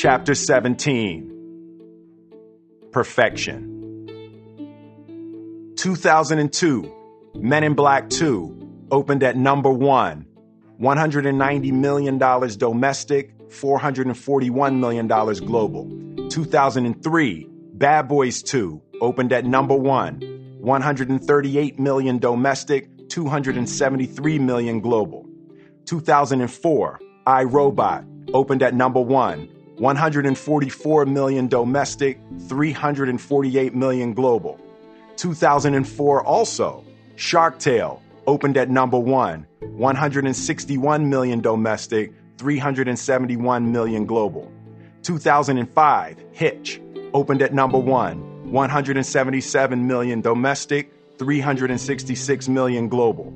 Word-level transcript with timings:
Chapter 0.00 0.34
17 0.36 1.26
Perfection. 2.92 3.74
2002, 5.76 6.94
Men 7.34 7.64
in 7.64 7.74
Black 7.74 8.08
2 8.08 8.86
opened 8.92 9.24
at 9.24 9.36
number 9.36 9.72
one, 9.72 10.24
$190 10.80 11.72
million 11.72 12.16
domestic, 12.16 13.36
$441 13.48 14.78
million 14.78 15.08
global. 15.08 15.90
2003, 16.30 17.48
Bad 17.72 18.06
Boys 18.06 18.40
2 18.44 18.80
opened 19.00 19.32
at 19.32 19.44
number 19.46 19.74
one, 19.74 20.20
138 20.60 21.80
million 21.80 22.18
domestic, 22.18 23.08
273 23.08 24.38
million 24.38 24.78
global. 24.78 25.26
2004, 25.86 27.00
I 27.26 27.42
Robot 27.42 28.04
opened 28.32 28.62
at 28.62 28.74
number 28.74 29.00
one, 29.00 29.48
144 29.78 31.06
million 31.06 31.46
domestic, 31.46 32.20
348 32.48 33.74
million 33.74 34.12
global. 34.12 34.58
2004 35.16 36.24
also, 36.24 36.84
Shark 37.16 37.58
Tale 37.58 38.02
opened 38.26 38.56
at 38.56 38.70
number 38.70 38.98
one, 38.98 39.46
161 39.60 41.08
million 41.08 41.40
domestic, 41.40 42.12
371 42.38 43.72
million 43.72 44.04
global. 44.06 44.52
2005, 45.02 46.24
Hitch 46.32 46.80
opened 47.14 47.42
at 47.42 47.54
number 47.54 47.78
one, 47.78 48.50
177 48.50 49.86
million 49.86 50.20
domestic, 50.20 50.92
366 51.18 52.48
million 52.48 52.88
global. 52.88 53.32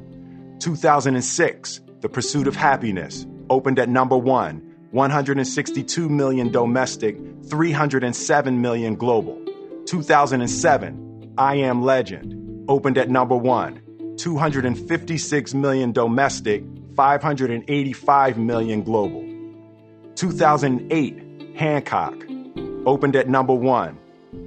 2006, 0.59 1.81
The 2.01 2.09
Pursuit 2.09 2.47
of 2.47 2.55
Happiness 2.55 3.27
opened 3.51 3.79
at 3.79 3.89
number 3.89 4.17
one, 4.17 4.72
162 4.93 6.09
million 6.11 6.53
domestic, 6.53 7.19
307 7.49 8.61
million 8.61 8.95
global. 8.95 9.43
2007, 9.87 11.33
I 11.39 11.55
Am 11.57 11.83
Legend 11.83 12.67
opened 12.69 12.99
at 12.99 13.09
number 13.09 13.35
one, 13.35 13.81
256 14.19 15.55
million 15.55 15.93
domestic, 15.93 16.63
585 16.95 18.37
million 18.37 18.83
global. 18.83 19.27
2008, 20.15 21.57
Hancock 21.57 22.15
opened 22.85 23.17
at 23.17 23.31
number 23.31 23.55
one, 23.55 23.99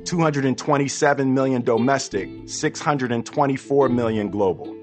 227 0.03 1.33
million 1.33 1.63
domestic, 1.63 2.29
624 2.45 3.89
million 3.89 4.29
global. 4.29 4.75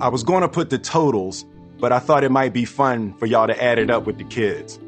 I 0.00 0.06
was 0.08 0.22
going 0.22 0.42
to 0.42 0.48
put 0.48 0.70
the 0.70 0.78
totals, 0.78 1.44
but 1.78 1.92
I 1.92 1.98
thought 1.98 2.24
it 2.24 2.30
might 2.30 2.52
be 2.52 2.64
fun 2.64 3.12
for 3.14 3.26
y'all 3.26 3.46
to 3.46 3.62
add 3.62 3.78
it 3.78 3.90
up 3.90 4.06
with 4.06 4.18
the 4.18 4.24
kids. 4.24 4.78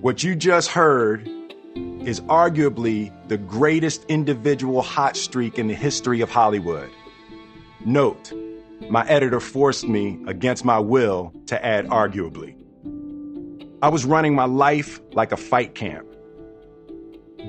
What 0.00 0.22
you 0.22 0.34
just 0.34 0.70
heard 0.70 1.28
is 2.04 2.20
arguably 2.22 3.12
the 3.28 3.36
greatest 3.36 4.04
individual 4.06 4.82
hot 4.82 5.16
streak 5.16 5.58
in 5.58 5.68
the 5.68 5.74
history 5.74 6.20
of 6.20 6.30
Hollywood. 6.30 6.90
Note, 7.84 8.32
my 8.90 9.06
editor 9.06 9.40
forced 9.40 9.86
me, 9.86 10.18
against 10.26 10.64
my 10.64 10.78
will, 10.78 11.32
to 11.46 11.64
add 11.64 11.86
arguably. 11.88 12.54
I 13.82 13.88
was 13.88 14.04
running 14.04 14.34
my 14.34 14.46
life 14.46 15.00
like 15.12 15.32
a 15.32 15.36
fight 15.36 15.74
camp. 15.74 16.06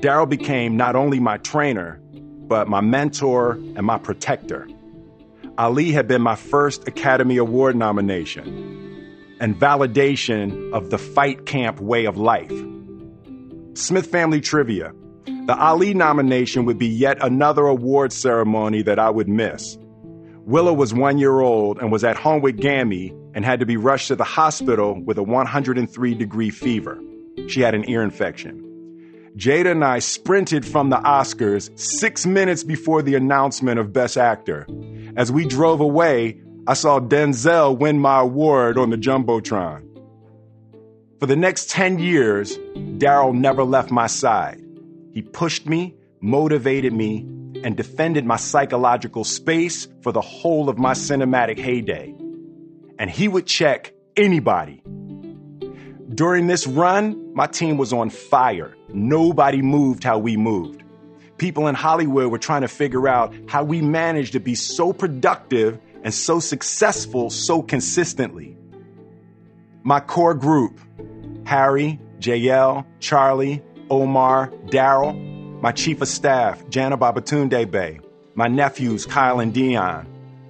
Daryl 0.02 0.30
became 0.30 0.76
not 0.78 0.96
only 0.96 1.20
my 1.20 1.38
trainer, 1.38 2.00
but 2.48 2.68
my 2.68 2.82
mentor 2.82 3.54
and 3.54 3.82
my 3.82 3.98
protector. 3.98 4.68
Ali 5.60 5.92
had 5.92 6.08
been 6.08 6.22
my 6.22 6.36
first 6.36 6.88
Academy 6.88 7.36
Award 7.36 7.76
nomination 7.76 9.36
and 9.42 9.60
validation 9.60 10.72
of 10.72 10.90
the 10.90 10.98
fight 10.98 11.46
camp 11.46 11.82
way 11.82 12.06
of 12.06 12.16
life. 12.16 12.54
Smith 13.74 14.06
Family 14.06 14.40
Trivia. 14.40 14.94
The 15.26 15.58
Ali 15.58 15.94
nomination 15.94 16.64
would 16.64 16.78
be 16.78 16.88
yet 16.88 17.18
another 17.22 17.66
award 17.66 18.14
ceremony 18.14 18.84
that 18.84 19.00
I 19.00 19.10
would 19.10 19.28
miss. 19.28 19.78
Willow 20.46 20.72
was 20.72 20.94
one 20.94 21.18
year 21.18 21.42
old 21.42 21.78
and 21.80 21.92
was 21.92 22.06
at 22.06 22.16
home 22.16 22.42
with 22.42 22.56
Gammy 22.56 23.14
and 23.36 23.44
had 23.44 23.60
to 23.60 23.66
be 23.66 23.76
rushed 23.76 24.08
to 24.08 24.16
the 24.16 24.24
hospital 24.24 24.98
with 25.04 25.18
a 25.18 25.24
103 25.24 26.14
degree 26.16 26.52
fever. 26.52 26.98
She 27.50 27.60
had 27.60 27.76
an 27.76 27.90
ear 27.90 28.02
infection. 28.02 28.66
Jada 29.36 29.72
and 29.72 29.84
I 29.84 30.00
sprinted 30.00 30.66
from 30.66 30.90
the 30.90 30.98
Oscars 30.98 31.78
six 31.78 32.26
minutes 32.26 32.64
before 32.64 33.02
the 33.02 33.16
announcement 33.16 33.78
of 33.78 33.92
Best 33.92 34.18
Actor. 34.18 34.66
As 35.20 35.34
we 35.34 35.44
drove 35.44 35.82
away, 35.82 36.40
I 36.66 36.76
saw 36.76 37.02
Denzel 37.02 37.78
win 37.78 38.00
my 38.00 38.22
award 38.22 38.78
on 38.78 38.90
the 38.90 38.96
Jumbotron. 38.96 39.84
For 41.20 41.26
the 41.26 41.36
next 41.36 41.70
10 41.72 42.00
years, 42.00 42.58
Daryl 42.58 43.34
never 43.34 43.66
left 43.66 43.92
my 43.92 44.08
side. 44.08 44.64
He 45.12 45.22
pushed 45.22 45.68
me, 45.68 45.94
motivated 46.22 46.94
me, 46.94 47.28
and 47.66 47.76
defended 47.76 48.24
my 48.24 48.38
psychological 48.38 49.26
space 49.26 49.90
for 50.04 50.14
the 50.14 50.22
whole 50.22 50.70
of 50.70 50.78
my 50.78 50.94
cinematic 50.94 51.60
heyday. 51.60 52.16
And 52.98 53.10
he 53.10 53.28
would 53.28 53.46
check 53.46 53.92
anybody. 54.16 54.82
During 56.16 56.48
this 56.48 56.66
run, 56.66 57.34
my 57.34 57.48
team 57.48 57.76
was 57.76 57.92
on 57.92 58.10
fire. 58.10 58.74
Nobody 58.94 59.62
moved 59.62 60.06
how 60.06 60.18
we 60.18 60.38
moved. 60.38 60.82
People 61.40 61.68
in 61.68 61.74
Hollywood 61.74 62.32
were 62.32 62.38
trying 62.38 62.62
to 62.62 62.68
figure 62.68 63.08
out 63.08 63.34
how 63.48 63.64
we 63.64 63.82
managed 63.82 64.34
to 64.34 64.40
be 64.40 64.56
so 64.56 64.94
productive 64.94 65.80
and 66.04 66.14
so 66.14 66.40
successful 66.40 67.30
so 67.30 67.62
consistently. 67.62 68.58
My 69.84 70.02
core 70.02 70.34
group 70.36 70.80
Harry, 71.46 72.00
JL, 72.20 72.86
Charlie, 73.00 73.64
Omar, 73.90 74.52
Daryl, 74.68 75.18
my 75.62 75.72
chief 75.72 76.02
of 76.02 76.08
staff, 76.08 76.68
Jana 76.70 76.98
Babatunde 76.98 77.72
Bey, 77.72 78.00
my 78.36 78.48
nephews, 78.48 79.06
Kyle 79.06 79.40
and 79.40 79.54
Dion, 79.54 80.08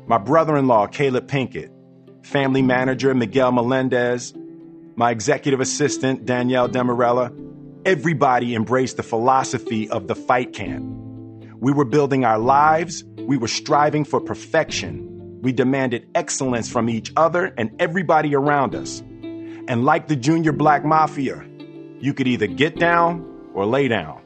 my 0.08 0.18
brother 0.18 0.58
in 0.58 0.68
law, 0.68 0.88
Caleb 0.88 1.28
Pinkett, 1.28 1.72
family 2.26 2.62
manager, 2.62 3.14
Miguel 3.14 3.52
Melendez, 3.52 4.34
my 4.96 5.12
executive 5.12 5.62
assistant, 5.62 6.26
Danielle 6.26 6.68
Demarella, 6.68 7.32
everybody 7.86 8.56
embraced 8.56 8.98
the 8.98 9.04
philosophy 9.04 9.90
of 9.90 10.08
the 10.08 10.16
fight 10.16 10.54
camp. 10.54 10.84
We 11.58 11.72
were 11.72 11.86
building 11.86 12.26
our 12.26 12.40
lives, 12.40 13.04
we 13.18 13.38
were 13.38 13.48
striving 13.48 14.06
for 14.06 14.20
perfection, 14.20 15.42
we 15.42 15.52
demanded 15.52 16.10
excellence 16.16 16.70
from 16.70 16.90
each 16.90 17.12
other 17.16 17.54
and 17.58 17.72
everybody 17.80 18.36
around 18.36 18.76
us. 18.76 19.00
And 19.00 19.86
like 19.86 20.08
the 20.08 20.16
junior 20.16 20.52
black 20.52 20.84
mafia, 20.84 21.46
you 22.00 22.14
could 22.14 22.28
either 22.28 22.48
get 22.48 22.78
down 22.78 23.26
or 23.54 23.66
lay 23.66 23.88
down. 23.88 24.22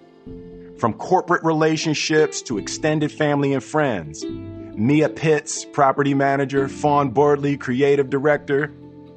From 0.77 0.93
corporate 0.93 1.43
relationships 1.43 2.41
to 2.43 2.57
extended 2.57 3.11
family 3.11 3.53
and 3.53 3.63
friends, 3.63 4.25
Mia 4.25 5.09
Pitts, 5.09 5.65
property 5.65 6.13
manager, 6.13 6.67
Fawn 6.67 7.13
Bordley, 7.13 7.59
creative 7.59 8.09
director, 8.09 8.73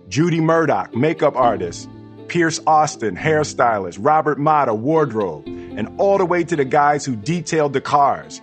Judy 0.09 0.41
Murdoch, 0.41 0.95
makeup 0.95 1.35
artist, 1.35 1.89
Pierce 2.29 2.61
Austin, 2.67 3.17
hairstylist, 3.17 3.99
Robert 4.01 4.39
Mata, 4.39 4.75
wardrobe, 4.75 5.47
and 5.47 5.89
all 5.99 6.19
the 6.19 6.25
way 6.25 6.45
to 6.45 6.57
the 6.57 6.65
guys 6.65 7.05
who 7.05 7.17
detailed 7.17 7.73
the 7.73 7.81
cars. 7.81 8.41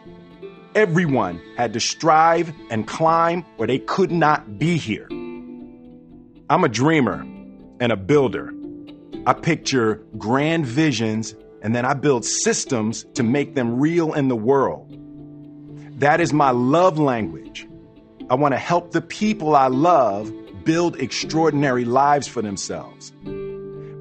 Everyone 0.76 1.42
had 1.56 1.74
to 1.74 1.80
strive 1.80 2.54
and 2.70 2.88
climb 2.88 3.44
where 3.58 3.68
they 3.68 3.80
could 3.80 4.12
not 4.12 4.58
be 4.58 4.78
here. 4.78 5.08
I'm 6.50 6.64
a 6.64 6.70
dreamer 6.70 7.26
and 7.80 7.92
a 7.92 7.98
builder. 7.98 8.54
I 9.26 9.34
picture 9.34 10.02
grand 10.18 10.66
visions 10.66 11.36
and 11.62 11.74
then 11.74 11.86
I 11.86 11.94
build 11.94 12.26
systems 12.26 13.06
to 13.14 13.24
make 13.24 13.56
them 13.56 13.80
real 13.80 14.14
in 14.14 14.28
the 14.28 14.36
world. 14.36 14.90
That 16.00 16.20
is 16.20 16.34
my 16.34 16.50
love 16.50 17.00
language. 17.00 17.68
I 18.30 18.36
want 18.36 18.54
to 18.54 18.58
help 18.58 18.92
the 18.92 19.02
people 19.02 19.56
I 19.56 19.68
love 19.68 20.32
build 20.64 21.00
extraordinary 21.00 21.86
lives 21.86 22.28
for 22.28 22.42
themselves. 22.42 23.14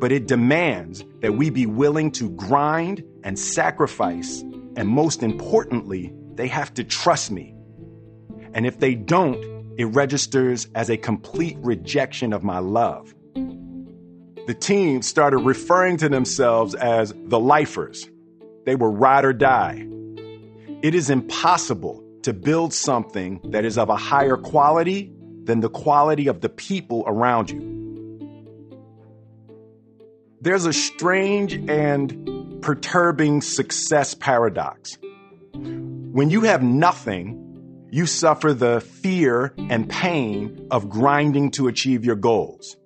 But 0.02 0.10
it 0.10 0.26
demands 0.26 1.04
that 1.20 1.34
we 1.34 1.48
be 1.48 1.64
willing 1.64 2.10
to 2.12 2.28
grind 2.30 3.04
and 3.22 3.38
sacrifice, 3.38 4.40
and 4.74 4.88
most 4.88 5.22
importantly, 5.22 6.12
they 6.34 6.48
have 6.48 6.74
to 6.74 6.82
trust 6.82 7.30
me. 7.30 7.54
And 8.52 8.66
if 8.66 8.80
they 8.80 8.96
don't, 8.96 9.40
it 9.78 9.84
registers 9.84 10.66
as 10.74 10.90
a 10.90 10.96
complete 10.96 11.56
rejection 11.60 12.32
of 12.32 12.42
my 12.42 12.58
love. 12.58 13.14
The 14.48 14.56
team 14.58 15.02
started 15.02 15.38
referring 15.38 15.98
to 15.98 16.08
themselves 16.08 16.74
as 16.74 17.14
the 17.26 17.38
lifers. 17.38 18.10
They 18.66 18.74
were 18.74 18.90
ride 18.90 19.24
or 19.24 19.32
die. 19.32 19.86
It 20.82 20.96
is 20.96 21.10
impossible 21.10 22.02
to 22.22 22.32
build 22.32 22.74
something 22.74 23.40
that 23.52 23.64
is 23.64 23.78
of 23.78 23.88
a 23.88 23.96
higher 23.96 24.36
quality 24.36 25.12
than 25.44 25.60
the 25.60 25.70
quality 25.70 26.26
of 26.26 26.40
the 26.40 26.48
people 26.48 27.04
around 27.06 27.52
you. 27.52 27.81
There's 30.42 30.66
a 30.66 30.72
strange 30.72 31.54
and 31.70 32.60
perturbing 32.62 33.42
success 33.42 34.12
paradox. 34.14 34.98
When 35.52 36.30
you 36.30 36.40
have 36.40 36.64
nothing, 36.64 37.86
you 37.92 38.06
suffer 38.06 38.52
the 38.52 38.80
fear 38.80 39.54
and 39.56 39.88
pain 39.88 40.66
of 40.72 40.90
grinding 40.90 41.52
to 41.52 41.68
achieve 41.68 42.04
your 42.04 42.16
goals. 42.16 42.76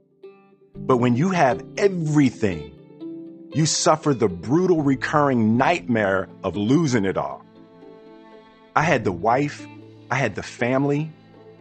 But 0.74 0.98
when 0.98 1.16
you 1.16 1.30
have 1.30 1.64
everything, 1.78 2.74
you 3.54 3.64
suffer 3.64 4.12
the 4.12 4.28
brutal 4.28 4.82
recurring 4.82 5.56
nightmare 5.56 6.28
of 6.44 6.56
losing 6.56 7.06
it 7.06 7.16
all. 7.16 7.42
I 8.74 8.82
had 8.82 9.02
the 9.02 9.12
wife, 9.12 9.66
I 10.10 10.16
had 10.16 10.34
the 10.34 10.42
family, 10.42 11.10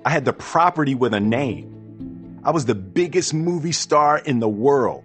I 0.04 0.10
had 0.10 0.26
the 0.26 0.34
property 0.34 0.94
with 0.94 1.14
a 1.14 1.22
name. 1.22 2.42
I 2.44 2.52
was 2.52 2.66
the 2.66 2.76
biggest 2.76 3.34
movie 3.34 3.72
star 3.72 4.18
in 4.18 4.42
the 4.42 4.50
world. 4.50 5.05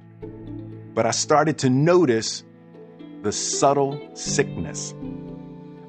But 0.94 1.06
I 1.06 1.12
started 1.12 1.58
to 1.58 1.70
notice 1.70 2.44
the 3.22 3.32
subtle 3.32 4.00
sickness, 4.14 4.94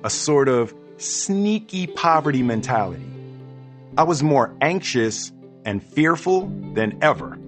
a 0.03 0.09
sort 0.09 0.50
of 0.50 0.74
sneaky 0.98 1.88
poverty 1.88 2.44
mentality. 2.44 3.06
I 3.98 4.03
was 4.03 4.21
more 4.21 4.56
anxious 4.62 5.31
and 5.65 5.83
fearful 5.83 6.48
than 6.74 7.00
ever. 7.01 7.39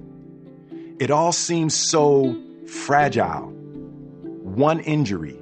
It 1.00 1.11
all 1.11 1.31
seems 1.31 1.75
so 1.75 2.35
fragile. 2.67 3.50
One 4.44 4.79
injury, 4.79 5.35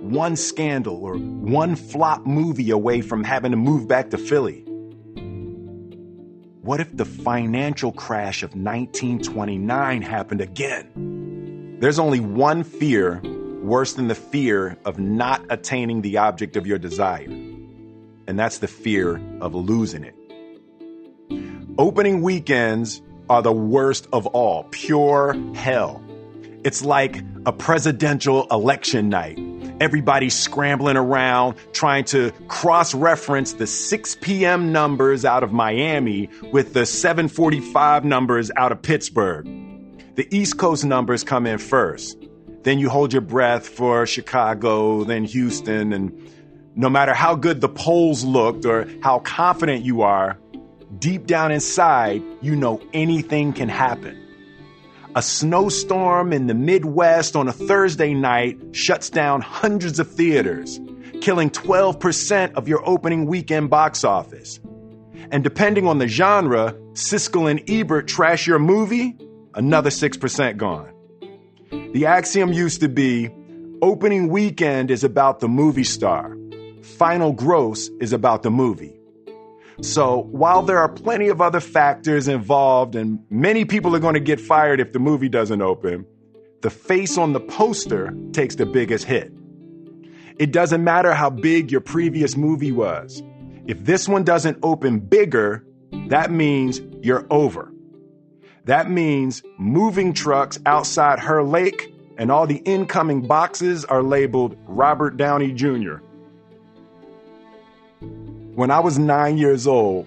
one 0.00 0.36
scandal, 0.36 1.02
or 1.02 1.16
one 1.16 1.76
flop 1.76 2.26
movie 2.26 2.70
away 2.70 3.00
from 3.00 3.24
having 3.24 3.50
to 3.52 3.56
move 3.56 3.88
back 3.88 4.10
to 4.10 4.18
Philly. 4.18 4.60
What 6.62 6.80
if 6.80 6.96
the 6.96 7.04
financial 7.04 7.92
crash 7.92 8.42
of 8.42 8.50
1929 8.50 10.02
happened 10.02 10.40
again? 10.40 11.23
There's 11.84 11.98
only 11.98 12.18
one 12.20 12.64
fear 12.64 13.20
worse 13.62 13.92
than 13.92 14.08
the 14.08 14.14
fear 14.14 14.78
of 14.86 14.98
not 14.98 15.44
attaining 15.50 16.00
the 16.00 16.16
object 16.16 16.56
of 16.56 16.66
your 16.66 16.78
desire, 16.78 17.28
and 17.28 18.38
that's 18.38 18.56
the 18.56 18.68
fear 18.68 19.20
of 19.42 19.54
losing 19.54 20.02
it. 20.02 20.14
Opening 21.76 22.22
weekends 22.22 23.02
are 23.28 23.42
the 23.42 23.52
worst 23.52 24.08
of 24.14 24.26
all, 24.28 24.64
pure 24.70 25.36
hell. 25.54 26.02
It's 26.64 26.82
like 26.82 27.22
a 27.44 27.52
presidential 27.52 28.46
election 28.50 29.10
night. 29.10 29.38
Everybody's 29.78 30.34
scrambling 30.34 30.96
around 30.96 31.56
trying 31.74 32.04
to 32.04 32.30
cross 32.48 32.94
reference 32.94 33.52
the 33.52 33.66
6 33.66 34.16
p.m. 34.22 34.72
numbers 34.72 35.26
out 35.26 35.42
of 35.42 35.52
Miami 35.52 36.30
with 36.50 36.72
the 36.72 36.86
745 36.86 38.06
numbers 38.06 38.50
out 38.56 38.72
of 38.72 38.80
Pittsburgh. 38.80 39.73
The 40.14 40.28
East 40.30 40.58
Coast 40.58 40.84
numbers 40.84 41.24
come 41.24 41.44
in 41.44 41.58
first. 41.58 42.16
Then 42.62 42.78
you 42.78 42.88
hold 42.88 43.12
your 43.12 43.20
breath 43.20 43.66
for 43.66 44.06
Chicago, 44.06 45.02
then 45.02 45.24
Houston, 45.24 45.92
and 45.92 46.32
no 46.76 46.88
matter 46.88 47.12
how 47.12 47.34
good 47.34 47.60
the 47.60 47.68
polls 47.68 48.22
looked 48.22 48.64
or 48.64 48.88
how 49.02 49.18
confident 49.18 49.84
you 49.84 50.02
are, 50.02 50.38
deep 51.00 51.26
down 51.26 51.50
inside, 51.50 52.22
you 52.40 52.54
know 52.54 52.80
anything 52.92 53.52
can 53.52 53.68
happen. 53.68 54.16
A 55.16 55.22
snowstorm 55.22 56.32
in 56.32 56.46
the 56.46 56.54
Midwest 56.54 57.34
on 57.34 57.48
a 57.48 57.52
Thursday 57.52 58.14
night 58.14 58.56
shuts 58.70 59.10
down 59.10 59.40
hundreds 59.40 59.98
of 59.98 60.08
theaters, 60.08 60.80
killing 61.22 61.50
12% 61.50 62.54
of 62.54 62.68
your 62.68 62.88
opening 62.88 63.26
weekend 63.26 63.68
box 63.68 64.04
office. 64.04 64.60
And 65.32 65.42
depending 65.42 65.88
on 65.88 65.98
the 65.98 66.06
genre, 66.06 66.72
Siskel 66.92 67.50
and 67.50 67.68
Ebert 67.68 68.06
trash 68.06 68.46
your 68.46 68.60
movie, 68.60 69.16
another 69.54 69.90
6% 69.90 70.56
gone. 70.56 70.92
The 71.92 72.06
axiom 72.06 72.52
used 72.52 72.80
to 72.80 72.88
be 72.88 73.30
opening 73.82 74.28
weekend 74.28 74.90
is 74.90 75.04
about 75.04 75.40
the 75.40 75.48
movie 75.48 75.84
star, 75.84 76.36
final 76.82 77.32
gross 77.32 77.90
is 78.00 78.12
about 78.12 78.42
the 78.42 78.50
movie. 78.50 78.94
So 79.80 80.28
while 80.30 80.62
there 80.62 80.78
are 80.78 80.88
plenty 80.88 81.28
of 81.28 81.40
other 81.40 81.60
factors 81.60 82.28
involved 82.28 82.94
and 82.94 83.18
many 83.28 83.64
people 83.64 83.94
are 83.96 84.00
going 84.00 84.14
to 84.14 84.20
get 84.20 84.40
fired 84.40 84.80
if 84.80 84.92
the 84.92 85.00
movie 85.00 85.28
doesn't 85.28 85.60
open, 85.60 86.06
the 86.62 86.70
face 86.70 87.18
on 87.18 87.32
the 87.32 87.40
poster 87.40 88.14
takes 88.32 88.54
the 88.54 88.66
biggest 88.66 89.04
hit. 89.04 89.32
It 90.38 90.52
doesn't 90.52 90.82
matter 90.82 91.12
how 91.12 91.30
big 91.30 91.70
your 91.70 91.80
previous 91.80 92.36
movie 92.36 92.72
was. 92.72 93.22
If 93.66 93.84
this 93.84 94.08
one 94.08 94.24
doesn't 94.24 94.58
open 94.62 95.00
bigger, 95.00 95.64
that 96.08 96.30
means 96.30 96.80
you're 97.02 97.26
over. 97.30 97.73
That 98.64 98.90
means 98.90 99.42
moving 99.58 100.14
trucks 100.14 100.58
outside 100.64 101.18
her 101.20 101.42
lake 101.42 101.92
and 102.16 102.30
all 102.30 102.46
the 102.46 102.56
incoming 102.56 103.26
boxes 103.26 103.84
are 103.84 104.02
labeled 104.02 104.56
Robert 104.66 105.16
Downey 105.16 105.52
Jr. 105.52 105.96
When 108.54 108.70
I 108.70 108.80
was 108.80 108.98
nine 108.98 109.36
years 109.36 109.66
old, 109.66 110.06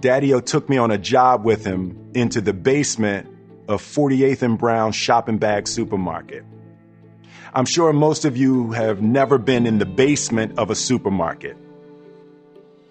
Daddy-O 0.00 0.40
took 0.40 0.68
me 0.68 0.76
on 0.76 0.90
a 0.90 0.98
job 0.98 1.44
with 1.44 1.64
him 1.64 2.10
into 2.14 2.40
the 2.40 2.52
basement 2.52 3.28
of 3.68 3.82
48th 3.82 4.42
and 4.42 4.58
Brown 4.58 4.92
shopping 4.92 5.38
bag 5.38 5.66
supermarket. 5.66 6.44
I'm 7.54 7.64
sure 7.64 7.92
most 7.92 8.26
of 8.26 8.36
you 8.36 8.72
have 8.72 9.00
never 9.00 9.38
been 9.38 9.66
in 9.66 9.78
the 9.78 9.86
basement 9.86 10.58
of 10.58 10.70
a 10.70 10.74
supermarket. 10.74 11.56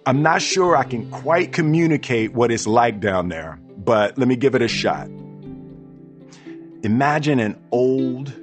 I'm 0.07 0.23
not 0.23 0.41
sure 0.41 0.75
I 0.75 0.83
can 0.83 1.09
quite 1.12 1.53
communicate 1.53 2.33
what 2.33 2.51
it's 2.51 2.65
like 2.65 3.00
down 3.00 3.29
there, 3.29 3.59
but 3.86 4.18
let 4.18 4.28
me 4.28 4.36
give 4.36 4.56
it 4.56 4.62
a 4.62 4.68
shot. 4.68 5.08
Imagine 6.84 7.40
an 7.40 7.58
old, 7.72 8.34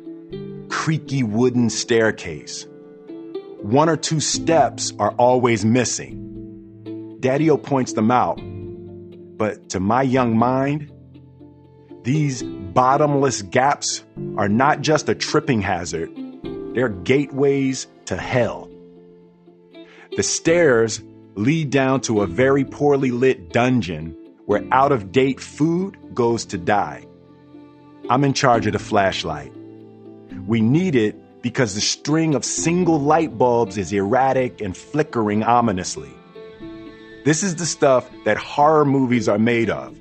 creaky 0.69 1.23
wooden 1.23 1.69
staircase. 1.69 2.67
One 3.61 3.89
or 3.89 3.97
two 3.97 4.21
steps 4.21 4.93
are 4.99 5.13
always 5.13 5.65
missing. 5.65 7.19
Daddy-O 7.21 7.57
points 7.59 7.93
them 7.93 8.11
out. 8.11 8.41
But 9.37 9.71
to 9.71 9.81
my 9.81 10.03
young 10.03 10.37
mind, 10.37 10.91
these 12.05 12.43
bottomless 12.43 13.43
gaps 13.43 14.05
are 14.37 14.49
not 14.49 14.81
just 14.81 15.09
a 15.09 15.15
tripping 15.15 15.63
hazard, 15.63 16.11
they're 16.75 16.89
gateways 16.89 17.87
to 18.07 18.17
hell. 18.17 18.69
The 20.17 20.23
stairs 20.23 21.01
lead 21.35 21.71
down 21.71 22.01
to 22.03 22.23
a 22.23 22.27
very 22.27 22.65
poorly 22.65 23.11
lit 23.11 23.53
dungeon 23.53 24.17
where 24.53 24.69
out 24.71 24.93
of 24.93 25.13
date 25.13 25.41
food 25.41 25.97
goes 26.13 26.45
to 26.45 26.59
die. 26.59 27.07
I'm 28.11 28.23
in 28.23 28.35
charge 28.35 28.67
of 28.67 28.75
the 28.75 28.79
flashlight. 28.79 29.51
We 30.47 30.61
need 30.61 30.95
it 30.95 31.17
because 31.41 31.75
the 31.75 31.81
string 31.81 32.35
of 32.35 32.45
single 32.45 33.01
light 33.01 33.39
bulbs 33.39 33.79
is 33.79 33.95
erratic 33.95 34.61
and 34.61 34.77
flickering 34.77 35.43
ominously. 35.43 36.11
This 37.25 37.43
is 37.43 37.57
the 37.57 37.65
stuff 37.65 38.11
that 38.27 38.37
horror 38.37 38.85
movies 38.85 39.27
are 39.27 39.39
made 39.39 39.71
of. 39.71 39.99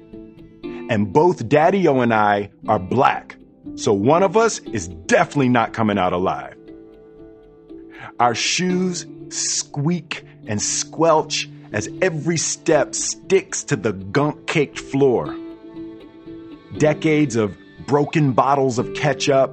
And 0.90 1.14
both 1.14 1.48
Daddy-O 1.48 2.02
and 2.02 2.14
I 2.14 2.52
are 2.68 2.78
black, 2.78 3.38
so 3.76 3.94
one 3.94 4.22
of 4.22 4.36
us 4.36 4.60
is 4.60 4.90
definitely 4.90 5.48
not 5.48 5.72
coming 5.72 5.98
out 5.98 6.12
alive. 6.12 6.58
Our 8.20 8.36
shoes 8.36 9.06
squeak 9.30 10.26
and 10.46 10.62
squelch 10.62 11.48
as 11.72 11.90
every 12.02 12.38
step 12.38 12.94
sticks 12.96 13.64
to 13.66 13.76
the 13.76 13.94
gunk 13.94 14.48
caked 14.48 14.80
floor. 14.80 15.36
Decades 16.78 17.36
of 17.36 17.58
broken 17.88 18.34
bottles 18.34 18.80
of 18.80 18.94
ketchup, 18.94 19.52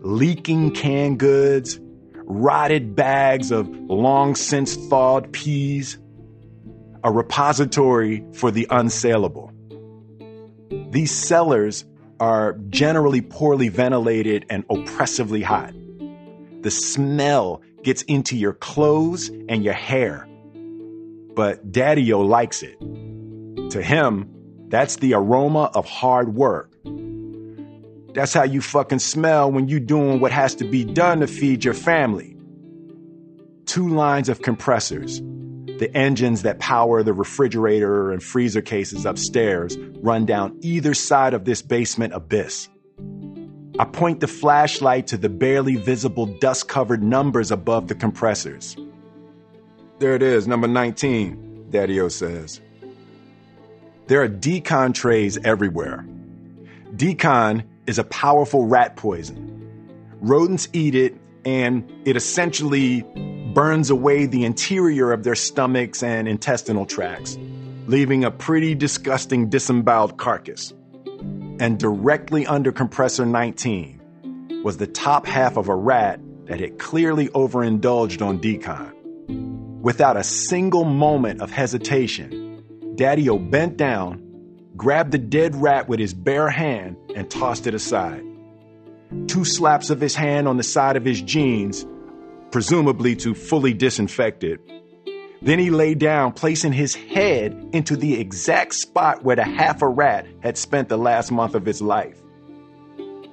leaking 0.00 0.72
canned 0.72 1.18
goods, 1.18 1.78
rotted 2.26 2.94
bags 2.94 3.50
of 3.50 3.68
long 3.68 4.34
since 4.34 4.76
thawed 4.88 5.32
peas, 5.32 5.98
a 7.02 7.10
repository 7.10 8.24
for 8.32 8.50
the 8.50 8.66
unsaleable. 8.70 9.50
These 10.90 11.10
cellars 11.10 11.84
are 12.20 12.54
generally 12.70 13.20
poorly 13.20 13.68
ventilated 13.68 14.46
and 14.48 14.64
oppressively 14.70 15.42
hot. 15.42 15.74
The 16.62 16.70
smell 16.70 17.60
gets 17.82 18.02
into 18.02 18.36
your 18.36 18.54
clothes 18.54 19.28
and 19.48 19.62
your 19.62 19.74
hair. 19.74 20.26
But 21.34 21.72
Daddy-O 21.72 22.20
likes 22.20 22.62
it. 22.62 22.78
To 23.70 23.82
him, 23.82 24.30
that's 24.68 24.96
the 24.96 25.14
aroma 25.14 25.70
of 25.74 25.84
hard 25.86 26.34
work. 26.34 26.72
That's 28.14 28.32
how 28.32 28.44
you 28.44 28.60
fucking 28.60 29.00
smell 29.00 29.50
when 29.50 29.68
you 29.68 29.80
doing 29.80 30.20
what 30.20 30.30
has 30.30 30.54
to 30.56 30.64
be 30.64 30.84
done 30.84 31.20
to 31.20 31.26
feed 31.26 31.64
your 31.64 31.74
family. 31.74 32.36
Two 33.66 33.88
lines 33.88 34.28
of 34.28 34.42
compressors, 34.42 35.20
the 35.20 35.90
engines 35.94 36.42
that 36.42 36.60
power 36.60 37.02
the 37.02 37.12
refrigerator 37.12 38.12
and 38.12 38.22
freezer 38.22 38.62
cases 38.62 39.04
upstairs 39.04 39.76
run 40.00 40.26
down 40.26 40.56
either 40.60 40.94
side 40.94 41.34
of 41.34 41.44
this 41.44 41.62
basement 41.62 42.14
abyss. 42.14 42.68
I 43.80 43.84
point 43.84 44.20
the 44.20 44.28
flashlight 44.28 45.08
to 45.08 45.16
the 45.16 45.28
barely 45.28 45.74
visible 45.74 46.26
dust 46.26 46.68
covered 46.68 47.02
numbers 47.02 47.50
above 47.50 47.88
the 47.88 47.96
compressors. 47.96 48.76
There 50.04 50.14
it 50.14 50.22
is, 50.22 50.46
number 50.46 50.68
19, 50.68 51.68
Daddy-O 51.70 52.08
says. 52.08 52.60
There 54.06 54.20
are 54.20 54.28
decon 54.28 54.92
trays 54.92 55.38
everywhere. 55.38 56.04
Decon 56.94 57.64
is 57.86 57.98
a 57.98 58.04
powerful 58.04 58.66
rat 58.66 58.96
poison. 58.96 60.12
Rodents 60.20 60.68
eat 60.74 60.94
it, 60.94 61.16
and 61.46 61.90
it 62.04 62.18
essentially 62.18 63.00
burns 63.54 63.88
away 63.88 64.26
the 64.26 64.44
interior 64.44 65.10
of 65.10 65.24
their 65.24 65.34
stomachs 65.34 66.02
and 66.02 66.28
intestinal 66.28 66.84
tracts, 66.84 67.38
leaving 67.86 68.24
a 68.24 68.30
pretty 68.30 68.74
disgusting 68.74 69.48
disemboweled 69.48 70.18
carcass. 70.18 70.74
And 71.60 71.78
directly 71.78 72.46
under 72.46 72.72
compressor 72.72 73.24
19, 73.24 74.60
was 74.62 74.76
the 74.76 74.86
top 74.86 75.24
half 75.24 75.56
of 75.56 75.70
a 75.70 75.74
rat 75.74 76.20
that 76.44 76.60
had 76.60 76.78
clearly 76.78 77.30
overindulged 77.30 78.20
on 78.20 78.38
decon. 78.38 78.93
Without 79.84 80.16
a 80.16 80.24
single 80.24 80.86
moment 80.86 81.42
of 81.42 81.50
hesitation, 81.50 82.64
Daddy 82.94 83.28
O 83.28 83.38
bent 83.38 83.76
down, 83.76 84.18
grabbed 84.78 85.12
the 85.12 85.18
dead 85.18 85.54
rat 85.54 85.90
with 85.90 86.00
his 86.00 86.14
bare 86.14 86.48
hand, 86.48 86.96
and 87.14 87.30
tossed 87.30 87.66
it 87.66 87.74
aside. 87.74 88.24
Two 89.26 89.44
slaps 89.44 89.90
of 89.90 90.00
his 90.00 90.14
hand 90.14 90.48
on 90.48 90.56
the 90.56 90.62
side 90.62 90.96
of 90.96 91.04
his 91.04 91.20
jeans, 91.20 91.84
presumably 92.50 93.14
to 93.16 93.34
fully 93.34 93.74
disinfect 93.74 94.42
it. 94.42 94.58
Then 95.42 95.58
he 95.58 95.68
lay 95.68 95.92
down, 95.92 96.32
placing 96.32 96.72
his 96.72 96.94
head 96.94 97.52
into 97.74 97.94
the 97.94 98.18
exact 98.18 98.72
spot 98.72 99.22
where 99.22 99.36
the 99.36 99.44
half 99.44 99.82
a 99.82 99.88
rat 99.88 100.26
had 100.40 100.56
spent 100.56 100.88
the 100.88 100.96
last 100.96 101.30
month 101.30 101.54
of 101.54 101.66
his 101.66 101.82
life. 101.82 102.18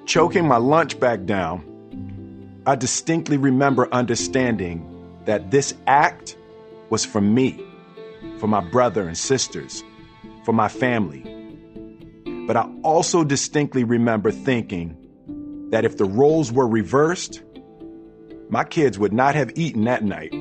Choking 0.06 0.50
my 0.50 0.58
lunch 0.58 1.00
back 1.00 1.24
down, 1.24 2.62
I 2.66 2.76
distinctly 2.76 3.38
remember 3.38 3.88
understanding 3.94 4.86
that 5.24 5.50
this 5.50 5.74
act 5.88 6.36
was 6.92 7.04
for 7.04 7.22
me, 7.22 7.66
for 8.38 8.46
my 8.48 8.60
brother 8.60 9.08
and 9.08 9.18
sisters, 9.18 9.84
for 10.46 10.54
my 10.54 10.68
family. 10.68 11.24
But 12.46 12.58
I 12.58 12.70
also 12.84 13.24
distinctly 13.24 13.84
remember 13.84 14.30
thinking 14.30 14.98
that 15.72 15.86
if 15.86 15.98
the 15.98 16.06
roles 16.06 16.52
were 16.52 16.68
reversed, 16.68 17.42
my 18.50 18.66
kids 18.66 19.00
would 19.00 19.14
not 19.14 19.36
have 19.36 19.54
eaten 19.56 19.86
that 19.86 20.04
night. 20.04 20.34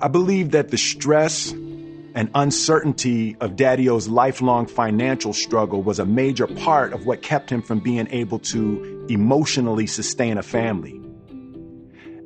I 0.00 0.08
believe 0.08 0.52
that 0.52 0.68
the 0.68 0.78
stress 0.78 1.50
and 1.50 2.30
uncertainty 2.34 3.36
of 3.40 3.56
Daddy 3.56 3.88
O's 3.88 4.06
lifelong 4.06 4.66
financial 4.66 5.32
struggle 5.32 5.82
was 5.82 5.98
a 5.98 6.06
major 6.06 6.46
part 6.46 6.92
of 6.92 7.06
what 7.06 7.22
kept 7.22 7.50
him 7.50 7.62
from 7.62 7.80
being 7.80 8.06
able 8.10 8.38
to 8.38 9.06
emotionally 9.08 9.86
sustain 9.86 10.38
a 10.38 10.42
family. 10.42 11.00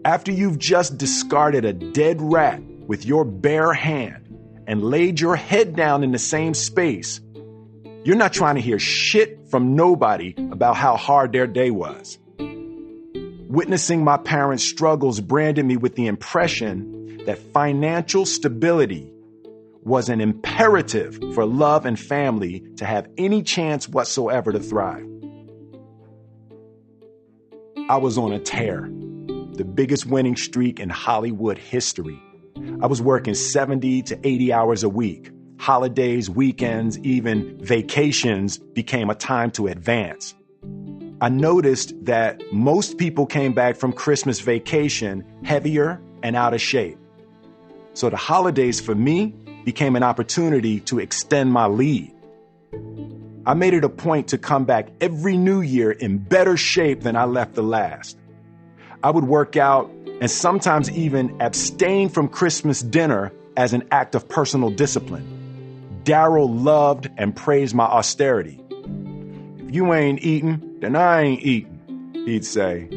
After 0.06 0.30
you've 0.30 0.60
just 0.60 0.98
discarded 0.98 1.64
a 1.64 1.72
dead 1.72 2.22
rat 2.22 2.62
with 2.62 3.04
your 3.04 3.24
bare 3.24 3.72
hand 3.72 4.38
and 4.64 4.80
laid 4.80 5.18
your 5.18 5.34
head 5.34 5.74
down 5.74 6.04
in 6.04 6.12
the 6.12 6.18
same 6.20 6.54
space, 6.54 7.20
you're 8.04 8.14
not 8.14 8.32
trying 8.32 8.54
to 8.54 8.60
hear 8.60 8.78
shit 8.78 9.48
from 9.50 9.74
nobody 9.74 10.32
about 10.52 10.76
how 10.76 10.96
hard 10.96 11.32
their 11.32 11.48
day 11.48 11.72
was. 11.72 12.20
Witnessing 12.38 14.04
my 14.04 14.16
parents' 14.16 14.62
struggles 14.62 15.20
branded 15.20 15.66
me 15.66 15.76
with 15.76 15.96
the 15.96 16.06
impression 16.06 17.24
that 17.26 17.40
financial 17.52 18.26
stability 18.26 19.12
was 19.82 20.08
an 20.08 20.20
imperative 20.20 21.18
for 21.34 21.44
love 21.44 21.84
and 21.84 21.98
family 21.98 22.62
to 22.76 22.84
have 22.84 23.08
any 23.18 23.42
chance 23.42 23.88
whatsoever 23.88 24.52
to 24.52 24.60
thrive. 24.60 25.04
I 27.90 27.96
was 27.96 28.16
on 28.16 28.30
a 28.30 28.38
tear 28.38 28.88
the 29.56 29.64
biggest 29.64 30.06
winning 30.06 30.36
streak 30.36 30.78
in 30.80 30.88
Hollywood 30.88 31.58
history. 31.58 32.20
I 32.80 32.86
was 32.86 33.02
working 33.02 33.34
70 33.34 34.02
to 34.02 34.26
80 34.26 34.52
hours 34.52 34.82
a 34.82 34.88
week. 34.88 35.30
Holidays, 35.58 36.28
weekends, 36.28 36.98
even 37.00 37.58
vacations 37.58 38.58
became 38.58 39.10
a 39.10 39.14
time 39.14 39.50
to 39.52 39.66
advance. 39.66 40.34
I 41.20 41.30
noticed 41.30 41.94
that 42.04 42.42
most 42.52 42.98
people 42.98 43.24
came 43.24 43.54
back 43.54 43.76
from 43.76 43.92
Christmas 43.92 44.40
vacation 44.40 45.24
heavier 45.44 46.00
and 46.22 46.36
out 46.36 46.52
of 46.52 46.60
shape. 46.60 46.98
So 47.94 48.10
the 48.10 48.16
holidays 48.16 48.80
for 48.80 48.94
me 48.94 49.34
became 49.64 49.96
an 49.96 50.02
opportunity 50.02 50.80
to 50.80 50.98
extend 50.98 51.52
my 51.52 51.66
lead. 51.66 52.12
I 53.46 53.54
made 53.54 53.72
it 53.74 53.84
a 53.84 53.88
point 53.88 54.28
to 54.28 54.38
come 54.38 54.64
back 54.64 54.88
every 55.00 55.36
new 55.36 55.62
year 55.62 55.92
in 55.92 56.18
better 56.18 56.56
shape 56.56 57.00
than 57.00 57.16
I 57.16 57.24
left 57.24 57.54
the 57.54 57.62
last. 57.62 58.18
I 59.06 59.10
would 59.10 59.22
work 59.22 59.56
out 59.56 59.88
and 60.20 60.28
sometimes 60.28 60.90
even 60.90 61.40
abstain 61.40 62.08
from 62.08 62.26
Christmas 62.26 62.82
dinner 62.82 63.32
as 63.56 63.72
an 63.72 63.84
act 63.92 64.16
of 64.16 64.28
personal 64.28 64.68
discipline. 64.68 66.00
Daryl 66.02 66.48
loved 66.64 67.08
and 67.16 67.36
praised 67.36 67.72
my 67.72 67.84
austerity. 67.84 68.60
If 69.58 69.72
you 69.72 69.94
ain't 69.94 70.24
eating, 70.24 70.80
then 70.80 70.96
I 70.96 71.22
ain't 71.22 71.42
eating, 71.44 72.14
he'd 72.26 72.44
say. 72.44 72.88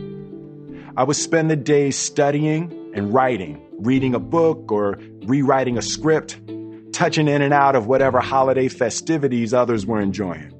I 0.98 1.04
would 1.04 1.16
spend 1.16 1.52
the 1.52 1.56
days 1.56 1.96
studying 1.96 2.92
and 2.96 3.14
writing, 3.14 3.62
reading 3.74 4.16
a 4.16 4.20
book 4.20 4.72
or 4.72 4.98
rewriting 5.26 5.78
a 5.78 5.84
script, 5.84 6.40
touching 6.92 7.28
in 7.28 7.44
and 7.44 7.54
out 7.54 7.76
of 7.76 7.86
whatever 7.86 8.20
holiday 8.20 8.68
festivities 8.68 9.54
others 9.54 9.86
were 9.86 10.02
enjoying. 10.02 10.56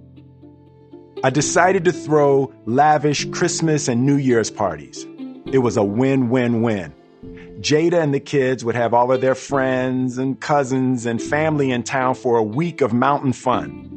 I 1.24 1.32
decided 1.32 1.86
to 1.86 1.92
throw 1.92 2.54
lavish 2.68 3.26
Christmas 3.32 3.88
and 3.88 4.06
New 4.06 4.18
Year's 4.18 4.52
parties. 4.52 5.08
It 5.52 5.60
was 5.60 5.78
a 5.78 5.84
win 5.84 6.30
win 6.30 6.62
win. 6.62 6.94
Jada 7.60 8.02
and 8.02 8.14
the 8.14 8.20
kids 8.20 8.64
would 8.64 8.76
have 8.76 8.94
all 8.94 9.12
of 9.12 9.20
their 9.20 9.36
friends 9.36 10.18
and 10.18 10.40
cousins 10.40 11.06
and 11.06 11.22
family 11.22 11.72
in 11.72 11.84
town 11.84 12.16
for 12.16 12.38
a 12.38 12.44
week 12.44 12.82
of 12.82 12.94
mountain 12.94 13.34
fun. 13.34 13.96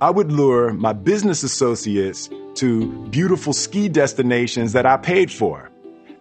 I 0.00 0.10
would 0.10 0.32
lure 0.32 0.72
my 0.72 0.92
business 0.92 1.44
associates 1.44 2.28
to 2.56 2.90
beautiful 3.08 3.52
ski 3.52 3.88
destinations 3.88 4.72
that 4.72 4.84
I 4.84 4.96
paid 4.96 5.30
for. 5.30 5.70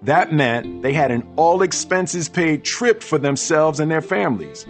That 0.03 0.31
meant 0.31 0.83
they 0.83 0.93
had 0.93 1.12
an 1.12 1.27
all 1.36 1.62
expenses 1.62 2.29
paid 2.29 2.63
trip 2.63 3.01
for 3.01 3.17
themselves 3.17 3.79
and 3.79 3.89
their 3.89 4.01
families. 4.01 4.65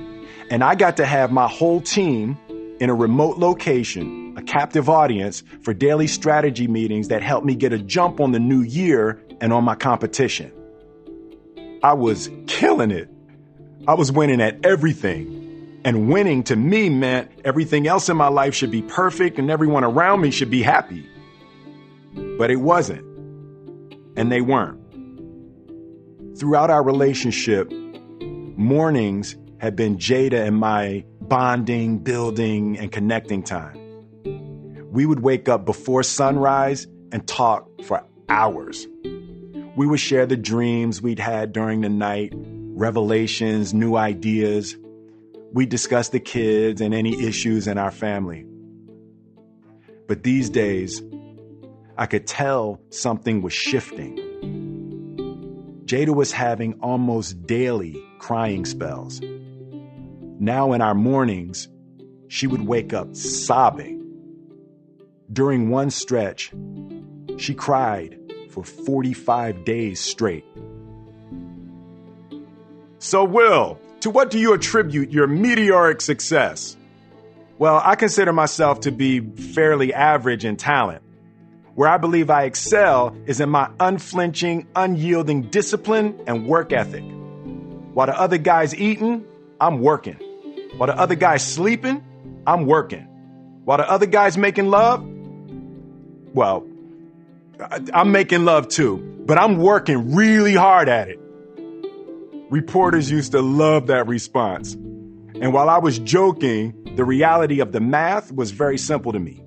And 0.50 0.64
I 0.64 0.76
got 0.76 0.98
to 0.98 1.06
have 1.06 1.32
my 1.32 1.48
whole 1.48 1.82
team 1.82 2.38
in 2.80 2.90
a 2.90 2.96
remote 2.96 3.38
location, 3.38 4.36
a 4.38 4.42
captive 4.42 4.90
audience 4.90 5.44
for 5.62 5.74
daily 5.74 6.08
strategy 6.08 6.68
meetings 6.68 7.08
that 7.10 7.22
helped 7.22 7.46
me 7.46 7.56
get 7.56 7.72
a 7.74 7.80
jump 7.80 8.20
on 8.20 8.32
the 8.32 8.40
new 8.40 8.62
year 8.62 9.23
and 9.44 9.52
on 9.52 9.66
my 9.66 9.76
competition. 9.76 10.54
I 11.84 11.92
was 11.92 12.32
killing 12.48 12.92
it. 12.92 13.10
I 13.86 13.94
was 13.94 14.10
winning 14.10 14.40
at 14.40 14.66
everything. 14.66 15.82
And 15.84 16.08
winning 16.08 16.44
to 16.44 16.56
me 16.56 16.88
meant 16.88 17.30
everything 17.44 17.86
else 17.86 18.08
in 18.08 18.16
my 18.16 18.30
life 18.30 18.56
should 18.56 18.72
be 18.72 18.82
perfect 18.82 19.38
and 19.38 19.52
everyone 19.52 19.84
around 19.84 20.22
me 20.22 20.32
should 20.32 20.50
be 20.50 20.62
happy. 20.62 21.06
But 22.38 22.52
it 22.52 22.56
wasn't. 22.56 23.04
And 24.16 24.32
they 24.32 24.40
weren't. 24.40 24.80
Throughout 26.40 26.70
our 26.70 26.82
relationship, 26.82 27.70
mornings 28.22 29.36
had 29.58 29.76
been 29.76 29.98
Jada 29.98 30.48
and 30.48 30.56
my 30.56 31.04
bonding, 31.20 31.98
building, 31.98 32.78
and 32.80 32.94
connecting 32.94 33.44
time. 33.44 33.78
We 34.90 35.06
would 35.06 35.20
wake 35.20 35.50
up 35.50 35.66
before 35.66 36.02
sunrise 36.04 36.88
and 37.12 37.28
talk 37.28 37.68
for 37.84 38.06
hours. 38.30 38.88
We 39.76 39.88
would 39.88 40.00
share 40.00 40.28
the 40.28 40.38
dreams 40.38 41.02
we'd 41.02 41.18
had 41.20 41.52
during 41.52 41.82
the 41.82 41.90
night, 41.90 42.34
revelations, 42.36 43.74
new 43.74 43.96
ideas. 43.96 44.78
We 45.52 45.66
discuss 45.66 46.10
the 46.10 46.20
kids 46.20 46.80
and 46.80 46.94
any 46.94 47.20
issues 47.24 47.68
in 47.68 47.80
our 47.80 47.90
family. 47.90 48.46
But 50.08 50.22
these 50.22 50.52
days, 50.52 51.02
I 51.98 52.06
could 52.06 52.28
tell 52.28 52.82
something 52.92 53.42
was 53.42 53.54
shifting. 53.54 54.20
Jada 55.86 56.14
was 56.14 56.32
having 56.32 56.76
almost 56.82 57.46
daily 57.48 58.00
crying 58.20 58.66
spells. 58.66 59.22
Now, 60.40 60.74
in 60.74 60.82
our 60.82 60.96
mornings, 60.96 61.68
she 62.28 62.46
would 62.46 62.68
wake 62.68 62.94
up 62.94 63.16
sobbing. 63.16 64.02
During 65.32 65.70
one 65.70 65.90
stretch, 65.90 66.52
she 67.38 67.56
cried 67.56 68.20
for 68.54 68.64
45 68.64 69.66
days 69.66 70.00
straight. 70.00 70.46
So, 73.00 73.24
Will, 73.24 73.80
to 74.02 74.10
what 74.10 74.30
do 74.30 74.40
you 74.40 74.54
attribute 74.54 75.12
your 75.12 75.28
meteoric 75.28 76.02
success? 76.02 76.78
Well, 77.58 77.82
I 77.84 77.96
consider 77.96 78.32
myself 78.32 78.82
to 78.82 78.92
be 78.92 79.20
fairly 79.20 79.94
average 79.94 80.46
in 80.46 80.56
talent. 80.56 81.02
Where 81.76 81.90
I 81.90 81.98
believe 81.98 82.30
I 82.30 82.44
excel 82.44 83.16
is 83.26 83.42
in 83.42 83.50
my 83.50 83.70
unflinching, 83.80 84.68
unyielding 84.76 85.44
discipline 85.44 86.20
and 86.28 86.46
work 86.46 86.72
ethic. 86.72 87.04
While 87.94 88.08
the 88.08 88.20
other 88.20 88.38
guy's 88.38 88.76
eating, 88.76 89.26
I'm 89.60 89.82
working. 89.82 90.20
While 90.78 90.88
the 90.88 90.98
other 90.98 91.16
guy's 91.16 91.44
sleeping, 91.44 92.04
I'm 92.46 92.68
working. 92.68 93.08
While 93.66 93.78
the 93.78 93.90
other 93.90 94.06
guy's 94.06 94.38
making 94.38 94.70
love, 94.70 95.04
well, 96.34 96.68
I'm 97.94 98.12
making 98.12 98.46
love 98.46 98.68
too, 98.68 98.98
but 99.26 99.38
I'm 99.38 99.58
working 99.58 100.16
really 100.16 100.54
hard 100.54 100.90
at 100.90 101.10
it. 101.10 101.20
Reporters 102.50 103.10
used 103.10 103.32
to 103.32 103.42
love 103.42 103.88
that 103.88 104.08
response. 104.08 104.74
And 104.74 105.54
while 105.54 105.70
I 105.70 105.80
was 105.80 106.00
joking, 106.00 106.96
the 106.96 107.04
reality 107.04 107.60
of 107.60 107.72
the 107.72 107.80
math 107.80 108.32
was 108.32 108.52
very 108.52 108.78
simple 108.78 109.12
to 109.12 109.20
me. 109.20 109.44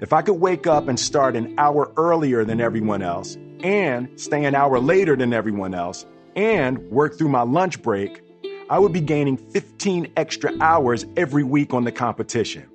If 0.00 0.12
I 0.12 0.22
could 0.22 0.34
wake 0.34 0.66
up 0.66 0.88
and 0.88 1.00
start 1.00 1.36
an 1.36 1.54
hour 1.56 1.92
earlier 1.96 2.44
than 2.44 2.60
everyone 2.60 3.02
else, 3.02 3.36
and 3.60 4.08
stay 4.20 4.44
an 4.44 4.54
hour 4.54 4.78
later 4.78 5.16
than 5.16 5.32
everyone 5.32 5.74
else, 5.74 6.04
and 6.34 6.78
work 6.90 7.16
through 7.16 7.30
my 7.30 7.42
lunch 7.42 7.80
break, 7.80 8.20
I 8.68 8.78
would 8.78 8.92
be 8.92 9.00
gaining 9.00 9.38
15 9.38 10.12
extra 10.16 10.52
hours 10.60 11.06
every 11.16 11.44
week 11.44 11.72
on 11.72 11.84
the 11.84 11.92
competition. 11.92 12.68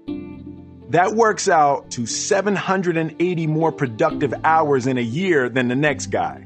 That 0.91 1.13
works 1.13 1.47
out 1.47 1.89
to 1.91 2.05
780 2.05 3.47
more 3.47 3.71
productive 3.71 4.33
hours 4.43 4.87
in 4.87 4.97
a 4.97 5.01
year 5.01 5.47
than 5.47 5.69
the 5.69 5.75
next 5.75 6.07
guy. 6.07 6.45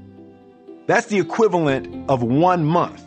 That's 0.85 1.07
the 1.07 1.17
equivalent 1.17 2.11
of 2.11 2.21
one 2.21 2.63
month. 2.63 3.03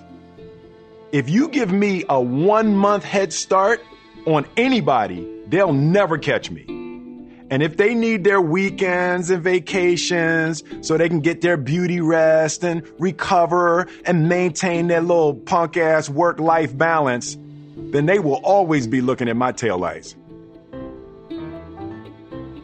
If 1.12 1.30
you 1.30 1.48
give 1.48 1.70
me 1.70 2.02
a 2.08 2.20
one 2.20 2.74
month 2.74 3.04
head 3.04 3.32
start 3.32 3.80
on 4.26 4.46
anybody, 4.56 5.24
they'll 5.46 5.72
never 5.72 6.18
catch 6.18 6.50
me. 6.50 6.64
And 7.50 7.62
if 7.62 7.76
they 7.76 7.94
need 7.94 8.24
their 8.24 8.40
weekends 8.40 9.30
and 9.30 9.40
vacations 9.40 10.64
so 10.80 10.96
they 10.96 11.08
can 11.08 11.20
get 11.20 11.40
their 11.40 11.56
beauty 11.56 12.00
rest 12.00 12.64
and 12.64 12.82
recover 12.98 13.86
and 14.04 14.28
maintain 14.28 14.88
their 14.88 15.02
little 15.02 15.34
punk 15.34 15.76
ass 15.76 16.10
work 16.10 16.40
life 16.40 16.76
balance, 16.76 17.38
then 17.76 18.06
they 18.06 18.18
will 18.18 18.40
always 18.42 18.88
be 18.88 19.00
looking 19.00 19.28
at 19.28 19.36
my 19.36 19.52
taillights. 19.52 20.16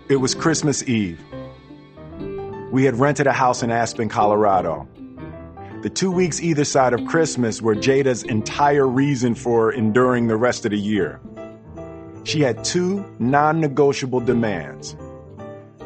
It 0.07 0.17
was 0.17 0.35
Christmas 0.35 0.87
Eve. 0.87 1.19
We 2.71 2.85
had 2.85 2.99
rented 2.99 3.27
a 3.27 3.33
house 3.33 3.63
in 3.63 3.71
Aspen, 3.71 4.11
Colorado. 4.11 4.87
The 5.81 5.89
two 5.89 6.11
weeks 6.11 6.43
either 6.43 6.67
side 6.67 6.93
of 6.93 7.07
Christmas 7.07 7.63
were 7.63 7.75
Jada's 7.75 8.23
entire 8.23 8.87
reason 8.87 9.35
for 9.35 9.73
enduring 9.73 10.27
the 10.27 10.37
rest 10.37 10.67
of 10.67 10.73
the 10.73 10.79
year. 10.79 11.21
She 12.25 12.41
had 12.41 12.65
two 12.65 13.03
non 13.19 13.61
negotiable 13.61 14.21
demands. 14.21 14.95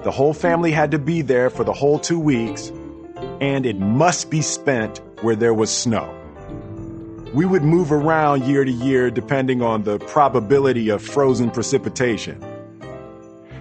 The 0.03 0.11
whole 0.11 0.35
family 0.35 0.73
had 0.73 0.91
to 0.91 0.99
be 0.99 1.23
there 1.23 1.49
for 1.49 1.63
the 1.63 1.73
whole 1.73 2.01
two 2.01 2.19
weeks, 2.19 2.73
and 3.41 3.65
it 3.65 3.79
must 3.79 4.31
be 4.31 4.43
spent 4.43 5.01
where 5.23 5.37
there 5.37 5.55
was 5.55 5.73
snow. 5.73 6.13
We 7.35 7.45
would 7.45 7.63
move 7.63 7.93
around 7.93 8.47
year 8.47 8.65
to 8.65 8.73
year 8.73 9.13
depending 9.13 9.63
on 9.63 9.85
the 9.85 10.01
probability 10.01 10.89
of 10.89 11.03
frozen 11.03 11.53
precipitation. 11.53 12.48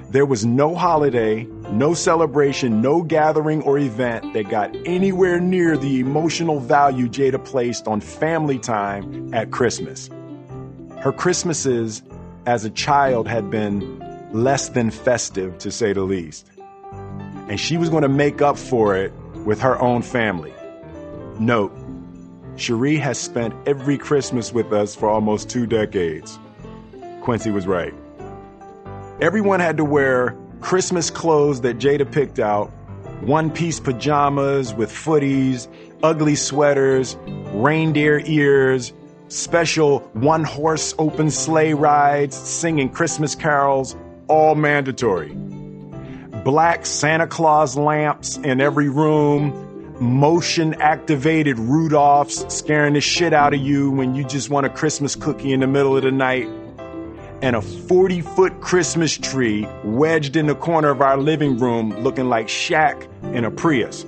There 0.10 0.26
was 0.26 0.46
no 0.46 0.74
holiday, 0.74 1.44
no 1.70 1.94
celebration, 1.94 2.82
no 2.82 3.02
gathering 3.02 3.62
or 3.64 3.78
event 3.78 4.34
that 4.34 4.50
got 4.50 4.74
anywhere 4.86 5.42
near 5.42 5.76
the 5.76 6.00
emotional 6.00 6.62
value 6.62 7.10
Jada 7.10 7.44
placed 7.44 7.90
on 7.90 8.00
family 8.00 8.58
time 8.58 9.34
at 9.34 9.52
Christmas. 9.52 10.10
Her 11.00 11.12
Christmases 11.12 12.02
as 12.46 12.64
a 12.64 12.70
child 12.70 13.28
had 13.28 13.50
been 13.52 14.00
less 14.32 14.70
than 14.70 14.92
festive, 14.92 15.58
to 15.58 15.72
say 15.72 15.92
the 15.92 16.04
least. 16.04 16.48
And 17.50 17.60
she 17.60 17.76
was 17.76 17.90
going 17.90 18.04
to 18.04 18.10
make 18.10 18.42
up 18.42 18.58
for 18.58 18.96
it 18.96 19.12
with 19.44 19.60
her 19.60 19.78
own 19.82 20.04
family. 20.04 20.54
Note, 21.38 21.74
Cherie 22.56 22.98
has 22.98 23.20
spent 23.20 23.54
every 23.68 23.98
Christmas 23.98 24.54
with 24.54 24.72
us 24.72 24.96
for 24.96 25.10
almost 25.10 25.50
two 25.50 25.68
decades. 25.68 26.40
Quincy 27.22 27.52
was 27.52 27.68
right. 27.68 27.94
Everyone 29.20 29.60
had 29.60 29.78
to 29.78 29.84
wear 29.84 30.38
Christmas 30.62 31.10
clothes 31.10 31.62
that 31.62 31.80
Jada 31.80 32.10
picked 32.12 32.38
out 32.38 32.68
one 33.22 33.50
piece 33.50 33.80
pajamas 33.80 34.76
with 34.76 34.92
footies, 34.92 35.68
ugly 36.04 36.36
sweaters, 36.36 37.18
reindeer 37.26 38.22
ears, 38.26 38.94
special 39.28 40.02
one 40.14 40.44
horse 40.44 40.94
open 41.00 41.32
sleigh 41.32 41.74
rides, 41.74 42.36
singing 42.36 42.90
Christmas 42.90 43.34
carols, 43.34 43.96
all 44.28 44.54
mandatory. 44.54 45.34
Black 46.44 46.86
Santa 46.86 47.26
Claus 47.26 47.76
lamps 47.76 48.38
in 48.38 48.62
every 48.62 48.88
room, 48.88 49.96
motion 50.00 50.76
activated 50.76 51.58
Rudolphs 51.58 52.52
scaring 52.52 52.94
the 52.94 53.02
shit 53.02 53.34
out 53.34 53.56
of 53.56 53.60
you 53.60 53.90
when 53.90 54.14
you 54.14 54.24
just 54.24 54.52
want 54.52 54.68
a 54.68 54.70
Christmas 54.70 55.16
cookie 55.16 55.54
in 55.54 55.62
the 55.62 55.68
middle 55.68 55.98
of 55.98 56.04
the 56.04 56.12
night, 56.12 56.48
and 57.42 57.56
a 57.56 57.62
40 57.62 58.22
foot 58.22 58.62
Christmas 58.62 59.18
tree 59.18 59.68
wedged 59.84 60.36
in 60.36 60.48
the 60.48 60.56
corner 60.56 60.90
of 60.90 61.02
our 61.02 61.18
living 61.18 61.58
room 61.58 61.92
looking 62.02 62.30
like 62.30 62.48
Shaq 62.48 63.08
in 63.36 63.46
a 63.46 63.52
Prius. 63.52 64.06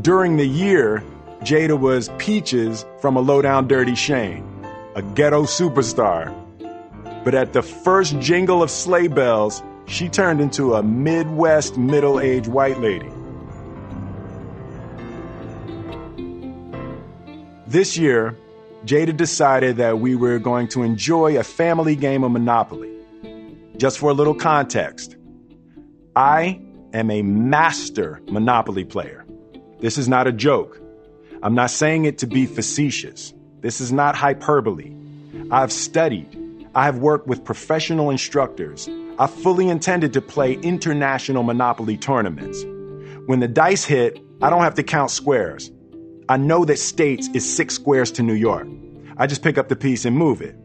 During 0.00 0.36
the 0.36 0.46
year, 0.46 1.02
Jada 1.42 1.78
was 1.78 2.08
Peaches 2.18 2.84
from 3.00 3.16
a 3.16 3.20
low 3.20 3.42
down 3.42 3.68
dirty 3.68 3.94
Shame, 3.94 4.64
a 4.94 5.02
ghetto 5.02 5.42
superstar. 5.42 6.34
But 7.24 7.34
at 7.34 7.52
the 7.52 7.62
first 7.62 8.18
jingle 8.18 8.62
of 8.62 8.70
sleigh 8.70 9.08
bells, 9.08 9.62
she 9.86 10.08
turned 10.08 10.40
into 10.40 10.74
a 10.74 10.82
Midwest 10.82 11.76
middle 11.76 12.20
aged 12.20 12.48
white 12.48 12.80
lady. 12.80 13.10
This 17.66 17.96
year, 17.96 18.36
Jada 18.84 19.16
decided 19.16 19.76
that 19.76 20.00
we 20.00 20.16
were 20.16 20.40
going 20.40 20.66
to 20.68 20.82
enjoy 20.82 21.38
a 21.38 21.44
family 21.44 21.94
game 21.94 22.24
of 22.24 22.32
Monopoly. 22.32 22.90
Just 23.76 23.98
for 23.98 24.10
a 24.10 24.12
little 24.12 24.34
context, 24.34 25.16
I 26.16 26.60
am 26.92 27.10
a 27.10 27.22
master 27.22 28.20
Monopoly 28.28 28.84
player. 28.84 29.24
This 29.78 29.98
is 29.98 30.08
not 30.08 30.26
a 30.26 30.32
joke. 30.32 30.80
I'm 31.44 31.54
not 31.54 31.70
saying 31.70 32.06
it 32.06 32.18
to 32.18 32.26
be 32.26 32.44
facetious. 32.46 33.32
This 33.60 33.80
is 33.80 33.92
not 33.92 34.16
hyperbole. 34.16 34.92
I've 35.52 35.72
studied. 35.72 36.66
I 36.74 36.84
have 36.84 36.98
worked 36.98 37.28
with 37.28 37.44
professional 37.44 38.10
instructors. 38.10 38.88
I 39.18 39.28
fully 39.28 39.68
intended 39.68 40.12
to 40.14 40.20
play 40.20 40.54
international 40.54 41.44
Monopoly 41.44 41.96
tournaments. 41.96 42.64
When 43.26 43.38
the 43.38 43.48
dice 43.48 43.84
hit, 43.84 44.18
I 44.40 44.50
don't 44.50 44.62
have 44.62 44.74
to 44.74 44.82
count 44.82 45.12
squares. 45.12 45.70
I 46.28 46.36
know 46.36 46.64
that 46.64 46.78
states 46.78 47.28
is 47.34 47.56
six 47.56 47.74
squares 47.74 48.12
to 48.12 48.22
New 48.22 48.34
York. 48.34 48.66
I 49.16 49.26
just 49.26 49.42
pick 49.42 49.58
up 49.58 49.68
the 49.68 49.76
piece 49.76 50.04
and 50.04 50.16
move 50.16 50.40
it. 50.40 50.56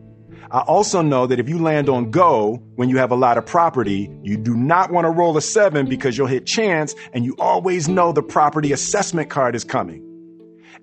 I 0.50 0.60
also 0.60 1.02
know 1.02 1.28
that 1.28 1.40
if 1.40 1.50
you 1.50 1.60
land 1.60 1.90
on 1.90 2.10
go 2.10 2.64
when 2.76 2.88
you 2.88 2.98
have 2.98 3.12
a 3.12 3.16
lot 3.16 3.38
of 3.38 3.46
property, 3.46 4.10
you 4.24 4.38
do 4.38 4.56
not 4.56 4.92
want 4.92 5.06
to 5.06 5.10
roll 5.10 5.36
a 5.36 5.42
seven 5.42 5.88
because 5.88 6.18
you'll 6.18 6.28
hit 6.28 6.46
chance 6.46 6.96
and 7.14 7.26
you 7.26 7.36
always 7.38 7.90
know 7.90 8.14
the 8.14 8.24
property 8.24 8.72
assessment 8.72 9.30
card 9.30 9.56
is 9.56 9.66
coming 9.66 10.08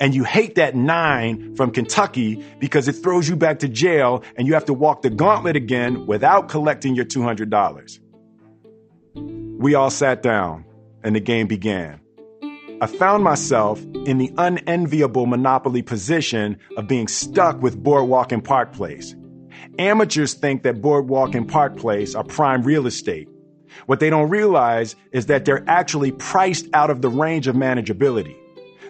and 0.00 0.14
you 0.14 0.24
hate 0.24 0.56
that 0.56 0.74
nine 0.74 1.54
from 1.56 1.70
Kentucky 1.70 2.44
because 2.58 2.88
it 2.88 2.94
throws 2.94 3.28
you 3.28 3.36
back 3.36 3.60
to 3.60 3.68
jail 3.68 4.22
and 4.36 4.46
you 4.46 4.54
have 4.54 4.64
to 4.66 4.74
walk 4.74 5.02
the 5.02 5.10
gauntlet 5.10 5.56
again 5.56 6.06
without 6.06 6.48
collecting 6.48 6.94
your 6.94 7.04
$200. 7.04 7.98
We 9.58 9.74
all 9.74 9.90
sat 9.90 10.22
down 10.22 10.64
and 11.02 11.14
the 11.14 11.20
game 11.20 11.46
began. 11.46 12.00
I 12.80 12.86
found 12.86 13.24
myself 13.24 13.80
in 14.06 14.18
the 14.18 14.32
unenviable 14.36 15.26
monopoly 15.26 15.82
position 15.82 16.58
of 16.76 16.88
being 16.88 17.08
stuck 17.08 17.62
with 17.62 17.82
Boardwalk 17.82 18.32
and 18.32 18.44
Park 18.44 18.72
Place. 18.72 19.14
Amateurs 19.78 20.34
think 20.34 20.62
that 20.62 20.82
Boardwalk 20.82 21.34
and 21.34 21.48
Park 21.48 21.76
Place 21.76 22.14
are 22.14 22.24
prime 22.24 22.62
real 22.62 22.86
estate. 22.86 23.28
What 23.86 24.00
they 24.00 24.10
don't 24.10 24.30
realize 24.30 24.96
is 25.12 25.26
that 25.26 25.44
they're 25.44 25.64
actually 25.68 26.12
priced 26.12 26.66
out 26.74 26.90
of 26.90 27.02
the 27.02 27.08
range 27.08 27.46
of 27.46 27.56
manageability 27.56 28.36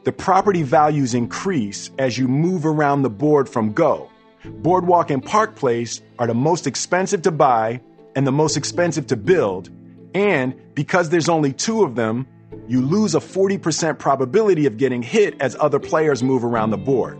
the 0.04 0.12
property 0.12 0.62
values 0.62 1.14
increase 1.14 1.90
as 1.98 2.18
you 2.18 2.28
move 2.28 2.66
around 2.66 3.02
the 3.02 3.10
board 3.10 3.48
from 3.48 3.72
Go. 3.72 4.10
Boardwalk 4.44 5.10
and 5.10 5.24
Park 5.24 5.56
Place 5.56 6.02
are 6.18 6.26
the 6.26 6.34
most 6.34 6.66
expensive 6.66 7.22
to 7.22 7.30
buy 7.30 7.80
and 8.14 8.26
the 8.26 8.32
most 8.32 8.56
expensive 8.56 9.06
to 9.08 9.16
build. 9.16 9.70
And 10.14 10.54
because 10.74 11.08
there's 11.08 11.30
only 11.30 11.54
two 11.54 11.82
of 11.82 11.94
them, 11.94 12.26
you 12.66 12.80
lose 12.80 13.14
a 13.14 13.20
40% 13.20 13.98
probability 13.98 14.66
of 14.66 14.76
getting 14.76 15.02
hit 15.02 15.40
as 15.40 15.56
other 15.60 15.78
players 15.78 16.22
move 16.22 16.44
around 16.44 16.70
the 16.70 16.78
board. 16.78 17.18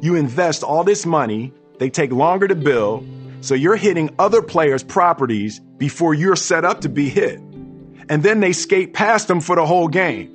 You 0.00 0.16
invest 0.16 0.62
all 0.62 0.82
this 0.82 1.06
money, 1.06 1.52
they 1.78 1.88
take 1.88 2.10
longer 2.10 2.48
to 2.48 2.56
build, 2.56 3.06
so 3.40 3.54
you're 3.54 3.76
hitting 3.76 4.14
other 4.18 4.42
players' 4.42 4.82
properties 4.82 5.60
before 5.78 6.14
you're 6.14 6.36
set 6.36 6.64
up 6.64 6.80
to 6.80 6.88
be 6.88 7.08
hit. 7.08 7.38
And 8.08 8.22
then 8.22 8.40
they 8.40 8.52
skate 8.52 8.94
past 8.94 9.28
them 9.28 9.40
for 9.40 9.56
the 9.56 9.66
whole 9.66 9.88
game. 9.88 10.30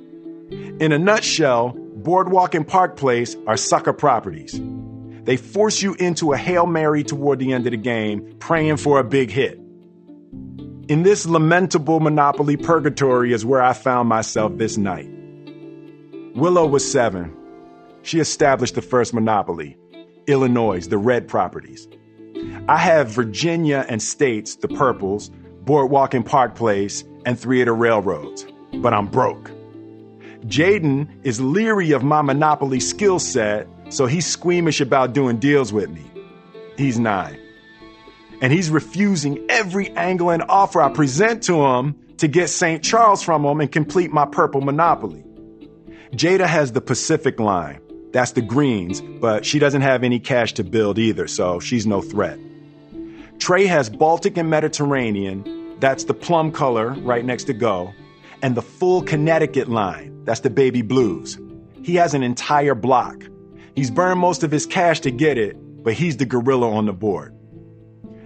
In 0.80 0.92
a 0.92 0.98
nutshell, 0.98 1.74
Boardwalk 1.96 2.54
and 2.54 2.66
Park 2.66 2.96
Place 2.96 3.36
are 3.46 3.56
sucker 3.56 3.92
properties. 3.92 4.60
They 5.24 5.36
force 5.36 5.82
you 5.82 5.94
into 5.94 6.32
a 6.32 6.38
Hail 6.38 6.66
Mary 6.66 7.04
toward 7.04 7.38
the 7.38 7.52
end 7.52 7.66
of 7.66 7.72
the 7.72 7.76
game, 7.76 8.36
praying 8.38 8.78
for 8.78 8.98
a 8.98 9.04
big 9.04 9.30
hit. 9.30 9.60
In 10.88 11.02
this 11.02 11.26
lamentable 11.26 12.00
monopoly 12.00 12.56
purgatory 12.56 13.34
is 13.34 13.44
where 13.44 13.60
I 13.60 13.74
found 13.74 14.08
myself 14.08 14.56
this 14.56 14.78
night. 14.78 15.10
Willow 16.34 16.64
was 16.66 16.90
seven. 16.90 17.36
She 18.00 18.20
established 18.20 18.74
the 18.74 18.80
first 18.80 19.12
monopoly, 19.12 19.76
Illinois, 20.26 20.86
the 20.86 20.96
red 20.96 21.28
properties. 21.28 21.86
I 22.68 22.78
have 22.78 23.10
Virginia 23.10 23.84
and 23.90 24.02
states, 24.02 24.56
the 24.56 24.68
purples, 24.68 25.30
Boardwalk 25.66 26.14
and 26.14 26.24
Park 26.24 26.54
Place, 26.54 27.04
and 27.26 27.38
three 27.38 27.60
of 27.60 27.66
the 27.66 27.72
railroads. 27.72 28.46
But 28.76 28.94
I'm 28.94 29.08
broke. 29.08 29.50
Jaden 30.46 31.06
is 31.22 31.38
leery 31.38 31.90
of 31.90 32.02
my 32.02 32.22
Monopoly 32.22 32.80
skill 32.80 33.18
set, 33.18 33.68
so 33.90 34.06
he's 34.06 34.26
squeamish 34.26 34.80
about 34.80 35.12
doing 35.12 35.36
deals 35.36 35.70
with 35.70 35.90
me. 35.90 36.10
He's 36.78 36.98
nine. 36.98 37.38
And 38.40 38.52
he's 38.52 38.70
refusing 38.70 39.44
every 39.48 39.90
angle 39.90 40.30
and 40.30 40.44
offer 40.48 40.80
I 40.80 40.90
present 40.90 41.42
to 41.44 41.64
him 41.64 41.96
to 42.18 42.28
get 42.28 42.48
St. 42.48 42.82
Charles 42.82 43.22
from 43.22 43.44
him 43.44 43.60
and 43.60 43.70
complete 43.70 44.12
my 44.12 44.26
purple 44.26 44.60
Monopoly. 44.60 45.24
Jada 46.12 46.46
has 46.46 46.72
the 46.72 46.80
Pacific 46.80 47.38
line. 47.40 47.80
That's 48.12 48.32
the 48.32 48.42
greens, 48.42 49.00
but 49.00 49.44
she 49.44 49.58
doesn't 49.58 49.82
have 49.82 50.02
any 50.02 50.18
cash 50.18 50.54
to 50.54 50.64
build 50.64 50.98
either, 50.98 51.28
so 51.28 51.60
she's 51.60 51.86
no 51.86 52.00
threat. 52.00 52.38
Trey 53.38 53.66
has 53.66 53.90
Baltic 53.90 54.36
and 54.36 54.50
Mediterranean, 54.50 55.76
that's 55.80 56.04
the 56.04 56.14
plum 56.14 56.50
color 56.50 56.90
right 56.90 57.24
next 57.24 57.44
to 57.44 57.52
go, 57.52 57.92
and 58.42 58.56
the 58.56 58.62
full 58.62 59.02
Connecticut 59.02 59.68
line, 59.68 60.24
that's 60.24 60.40
the 60.40 60.50
baby 60.50 60.82
blues. 60.82 61.38
He 61.82 61.94
has 61.96 62.14
an 62.14 62.22
entire 62.22 62.74
block. 62.74 63.22
He's 63.76 63.90
burned 63.90 64.18
most 64.18 64.42
of 64.42 64.50
his 64.50 64.66
cash 64.66 65.00
to 65.00 65.10
get 65.10 65.38
it, 65.38 65.56
but 65.84 65.92
he's 65.92 66.16
the 66.16 66.26
gorilla 66.26 66.70
on 66.70 66.86
the 66.86 66.92
board. 66.92 67.37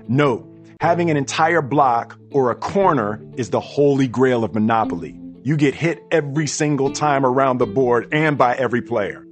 Note, 0.08 0.48
having 0.80 1.10
an 1.10 1.16
entire 1.16 1.62
block 1.62 2.18
or 2.30 2.50
a 2.50 2.54
corner 2.54 3.24
is 3.36 3.50
the 3.50 3.60
holy 3.60 4.08
grail 4.08 4.44
of 4.44 4.54
Monopoly. 4.54 5.18
You 5.42 5.56
get 5.56 5.74
hit 5.74 6.02
every 6.10 6.46
single 6.46 6.92
time 6.92 7.26
around 7.26 7.58
the 7.58 7.66
board 7.66 8.08
and 8.12 8.38
by 8.38 8.54
every 8.54 8.82
player. 8.82 9.26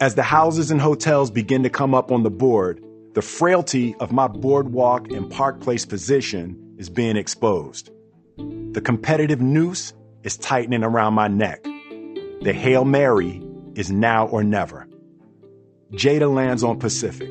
As 0.00 0.14
the 0.14 0.22
houses 0.22 0.70
and 0.70 0.80
hotels 0.80 1.30
begin 1.30 1.62
to 1.62 1.70
come 1.70 1.94
up 1.94 2.10
on 2.10 2.22
the 2.22 2.30
board, 2.30 2.84
the 3.14 3.22
frailty 3.22 3.94
of 4.00 4.12
my 4.12 4.26
boardwalk 4.26 5.10
and 5.10 5.30
park 5.30 5.60
place 5.60 5.86
position 5.86 6.74
is 6.78 6.90
being 6.90 7.16
exposed. 7.16 7.90
The 8.36 8.82
competitive 8.84 9.40
noose 9.40 9.94
is 10.24 10.36
tightening 10.36 10.82
around 10.82 11.14
my 11.14 11.28
neck. 11.28 11.62
The 11.62 12.52
Hail 12.52 12.84
Mary 12.84 13.42
is 13.74 13.90
now 13.90 14.26
or 14.26 14.42
never. 14.42 14.86
Jada 15.92 16.32
lands 16.32 16.64
on 16.64 16.78
Pacific. 16.78 17.30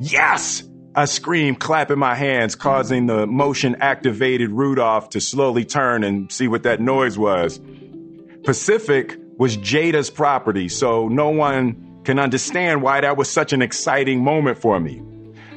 Yes! 0.00 0.64
I 0.94 1.04
scream, 1.04 1.54
clapping 1.54 1.98
my 1.98 2.16
hands, 2.16 2.56
causing 2.56 3.06
the 3.06 3.26
motion 3.26 3.76
activated 3.80 4.50
Rudolph 4.50 5.10
to 5.10 5.20
slowly 5.20 5.64
turn 5.64 6.02
and 6.02 6.30
see 6.32 6.48
what 6.48 6.64
that 6.64 6.80
noise 6.80 7.16
was. 7.16 7.60
Pacific 8.42 9.16
was 9.38 9.56
Jada's 9.56 10.10
property, 10.10 10.68
so 10.68 11.08
no 11.08 11.30
one 11.30 12.00
can 12.04 12.18
understand 12.18 12.82
why 12.82 13.00
that 13.00 13.16
was 13.16 13.30
such 13.30 13.52
an 13.52 13.62
exciting 13.62 14.24
moment 14.24 14.58
for 14.58 14.80
me. 14.80 15.00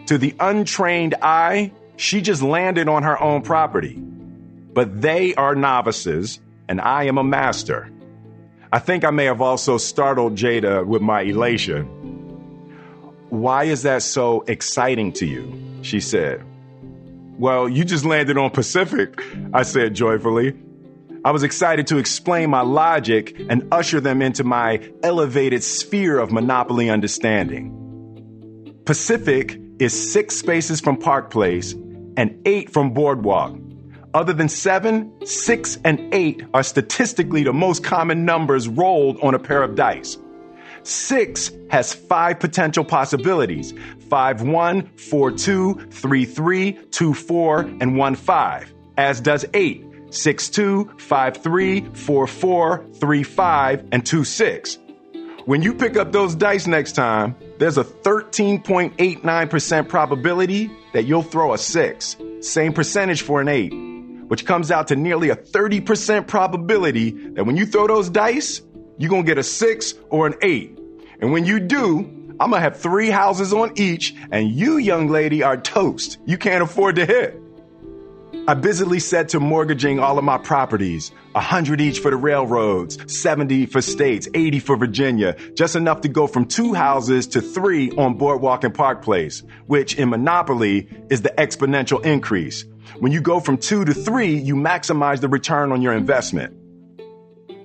To 0.07 0.17
the 0.19 0.35
untrained 0.39 1.15
eye, 1.21 1.71
she 1.95 2.21
just 2.21 2.43
landed 2.43 2.87
on 2.87 3.03
her 3.03 3.19
own 3.19 3.41
property. 3.41 3.95
But 3.95 5.01
they 5.01 5.33
are 5.35 5.55
novices, 5.55 6.39
and 6.67 6.79
I 6.79 7.05
am 7.05 7.17
a 7.17 7.23
master. 7.23 7.89
I 8.71 8.79
think 8.79 9.03
I 9.03 9.11
may 9.11 9.25
have 9.25 9.41
also 9.41 9.77
startled 9.77 10.35
Jada 10.35 10.85
with 10.85 11.01
my 11.01 11.21
elation. 11.21 12.02
Why 13.33 13.63
is 13.63 13.81
that 13.81 14.03
so 14.03 14.41
exciting 14.41 15.11
to 15.13 15.25
you? 15.25 15.59
She 15.81 16.01
said. 16.01 16.45
Well, 17.39 17.67
you 17.67 17.83
just 17.83 18.05
landed 18.05 18.37
on 18.37 18.51
Pacific, 18.51 19.19
I 19.51 19.63
said 19.63 19.95
joyfully. 19.95 20.53
I 21.25 21.31
was 21.31 21.41
excited 21.41 21.87
to 21.87 21.97
explain 21.97 22.51
my 22.51 22.61
logic 22.61 23.35
and 23.49 23.67
usher 23.71 23.99
them 23.99 24.21
into 24.21 24.43
my 24.43 24.87
elevated 25.01 25.63
sphere 25.63 26.19
of 26.19 26.31
monopoly 26.31 26.91
understanding. 26.91 27.73
Pacific 28.85 29.59
is 29.79 30.13
six 30.13 30.35
spaces 30.35 30.79
from 30.79 30.97
Park 30.97 31.31
Place 31.31 31.73
and 32.15 32.39
eight 32.45 32.69
from 32.69 32.93
Boardwalk. 32.93 33.57
Other 34.13 34.33
than 34.33 34.47
seven, 34.47 35.11
six, 35.25 35.79
and 35.83 36.13
eight 36.13 36.43
are 36.53 36.61
statistically 36.61 37.41
the 37.41 37.51
most 37.51 37.83
common 37.83 38.25
numbers 38.25 38.67
rolled 38.67 39.19
on 39.21 39.33
a 39.33 39.39
pair 39.39 39.63
of 39.63 39.73
dice. 39.73 40.19
Six 40.83 41.51
has 41.69 41.93
five 41.93 42.39
potential 42.39 42.83
possibilities 42.83 43.73
5 44.09 44.41
1, 44.41 44.89
4 44.97 45.31
2, 45.31 45.73
3 45.89 46.25
3, 46.25 46.71
2 46.91 47.13
4, 47.13 47.59
and 47.59 47.97
1 47.97 48.15
5, 48.15 48.73
as 48.97 49.21
does 49.21 49.45
8 49.53 49.85
6 50.11 50.49
2, 50.49 50.91
5 50.97 51.37
3, 51.37 51.81
4 51.93 52.27
4, 52.27 52.85
3 52.93 53.23
5, 53.23 53.87
and 53.91 54.05
2 54.05 54.23
6. 54.23 54.77
When 55.45 55.61
you 55.61 55.73
pick 55.73 55.97
up 55.97 56.13
those 56.13 56.35
dice 56.35 56.67
next 56.67 56.93
time, 56.93 57.35
there's 57.59 57.77
a 57.77 57.83
13.89% 57.83 59.89
probability 59.89 60.71
that 60.93 61.03
you'll 61.03 61.21
throw 61.21 61.53
a 61.53 61.57
6. 61.57 62.15
Same 62.39 62.71
percentage 62.71 63.23
for 63.23 63.41
an 63.41 63.49
8, 63.49 63.73
which 64.27 64.45
comes 64.45 64.71
out 64.71 64.87
to 64.87 64.95
nearly 64.95 65.29
a 65.29 65.35
30% 65.35 66.27
probability 66.27 67.11
that 67.31 67.45
when 67.45 67.57
you 67.57 67.65
throw 67.65 67.87
those 67.87 68.09
dice, 68.09 68.61
you're 69.03 69.09
going 69.09 69.23
to 69.23 69.27
get 69.27 69.37
a 69.37 69.43
6 69.43 69.93
or 70.09 70.27
an 70.27 70.35
8. 70.41 70.79
And 71.19 71.33
when 71.33 71.43
you 71.43 71.59
do, 71.59 71.99
I'm 72.39 72.51
going 72.51 72.53
to 72.53 72.59
have 72.61 72.79
three 72.79 73.09
houses 73.09 73.51
on 73.51 73.73
each, 73.75 74.15
and 74.31 74.49
you, 74.49 74.77
young 74.77 75.09
lady, 75.09 75.43
are 75.43 75.57
toast. 75.57 76.19
You 76.25 76.37
can't 76.37 76.63
afford 76.63 76.95
to 76.95 77.05
hit. 77.05 77.37
I 78.47 78.53
busily 78.53 78.99
set 78.99 79.29
to 79.29 79.41
mortgaging 79.41 79.99
all 79.99 80.17
of 80.17 80.23
my 80.23 80.37
properties, 80.37 81.11
a 81.35 81.41
hundred 81.41 81.81
each 81.81 81.99
for 81.99 82.11
the 82.11 82.17
railroads, 82.17 82.97
70 83.13 83.65
for 83.65 83.81
states, 83.81 84.29
80 84.33 84.59
for 84.59 84.77
Virginia, 84.77 85.35
just 85.53 85.75
enough 85.75 85.99
to 86.01 86.07
go 86.07 86.25
from 86.25 86.45
two 86.45 86.73
houses 86.73 87.27
to 87.27 87.41
three 87.41 87.91
on 87.91 88.15
Boardwalk 88.17 88.63
and 88.63 88.73
Park 88.73 89.01
Place, 89.01 89.43
which 89.67 89.95
in 89.95 90.09
Monopoly 90.09 90.87
is 91.09 91.23
the 91.23 91.33
exponential 91.37 92.05
increase. 92.05 92.63
When 92.99 93.11
you 93.11 93.19
go 93.19 93.41
from 93.41 93.57
two 93.57 93.83
to 93.83 93.93
three, 93.93 94.37
you 94.37 94.55
maximize 94.55 95.19
the 95.19 95.27
return 95.27 95.73
on 95.73 95.81
your 95.81 95.93
investment. 95.93 96.62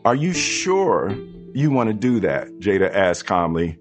Are 0.08 0.14
you 0.14 0.32
sure 0.32 1.14
you 1.52 1.70
want 1.70 1.88
to 1.88 1.92
do 1.92 2.20
that? 2.20 2.48
Jada 2.60 2.90
asked 2.90 3.26
calmly. 3.26 3.78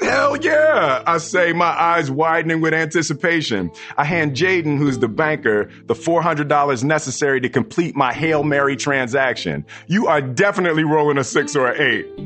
Hell 0.00 0.36
yeah, 0.38 1.04
I 1.06 1.18
say, 1.18 1.52
my 1.52 1.66
eyes 1.66 2.10
widening 2.10 2.60
with 2.60 2.74
anticipation. 2.74 3.70
I 3.96 4.02
hand 4.02 4.34
Jaden, 4.34 4.76
who's 4.76 4.98
the 4.98 5.06
banker, 5.06 5.70
the 5.86 5.94
$400 5.94 6.82
necessary 6.82 7.40
to 7.42 7.48
complete 7.48 7.94
my 7.94 8.12
Hail 8.12 8.42
Mary 8.42 8.74
transaction. 8.74 9.64
You 9.86 10.08
are 10.08 10.20
definitely 10.20 10.82
rolling 10.82 11.16
a 11.16 11.22
six 11.22 11.54
or 11.54 11.68
an 11.68 11.80
eight. 11.80 12.16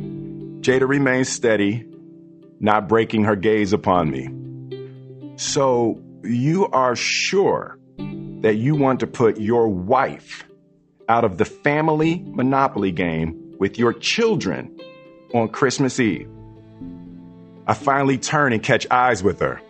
Jada 0.62 0.88
remains 0.88 1.28
steady, 1.28 1.86
not 2.58 2.88
breaking 2.88 3.24
her 3.24 3.36
gaze 3.36 3.74
upon 3.74 4.10
me. 4.10 5.36
So, 5.36 6.00
you 6.24 6.68
are 6.68 6.96
sure 6.96 7.78
that 7.98 8.54
you 8.56 8.76
want 8.76 9.00
to 9.00 9.06
put 9.06 9.38
your 9.38 9.68
wife 9.68 10.44
out 11.06 11.24
of 11.24 11.36
the 11.36 11.44
family 11.44 12.22
monopoly 12.24 12.92
game 12.92 13.41
with 13.62 13.78
your 13.78 13.92
children 13.92 14.76
on 15.34 15.48
Christmas 15.48 16.00
Eve? 16.00 16.28
I 17.64 17.74
finally 17.74 18.18
turn 18.18 18.52
and 18.52 18.60
catch 18.60 18.88
eyes 18.90 19.22
with 19.22 19.38
her. 19.38 19.62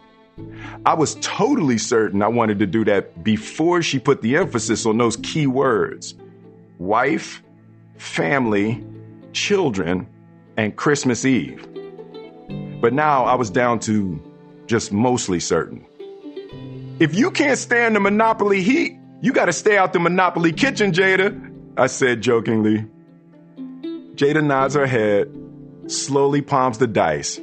I 0.87 0.95
was 0.95 1.17
totally 1.21 1.77
certain 1.77 2.23
I 2.23 2.29
wanted 2.29 2.61
to 2.61 2.67
do 2.67 2.87
that 2.87 3.23
before 3.23 3.83
she 3.83 3.99
put 3.99 4.23
the 4.23 4.39
emphasis 4.39 4.87
on 4.87 4.97
those 4.97 5.19
key 5.19 5.47
words 5.47 6.15
wife, 6.79 7.43
family, 7.99 8.83
children, 9.35 10.09
and 10.57 10.75
Christmas 10.75 11.27
Eve. 11.27 11.61
But 12.81 12.95
now 12.95 13.25
I 13.25 13.35
was 13.35 13.51
down 13.51 13.79
to 13.81 14.19
just 14.65 14.91
mostly 14.91 15.39
certain. 15.39 15.85
If 16.99 17.15
you 17.15 17.31
can't 17.31 17.59
stand 17.59 17.95
the 17.95 18.01
Monopoly 18.01 18.63
heat, 18.63 18.97
you 19.21 19.35
gotta 19.35 19.53
stay 19.53 19.77
out 19.77 19.93
the 19.93 20.01
Monopoly 20.01 20.55
kitchen, 20.55 20.93
Jada, 20.93 21.29
I 21.77 21.89
said 21.89 22.23
jokingly. 22.23 22.87
Jada 24.15 24.45
nods 24.45 24.75
her 24.75 24.87
head, 24.87 25.29
slowly 25.87 26.43
palms 26.43 26.79
the 26.79 26.87
dice 26.87 27.41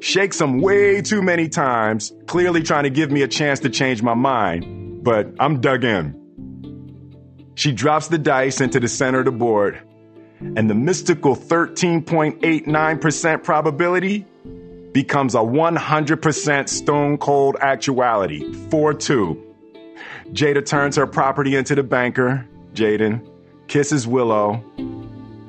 shakes 0.00 0.38
them 0.38 0.60
way 0.60 1.02
too 1.02 1.22
many 1.22 1.48
times, 1.48 2.12
clearly 2.26 2.62
trying 2.62 2.84
to 2.84 2.90
give 2.90 3.10
me 3.10 3.22
a 3.22 3.28
chance 3.28 3.58
to 3.60 3.70
change 3.70 4.02
my 4.02 4.14
mind, 4.14 5.02
but 5.02 5.34
I'm 5.38 5.60
dug 5.60 5.84
in. 5.84 6.14
She 7.54 7.72
drops 7.72 8.08
the 8.08 8.18
dice 8.18 8.60
into 8.60 8.80
the 8.80 8.88
center 8.88 9.20
of 9.20 9.24
the 9.24 9.32
board, 9.32 9.80
and 10.40 10.68
the 10.70 10.74
mystical 10.74 11.34
13.89% 11.34 13.42
probability 13.42 14.26
becomes 14.92 15.34
a 15.34 15.38
100% 15.38 16.68
stone 16.68 17.18
cold 17.18 17.56
actuality 17.60 18.52
4 18.70 18.94
2. 18.94 19.44
Jada 20.28 20.64
turns 20.64 20.96
her 20.96 21.06
property 21.06 21.56
into 21.56 21.74
the 21.74 21.82
banker, 21.82 22.46
Jaden, 22.74 23.28
kisses 23.66 24.06
Willow, 24.06 24.62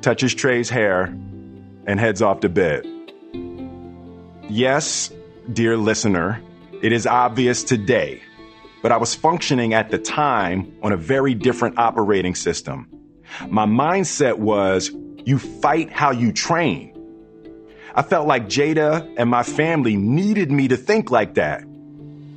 touches 0.02 0.34
Trey's 0.34 0.70
hair, 0.70 1.04
and 1.86 1.98
heads 1.98 2.22
off 2.22 2.40
to 2.40 2.48
bed. 2.48 2.86
Yes, 4.48 5.12
dear 5.52 5.76
listener, 5.76 6.42
it 6.82 6.92
is 6.92 7.06
obvious 7.06 7.62
today, 7.64 8.22
but 8.82 8.92
I 8.92 8.96
was 8.96 9.14
functioning 9.14 9.74
at 9.74 9.90
the 9.90 9.98
time 9.98 10.72
on 10.82 10.92
a 10.92 10.96
very 10.96 11.34
different 11.34 11.78
operating 11.78 12.34
system. 12.34 12.88
My 13.48 13.66
mindset 13.66 14.38
was 14.38 14.90
you 15.24 15.38
fight 15.38 15.90
how 15.90 16.10
you 16.10 16.32
train. 16.32 16.96
I 17.94 18.02
felt 18.02 18.26
like 18.26 18.46
Jada 18.46 19.14
and 19.16 19.28
my 19.28 19.42
family 19.42 19.96
needed 19.96 20.50
me 20.50 20.68
to 20.68 20.76
think 20.76 21.10
like 21.10 21.34
that. 21.34 21.64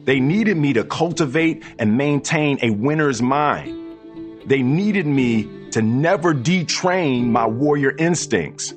They 0.06 0.20
needed 0.20 0.58
me 0.58 0.74
to 0.74 0.84
cultivate 0.84 1.64
and 1.80 1.98
maintain 1.98 2.60
a 2.62 2.72
winner's 2.72 3.22
mind. 3.22 3.80
They 4.46 4.62
needed 4.62 5.06
me 5.06 5.48
to 5.74 5.82
never 5.82 6.34
detrain 6.34 7.32
my 7.32 7.48
warrior 7.48 7.96
instincts. 7.98 8.74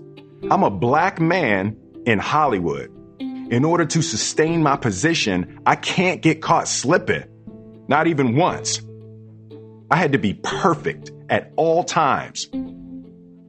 I'm 0.51 0.63
a 0.63 0.71
black 0.71 1.21
man 1.21 1.77
in 2.07 2.19
Hollywood. 2.19 2.91
In 3.21 3.65
order 3.65 3.85
to 3.85 4.03
sustain 4.03 4.63
my 4.63 4.77
position, 4.77 5.61
I 5.67 5.77
can't 5.77 6.23
get 6.23 6.41
caught 6.41 6.69
slipping. 6.69 7.25
Not 7.87 8.07
even 8.07 8.35
once. 8.35 8.81
I 9.91 9.97
had 9.97 10.13
to 10.13 10.19
be 10.19 10.35
perfect 10.35 11.13
at 11.29 11.53
all 11.57 11.85
times. 11.85 12.49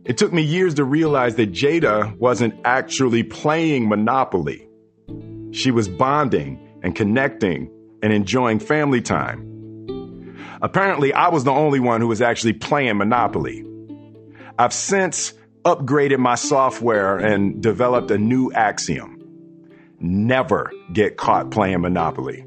It 0.05 0.17
took 0.17 0.33
me 0.33 0.41
years 0.41 0.75
to 0.75 0.83
realize 0.83 1.35
that 1.35 1.51
Jada 1.51 2.17
wasn't 2.17 2.53
actually 2.65 3.23
playing 3.23 3.87
Monopoly. 3.87 4.67
She 5.51 5.71
was 5.71 5.87
bonding 5.87 6.79
and 6.83 6.95
connecting 6.95 7.71
and 8.03 8.11
enjoying 8.11 8.59
family 8.59 9.01
time. 9.01 9.56
Apparently, 10.61 11.13
I 11.13 11.29
was 11.29 11.43
the 11.43 11.51
only 11.51 11.79
one 11.79 12.01
who 12.01 12.07
was 12.07 12.21
actually 12.21 12.53
playing 12.53 12.97
Monopoly. 12.97 13.65
I've 14.57 14.73
since 14.73 15.33
upgraded 15.63 16.17
my 16.19 16.35
software 16.35 17.17
and 17.17 17.61
developed 17.61 18.09
a 18.11 18.17
new 18.17 18.51
axiom 18.51 19.17
never 19.99 20.71
get 20.93 21.17
caught 21.17 21.51
playing 21.51 21.81
Monopoly. 21.81 22.45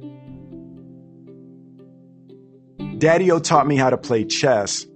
Daddy 2.98 3.30
O 3.30 3.38
taught 3.38 3.66
me 3.66 3.76
how 3.76 3.90
to 3.90 3.96
play 3.96 4.24
chess 4.24 4.86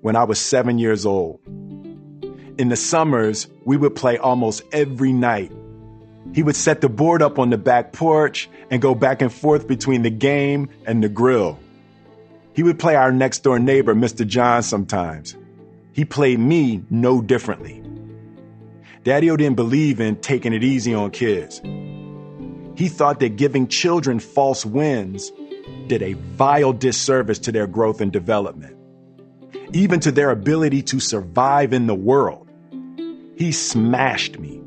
when 0.00 0.16
I 0.16 0.24
was 0.24 0.38
seven 0.38 0.78
years 0.78 1.06
old. 1.06 1.40
In 2.58 2.68
the 2.68 2.76
summers, 2.76 3.48
we 3.64 3.76
would 3.76 3.94
play 3.94 4.18
almost 4.18 4.62
every 4.72 5.12
night. 5.12 5.50
He 6.34 6.42
would 6.42 6.56
set 6.56 6.80
the 6.80 6.88
board 6.88 7.22
up 7.22 7.38
on 7.38 7.50
the 7.50 7.58
back 7.58 7.92
porch 7.92 8.48
and 8.70 8.80
go 8.80 8.94
back 8.94 9.22
and 9.22 9.32
forth 9.32 9.66
between 9.66 10.02
the 10.02 10.10
game 10.10 10.68
and 10.86 11.02
the 11.02 11.08
grill. 11.08 11.58
He 12.54 12.62
would 12.62 12.78
play 12.78 12.94
our 12.94 13.12
next 13.12 13.40
door 13.40 13.58
neighbor, 13.58 13.94
Mr. 13.94 14.26
John, 14.26 14.62
sometimes. 14.62 15.36
He 15.92 16.04
played 16.04 16.38
me 16.38 16.82
no 16.88 17.20
differently. 17.20 17.82
Daddy 19.02 19.28
O 19.30 19.36
didn't 19.36 19.56
believe 19.56 20.00
in 20.00 20.16
taking 20.16 20.52
it 20.52 20.64
easy 20.64 20.94
on 20.94 21.10
kids. 21.10 21.60
He 22.76 22.88
thought 22.88 23.20
that 23.20 23.36
giving 23.36 23.68
children 23.68 24.18
false 24.18 24.64
wins 24.64 25.30
did 25.88 26.02
a 26.02 26.14
vile 26.14 26.72
disservice 26.72 27.38
to 27.40 27.52
their 27.52 27.66
growth 27.66 28.00
and 28.00 28.12
development, 28.12 28.76
even 29.72 30.00
to 30.00 30.12
their 30.12 30.30
ability 30.30 30.82
to 30.82 31.00
survive 31.00 31.72
in 31.72 31.86
the 31.86 31.94
world. 31.94 32.48
He 33.36 33.52
smashed 33.52 34.38
me, 34.38 34.60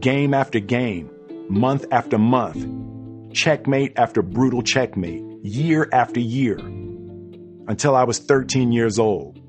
game 0.00 0.34
after 0.34 0.60
game, 0.60 1.10
month 1.48 1.86
after 1.90 2.18
month, 2.18 2.66
checkmate 3.34 3.94
after 3.96 4.22
brutal 4.22 4.62
checkmate, 4.62 5.22
year 5.42 5.88
after 5.92 6.20
year, 6.20 6.58
until 7.68 7.96
I 7.96 8.04
was 8.04 8.18
13 8.18 8.72
years 8.72 8.98
old. 8.98 9.40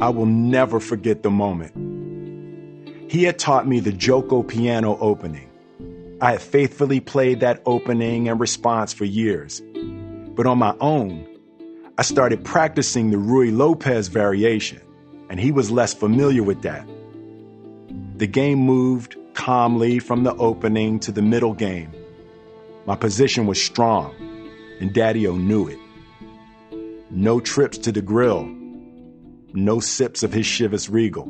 I 0.00 0.08
will 0.08 0.26
never 0.26 0.80
forget 0.80 1.22
the 1.22 1.30
moment. 1.30 3.10
He 3.10 3.24
had 3.24 3.38
taught 3.38 3.66
me 3.66 3.80
the 3.80 3.92
Giuoco 3.92 4.46
Piano 4.46 4.96
opening 5.00 5.50
I 6.22 6.32
had 6.32 6.42
faithfully 6.42 7.00
played 7.00 7.40
that 7.40 7.62
opening 7.64 8.28
and 8.28 8.38
response 8.38 8.92
for 8.92 9.06
years. 9.06 9.62
But 10.34 10.46
on 10.46 10.58
my 10.58 10.76
own, 10.78 11.26
I 11.96 12.02
started 12.02 12.44
practicing 12.44 13.10
the 13.10 13.16
Ruy 13.16 13.56
Lopez 13.56 14.08
variation, 14.08 14.82
and 15.30 15.40
he 15.40 15.50
was 15.50 15.70
less 15.70 15.94
familiar 15.94 16.42
with 16.42 16.60
that. 16.60 16.86
The 18.16 18.26
game 18.26 18.58
moved 18.58 19.16
calmly 19.32 19.98
from 19.98 20.24
the 20.24 20.34
opening 20.34 21.00
to 21.00 21.12
the 21.12 21.22
middle 21.22 21.54
game. 21.54 21.90
My 22.84 22.96
position 22.96 23.46
was 23.46 23.62
strong, 23.62 24.14
and 24.78 24.92
Daddy 24.92 25.26
O 25.26 25.36
knew 25.36 25.68
it. 25.68 25.78
No 27.10 27.40
trips 27.40 27.76
to 27.78 27.92
the 27.92 28.02
grill, 28.02 28.44
no 29.52 29.80
sips 29.80 30.22
of 30.22 30.32
his 30.32 30.46
Chivas 30.46 30.88
Regal. 30.88 31.26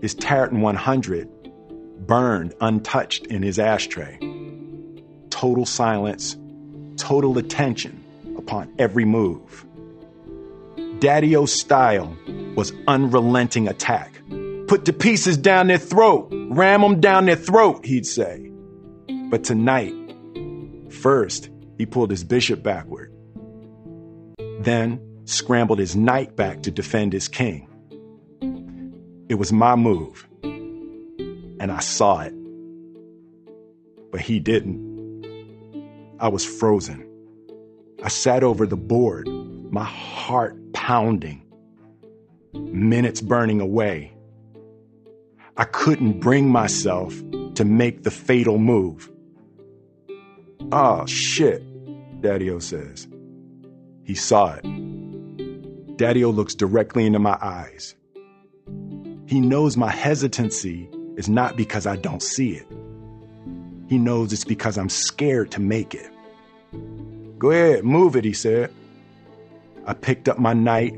His 0.00 0.14
Tareyton 0.14 0.60
100 0.60 2.06
burned 2.06 2.54
untouched 2.60 3.26
in 3.26 3.42
his 3.42 3.58
ashtray. 3.58 4.18
Total 5.30 5.66
silence, 5.66 6.36
total 6.96 7.36
attention 7.38 8.02
upon 8.36 8.72
every 8.78 9.04
move. 9.04 9.66
Daddy 11.00 11.34
O's 11.34 11.52
style 11.52 12.16
was 12.54 12.72
unrelenting 12.86 13.66
attack. 13.66 14.12
Put 14.68 14.84
the 14.84 14.92
pieces 14.92 15.36
down 15.36 15.66
their 15.66 15.78
throat, 15.78 16.28
ram 16.32 16.80
them 16.80 17.00
down 17.00 17.26
their 17.26 17.36
throat, 17.36 17.84
he'd 17.84 18.06
say. 18.06 18.52
But 19.30 19.42
tonight, 19.42 19.94
first, 20.90 21.50
he 21.76 21.86
pulled 21.86 22.10
his 22.10 22.22
bishop 22.22 22.62
backward, 22.62 23.11
then 24.64 25.00
scrambled 25.24 25.78
his 25.78 25.96
knight 25.96 26.36
back 26.36 26.62
to 26.62 26.70
defend 26.70 27.12
his 27.12 27.28
king. 27.28 27.68
It 29.28 29.36
was 29.36 29.52
my 29.52 29.76
move 29.76 30.28
and 31.62 31.70
I 31.70 31.78
saw 31.78 32.22
it. 32.22 32.34
But 34.10 34.20
he 34.20 34.40
didn't. 34.40 34.82
I 36.18 36.26
was 36.26 36.44
frozen. 36.44 37.08
I 38.02 38.08
sat 38.08 38.42
over 38.42 38.66
the 38.66 38.76
board, 38.76 39.28
my 39.70 39.84
heart 39.84 40.56
pounding, 40.72 41.40
minutes 42.52 43.20
burning 43.20 43.60
away. 43.60 44.12
I 45.56 45.62
couldn't 45.62 46.18
bring 46.18 46.48
myself 46.48 47.14
to 47.54 47.64
make 47.64 48.02
the 48.02 48.10
fatal 48.10 48.58
move. 48.58 49.08
Oh, 50.72 51.06
shit, 51.06 51.62
Daddy 52.20 52.50
O 52.50 52.58
says. 52.58 53.06
He 54.04 54.14
saw 54.14 54.54
it. 54.54 55.96
Daddy 55.96 56.24
O 56.24 56.30
looks 56.30 56.54
directly 56.54 57.06
into 57.06 57.18
my 57.18 57.38
eyes. 57.40 57.94
He 59.26 59.40
knows 59.40 59.76
my 59.76 59.90
hesitancy 59.90 60.88
is 61.16 61.28
not 61.28 61.56
because 61.56 61.86
I 61.86 61.96
don't 61.96 62.22
see 62.22 62.56
it. 62.56 62.66
He 63.88 63.98
knows 63.98 64.32
it's 64.32 64.44
because 64.44 64.78
I'm 64.78 64.88
scared 64.88 65.50
to 65.52 65.60
make 65.60 65.94
it. 65.94 66.10
Go 67.38 67.50
ahead, 67.50 67.84
move 67.84 68.16
it, 68.16 68.24
he 68.24 68.32
said. 68.32 68.72
I 69.86 69.94
picked 69.94 70.28
up 70.28 70.38
my 70.38 70.52
knight, 70.52 70.94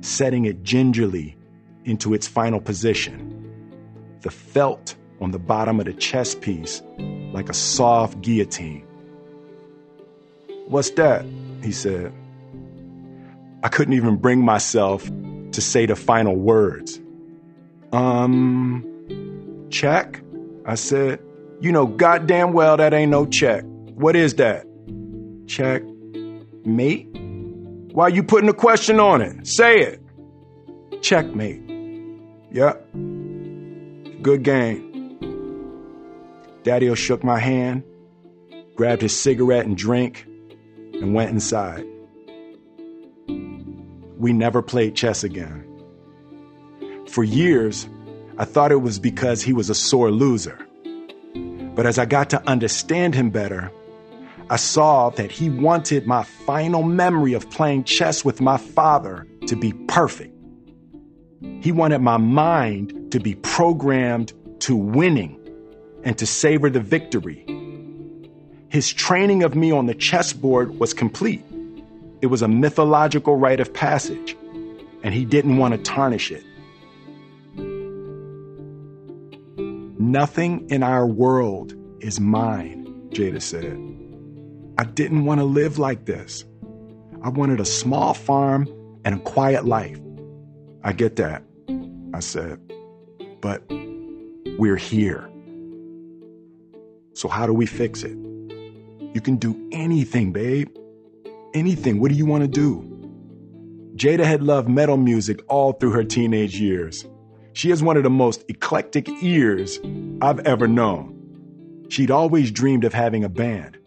setting 0.00 0.44
it 0.44 0.62
gingerly 0.62 1.36
into 1.84 2.14
its 2.14 2.26
final 2.26 2.60
position. 2.60 3.32
The 4.20 4.30
felt 4.30 4.94
on 5.20 5.30
the 5.30 5.38
bottom 5.38 5.80
of 5.80 5.86
the 5.86 5.94
chess 5.94 6.34
piece 6.34 6.82
like 7.32 7.48
a 7.48 7.54
soft 7.54 8.20
guillotine. 8.20 8.86
What's 10.66 10.90
that? 10.90 11.24
He 11.62 11.72
said. 11.72 12.12
I 13.62 13.68
couldn't 13.68 13.94
even 13.94 14.16
bring 14.16 14.44
myself 14.44 15.04
to 15.04 15.60
say 15.60 15.86
the 15.86 15.96
final 15.96 16.36
words. 16.36 17.00
Um, 17.92 18.84
Check? 19.70 20.20
I 20.64 20.74
said, 20.74 21.20
You 21.60 21.72
know 21.72 21.86
goddamn 21.86 22.52
well 22.52 22.76
that 22.76 22.92
ain't 22.94 23.10
no 23.10 23.26
check. 23.26 23.64
What 23.64 24.16
is 24.16 24.34
that? 24.34 24.66
Check. 25.46 25.82
Mate? 26.64 27.08
Why 27.92 28.08
you 28.08 28.22
putting 28.22 28.48
a 28.48 28.54
question 28.54 29.00
on 29.00 29.22
it? 29.22 29.46
Say 29.46 29.80
it. 29.80 30.02
Checkmate. 31.02 31.62
Yep. 32.52 32.86
Good 34.22 34.42
game. 34.42 34.82
Daddy 36.62 36.92
shook 36.96 37.22
my 37.22 37.38
hand, 37.38 37.84
grabbed 38.74 39.02
his 39.02 39.18
cigarette 39.18 39.66
and 39.66 39.76
drink, 39.76 40.25
and 41.00 41.14
went 41.14 41.30
inside. 41.30 41.84
We 44.18 44.32
never 44.32 44.62
played 44.62 44.94
chess 44.94 45.24
again. 45.24 45.64
For 47.08 47.22
years, 47.22 47.88
I 48.38 48.44
thought 48.44 48.72
it 48.72 48.82
was 48.82 48.98
because 48.98 49.42
he 49.42 49.52
was 49.52 49.70
a 49.70 49.74
sore 49.74 50.10
loser. 50.10 50.58
But 51.74 51.86
as 51.86 51.98
I 51.98 52.06
got 52.06 52.30
to 52.30 52.48
understand 52.48 53.14
him 53.14 53.30
better, 53.30 53.70
I 54.48 54.56
saw 54.56 55.10
that 55.10 55.30
he 55.30 55.50
wanted 55.50 56.06
my 56.06 56.22
final 56.22 56.82
memory 56.82 57.34
of 57.34 57.50
playing 57.50 57.84
chess 57.84 58.24
with 58.24 58.40
my 58.40 58.56
father 58.56 59.26
to 59.46 59.56
be 59.56 59.72
perfect. 59.88 60.32
He 61.60 61.72
wanted 61.72 62.00
my 62.00 62.16
mind 62.16 63.12
to 63.12 63.20
be 63.20 63.34
programmed 63.34 64.32
to 64.60 64.76
winning 64.76 65.40
and 66.04 66.16
to 66.18 66.26
savor 66.26 66.70
the 66.70 66.80
victory. 66.80 67.44
His 68.68 68.92
training 68.92 69.42
of 69.42 69.54
me 69.54 69.70
on 69.70 69.86
the 69.86 69.94
chessboard 69.94 70.78
was 70.78 70.92
complete. 70.92 71.44
It 72.20 72.26
was 72.26 72.42
a 72.42 72.48
mythological 72.48 73.36
rite 73.36 73.60
of 73.60 73.72
passage, 73.72 74.36
and 75.02 75.14
he 75.14 75.24
didn't 75.24 75.58
want 75.58 75.74
to 75.74 75.78
tarnish 75.78 76.32
it. 76.32 76.44
Nothing 79.98 80.68
in 80.68 80.82
our 80.82 81.06
world 81.06 81.74
is 82.00 82.20
mine, 82.20 83.08
Jada 83.10 83.40
said. 83.40 83.78
I 84.78 84.84
didn't 84.84 85.24
want 85.24 85.40
to 85.40 85.44
live 85.44 85.78
like 85.78 86.04
this. 86.04 86.44
I 87.22 87.28
wanted 87.28 87.60
a 87.60 87.64
small 87.64 88.14
farm 88.14 88.68
and 89.04 89.14
a 89.14 89.18
quiet 89.18 89.64
life. 89.64 89.98
I 90.82 90.92
get 90.92 91.16
that, 91.16 91.44
I 92.12 92.20
said. 92.20 92.60
But 93.40 93.62
we're 94.58 94.76
here. 94.76 95.30
So, 97.14 97.28
how 97.28 97.46
do 97.46 97.54
we 97.54 97.66
fix 97.66 98.02
it? 98.02 98.16
You 99.16 99.22
can 99.22 99.36
do 99.36 99.56
anything, 99.72 100.30
babe. 100.30 100.68
Anything. 101.54 102.00
What 102.00 102.10
do 102.10 102.18
you 102.18 102.26
want 102.26 102.42
to 102.42 102.48
do? 102.48 102.82
Jada 103.96 104.24
had 104.26 104.42
loved 104.42 104.68
metal 104.68 104.98
music 104.98 105.40
all 105.48 105.72
through 105.72 105.92
her 105.92 106.04
teenage 106.04 106.60
years. 106.60 107.06
She 107.54 107.70
has 107.70 107.82
one 107.82 107.96
of 107.96 108.02
the 108.02 108.10
most 108.10 108.44
eclectic 108.50 109.08
ears 109.22 109.80
I've 110.20 110.40
ever 110.40 110.68
known. 110.68 111.86
She'd 111.88 112.10
always 112.10 112.50
dreamed 112.50 112.84
of 112.84 112.92
having 112.92 113.24
a 113.24 113.30
band, 113.30 113.78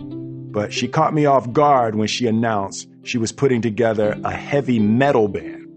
but 0.51 0.73
she 0.73 0.87
caught 0.87 1.13
me 1.13 1.27
off 1.27 1.53
guard 1.53 1.93
when 1.93 2.07
she 2.07 2.25
announced 2.25 2.89
she 3.03 3.19
was 3.19 3.31
putting 3.31 3.61
together 3.61 4.19
a 4.23 4.31
heavy 4.31 4.79
metal 4.79 5.27
band. 5.27 5.67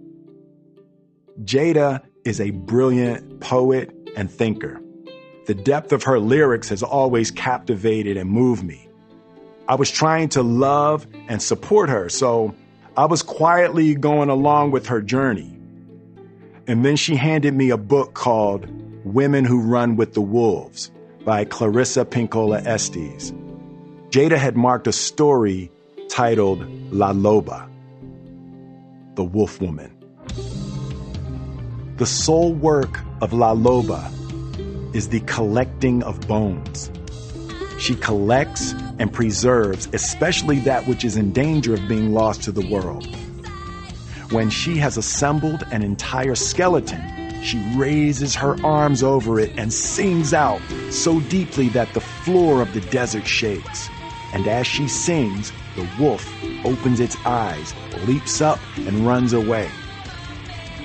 Jada 1.42 2.00
is 2.24 2.40
a 2.40 2.52
brilliant 2.52 3.40
poet 3.40 3.94
and 4.16 4.30
thinker. 4.30 4.80
The 5.46 5.54
depth 5.54 5.92
of 5.92 6.04
her 6.04 6.18
lyrics 6.18 6.70
has 6.70 6.82
always 6.82 7.30
captivated 7.30 8.16
and 8.16 8.30
moved 8.30 8.64
me. 8.64 8.88
I 9.68 9.76
was 9.76 9.90
trying 9.90 10.28
to 10.30 10.42
love 10.42 11.06
and 11.28 11.40
support 11.40 11.88
her, 11.88 12.08
so 12.08 12.54
I 12.96 13.06
was 13.06 13.22
quietly 13.22 13.94
going 13.94 14.28
along 14.28 14.72
with 14.72 14.86
her 14.86 15.00
journey. 15.00 15.56
And 16.66 16.84
then 16.84 16.96
she 16.96 17.16
handed 17.16 17.54
me 17.54 17.70
a 17.70 17.76
book 17.76 18.14
called 18.14 18.66
Women 19.04 19.44
Who 19.44 19.60
Run 19.60 19.96
with 19.96 20.14
the 20.14 20.20
Wolves 20.20 20.90
by 21.24 21.44
Clarissa 21.44 22.04
Pinkola 22.04 22.64
Estes. 22.66 23.32
Jada 24.10 24.36
had 24.36 24.56
marked 24.56 24.86
a 24.86 24.92
story 24.92 25.70
titled 26.08 26.66
La 26.92 27.12
Loba, 27.12 27.68
the 29.14 29.24
Wolf 29.24 29.60
Woman. 29.60 29.96
The 31.96 32.06
sole 32.06 32.52
work 32.52 32.98
of 33.20 33.32
La 33.32 33.54
Loba 33.54 34.10
is 34.94 35.08
the 35.08 35.20
collecting 35.20 36.02
of 36.02 36.20
bones. 36.26 36.90
She 37.82 37.96
collects 37.96 38.74
and 39.00 39.12
preserves, 39.12 39.88
especially 39.92 40.60
that 40.60 40.86
which 40.86 41.04
is 41.04 41.16
in 41.16 41.32
danger 41.32 41.74
of 41.74 41.88
being 41.88 42.14
lost 42.14 42.44
to 42.44 42.52
the 42.52 42.64
world. 42.68 43.08
When 44.30 44.50
she 44.50 44.76
has 44.76 44.96
assembled 44.96 45.64
an 45.72 45.82
entire 45.82 46.36
skeleton, 46.36 47.42
she 47.42 47.58
raises 47.74 48.36
her 48.36 48.54
arms 48.64 49.02
over 49.02 49.40
it 49.40 49.50
and 49.56 49.72
sings 49.72 50.32
out 50.32 50.60
so 50.90 51.18
deeply 51.22 51.70
that 51.70 51.92
the 51.92 52.00
floor 52.00 52.62
of 52.62 52.72
the 52.72 52.82
desert 52.82 53.26
shakes. 53.26 53.88
And 54.32 54.46
as 54.46 54.64
she 54.64 54.86
sings, 54.86 55.52
the 55.74 55.88
wolf 55.98 56.24
opens 56.64 57.00
its 57.00 57.16
eyes, 57.26 57.74
leaps 58.06 58.40
up, 58.40 58.60
and 58.76 59.04
runs 59.04 59.32
away. 59.32 59.68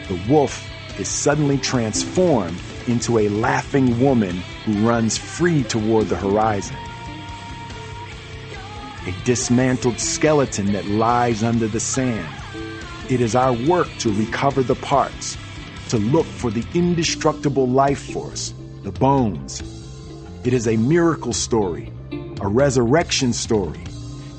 The 0.07 0.19
wolf 0.27 0.67
is 0.99 1.07
suddenly 1.07 1.59
transformed 1.59 2.57
into 2.87 3.19
a 3.19 3.29
laughing 3.29 3.99
woman 3.99 4.37
who 4.65 4.87
runs 4.87 5.15
free 5.15 5.63
toward 5.63 6.07
the 6.07 6.15
horizon. 6.15 6.75
A 9.07 9.11
dismantled 9.23 10.01
skeleton 10.01 10.73
that 10.73 10.85
lies 10.85 11.41
under 11.41 11.65
the 11.69 11.79
sand. 11.79 12.27
It 13.09 13.21
is 13.21 13.37
our 13.37 13.53
work 13.53 13.87
to 13.99 14.11
recover 14.11 14.61
the 14.63 14.75
parts, 14.75 15.37
to 15.87 15.97
look 15.97 16.25
for 16.25 16.51
the 16.51 16.65
indestructible 16.73 17.69
life 17.69 18.11
force, 18.11 18.53
the 18.83 18.91
bones. 18.91 19.63
It 20.43 20.51
is 20.51 20.67
a 20.67 20.75
miracle 20.75 21.31
story, 21.31 21.89
a 22.41 22.49
resurrection 22.49 23.31
story. 23.31 23.81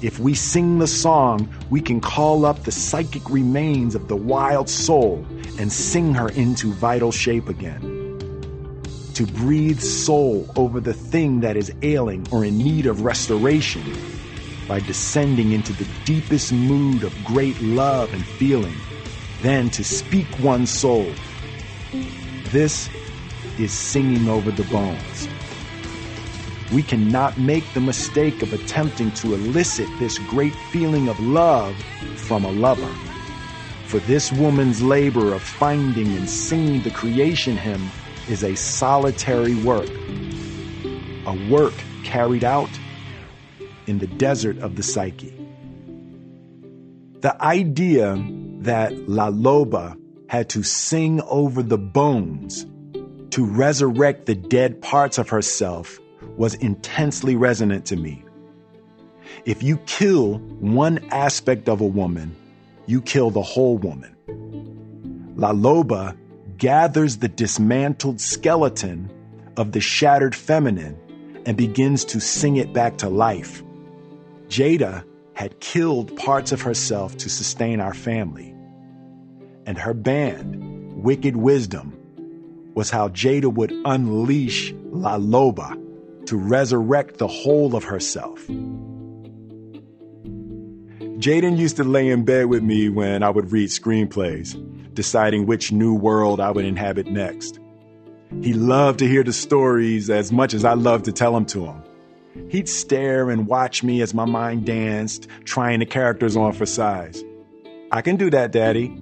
If 0.03 0.19
we 0.19 0.35
sing 0.35 0.81
the 0.81 0.87
song, 0.87 1.49
we 1.71 1.81
can 1.81 2.03
call 2.03 2.45
up 2.45 2.65
the 2.65 2.71
psychic 2.71 3.31
remains 3.31 3.95
of 3.95 4.07
the 4.07 4.17
wild 4.17 4.69
soul 4.69 5.25
and 5.59 5.73
sing 5.73 6.13
her 6.13 6.29
into 6.29 6.75
vital 6.75 7.11
shape 7.11 7.49
again 7.49 7.95
to 9.15 9.27
breathe 9.27 9.81
soul 9.81 10.47
over 10.57 10.79
the 10.79 10.93
thing 10.93 11.41
that 11.41 11.57
is 11.57 11.73
ailing 11.81 12.25
or 12.31 12.45
in 12.45 12.59
need 12.59 12.85
of 12.85 13.01
restoration 13.01 13.83
by 14.69 14.79
descending 14.81 15.53
into 15.53 15.73
the 15.73 15.89
deepest 16.05 16.53
mood 16.53 17.03
of 17.03 17.25
great 17.25 17.59
love 17.63 18.13
and 18.13 18.25
feeling, 18.25 18.77
then 19.41 19.71
to 19.71 19.83
speak 19.83 20.27
one's 20.41 20.71
soul. 20.71 21.11
This 22.51 22.91
is 23.59 23.73
singing 23.73 24.29
over 24.29 24.51
the 24.51 24.65
bones. 24.65 25.29
We 26.71 26.83
cannot 26.83 27.39
make 27.39 27.65
the 27.73 27.81
mistake 27.81 28.43
of 28.43 28.53
attempting 28.53 29.11
to 29.13 29.33
elicit 29.33 29.89
this 29.99 30.19
great 30.19 30.55
feeling 30.71 31.09
of 31.09 31.19
love 31.19 31.75
from 32.17 32.45
a 32.45 32.53
lover. 32.53 32.93
For 33.87 34.01
this 34.01 34.31
woman's 34.31 34.83
labor 34.83 35.33
of 35.33 35.43
finding 35.43 36.09
and 36.09 36.29
singing 36.29 36.83
the 36.83 36.91
creation 36.91 37.57
hymn 37.57 37.89
is 38.29 38.45
a 38.45 38.55
solitary 38.55 39.55
work, 39.55 39.89
a 41.25 41.49
work 41.49 41.73
carried 42.05 42.45
out 42.45 42.69
in 43.89 43.99
the 43.99 44.07
desert 44.07 44.59
of 44.59 44.77
the 44.77 44.83
psyche. 44.83 45.35
The 47.21 47.37
idea 47.43 48.17
that 48.61 49.09
La 49.09 49.31
Loba 49.31 49.99
had 50.29 50.49
to 50.51 50.63
sing 50.63 51.21
over 51.23 51.63
the 51.63 51.79
bones 51.79 52.67
to 53.31 53.45
resurrect 53.45 54.27
the 54.27 54.35
dead 54.35 54.81
parts 54.83 55.19
of 55.19 55.29
herself 55.29 55.99
was 56.37 56.55
intensely 56.55 57.35
resonant 57.35 57.87
to 57.87 57.97
me. 57.97 58.25
If 59.45 59.63
you 59.63 59.79
kill 59.87 60.39
one 60.61 60.99
aspect 61.11 61.69
of 61.69 61.81
a 61.81 61.87
woman, 61.87 62.37
you 62.87 63.01
kill 63.03 63.31
the 63.31 63.43
whole 63.43 63.79
woman. 63.79 64.15
La 65.37 65.53
Loba 65.53 66.17
gathers 66.57 67.19
the 67.19 67.29
dismantled 67.29 68.21
skeleton 68.21 69.11
of 69.57 69.73
the 69.73 69.81
shattered 69.81 70.35
feminine 70.35 70.99
and 71.47 71.57
begins 71.57 72.05
to 72.05 72.21
sing 72.21 72.57
it 72.57 72.73
back 72.73 72.99
to 72.99 73.09
life. 73.09 73.63
Jada 74.49 75.05
had 75.35 75.61
killed 75.61 76.17
parts 76.17 76.53
of 76.53 76.63
herself 76.63 77.17
to 77.19 77.29
sustain 77.29 77.81
our 77.81 77.95
family. 77.95 78.55
And 79.67 79.79
her 79.79 79.95
band, 79.95 81.03
Wicked 81.03 81.37
Wisdom, 81.37 81.97
was 82.75 82.91
how 82.91 83.09
Jada 83.09 83.53
would 83.53 83.73
unleash 83.85 84.73
La 84.91 85.19
Loba 85.19 85.77
to 86.27 86.37
resurrect 86.37 87.19
the 87.19 87.29
whole 87.29 87.77
of 87.77 87.85
herself. 87.85 88.47
Jaden 91.19 91.59
used 91.59 91.77
to 91.77 91.85
lay 91.85 92.09
in 92.09 92.25
bed 92.25 92.47
with 92.47 92.63
me 92.63 92.89
when 92.89 93.23
I 93.23 93.31
would 93.31 93.51
read 93.53 93.71
screenplays 93.71 94.57
deciding 94.99 95.47
which 95.47 95.71
new 95.71 95.95
world 95.95 96.41
I 96.41 96.51
would 96.51 96.65
inhabit 96.65 97.07
next. 97.07 97.61
He 98.43 98.53
loved 98.53 98.99
to 98.99 99.07
hear 99.07 99.23
the 99.23 99.33
stories 99.33 100.11
as 100.11 100.33
much 100.33 100.55
as 100.55 100.65
I 100.65 100.75
loved 100.75 101.05
to 101.05 101.13
tell 101.13 101.33
them 101.33 101.47
to 101.47 101.67
him. 101.67 101.83
He'd 102.51 102.69
stare 102.69 103.31
and 103.31 103.47
watch 103.47 103.83
me 103.83 104.01
as 104.03 104.15
my 104.15 104.25
mind 104.25 104.67
danced, 104.67 105.29
trying 105.45 105.81
the 105.81 105.87
characters 105.87 106.37
on 106.37 106.53
for 106.53 106.67
size. 106.67 107.23
I 107.91 108.03
can 108.03 108.17
do 108.17 108.31
that, 108.31 108.53
Daddy. 108.53 109.01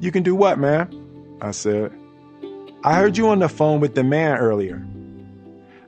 You 0.00 0.10
can 0.10 0.22
do 0.22 0.34
what, 0.34 0.58
man? 0.58 1.38
I 1.40 1.50
said. 1.50 1.92
I 2.84 2.94
heard 2.94 3.16
you 3.16 3.28
on 3.28 3.38
the 3.38 3.48
phone 3.48 3.80
with 3.80 3.94
the 3.94 4.04
man 4.04 4.38
earlier. 4.38 4.84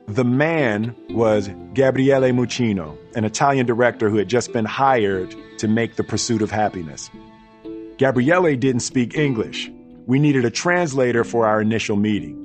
The 0.07 0.23
man 0.23 0.95
was 1.09 1.49
Gabriele 1.73 2.31
Muccino, 2.31 2.97
an 3.15 3.25
Italian 3.25 3.65
director 3.65 4.09
who 4.09 4.17
had 4.17 4.27
just 4.27 4.53
been 4.53 4.65
hired 4.65 5.35
to 5.57 5.67
make 5.67 5.95
The 5.95 6.03
Pursuit 6.03 6.41
of 6.41 6.51
Happiness. 6.51 7.09
Gabriele 7.97 8.55
didn't 8.55 8.81
speak 8.81 9.15
English. 9.15 9.71
We 10.05 10.19
needed 10.19 10.45
a 10.45 10.51
translator 10.51 11.23
for 11.23 11.47
our 11.47 11.59
initial 11.59 11.95
meeting. 11.95 12.44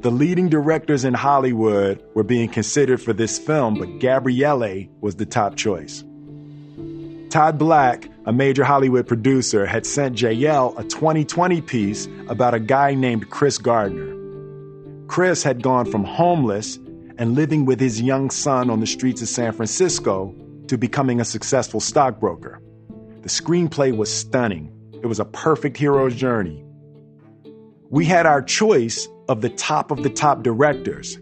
The 0.00 0.12
leading 0.12 0.48
directors 0.48 1.04
in 1.04 1.12
Hollywood 1.12 2.00
were 2.14 2.22
being 2.22 2.48
considered 2.48 3.02
for 3.02 3.12
this 3.12 3.36
film, 3.36 3.74
but 3.80 3.98
Gabriele 3.98 4.86
was 5.00 5.16
the 5.16 5.26
top 5.26 5.56
choice. 5.56 6.04
Todd 7.30 7.58
Black, 7.58 8.08
a 8.24 8.32
major 8.32 8.62
Hollywood 8.62 9.08
producer, 9.08 9.66
had 9.66 9.84
sent 9.84 10.16
JL 10.16 10.78
a 10.78 10.84
2020 10.84 11.60
piece 11.62 12.06
about 12.28 12.54
a 12.54 12.60
guy 12.60 12.94
named 12.94 13.28
Chris 13.30 13.58
Gardner. 13.58 14.14
Chris 15.08 15.42
had 15.42 15.64
gone 15.64 15.84
from 15.84 16.04
homeless 16.04 16.76
and 17.18 17.34
living 17.34 17.64
with 17.66 17.80
his 17.80 18.00
young 18.00 18.30
son 18.30 18.70
on 18.70 18.78
the 18.78 18.86
streets 18.86 19.20
of 19.20 19.28
San 19.28 19.52
Francisco 19.52 20.32
to 20.68 20.78
becoming 20.78 21.20
a 21.20 21.24
successful 21.24 21.80
stockbroker. 21.80 22.62
The 23.22 23.28
screenplay 23.28 23.96
was 23.96 24.14
stunning. 24.14 24.72
It 25.02 25.06
was 25.06 25.18
a 25.18 25.24
perfect 25.24 25.76
hero's 25.76 26.14
journey. 26.14 26.64
We 27.90 28.04
had 28.04 28.26
our 28.26 28.42
choice 28.42 29.08
of 29.28 29.40
the 29.42 29.50
top 29.50 29.90
of 29.90 30.02
the 30.02 30.10
top 30.10 30.42
directors, 30.42 31.18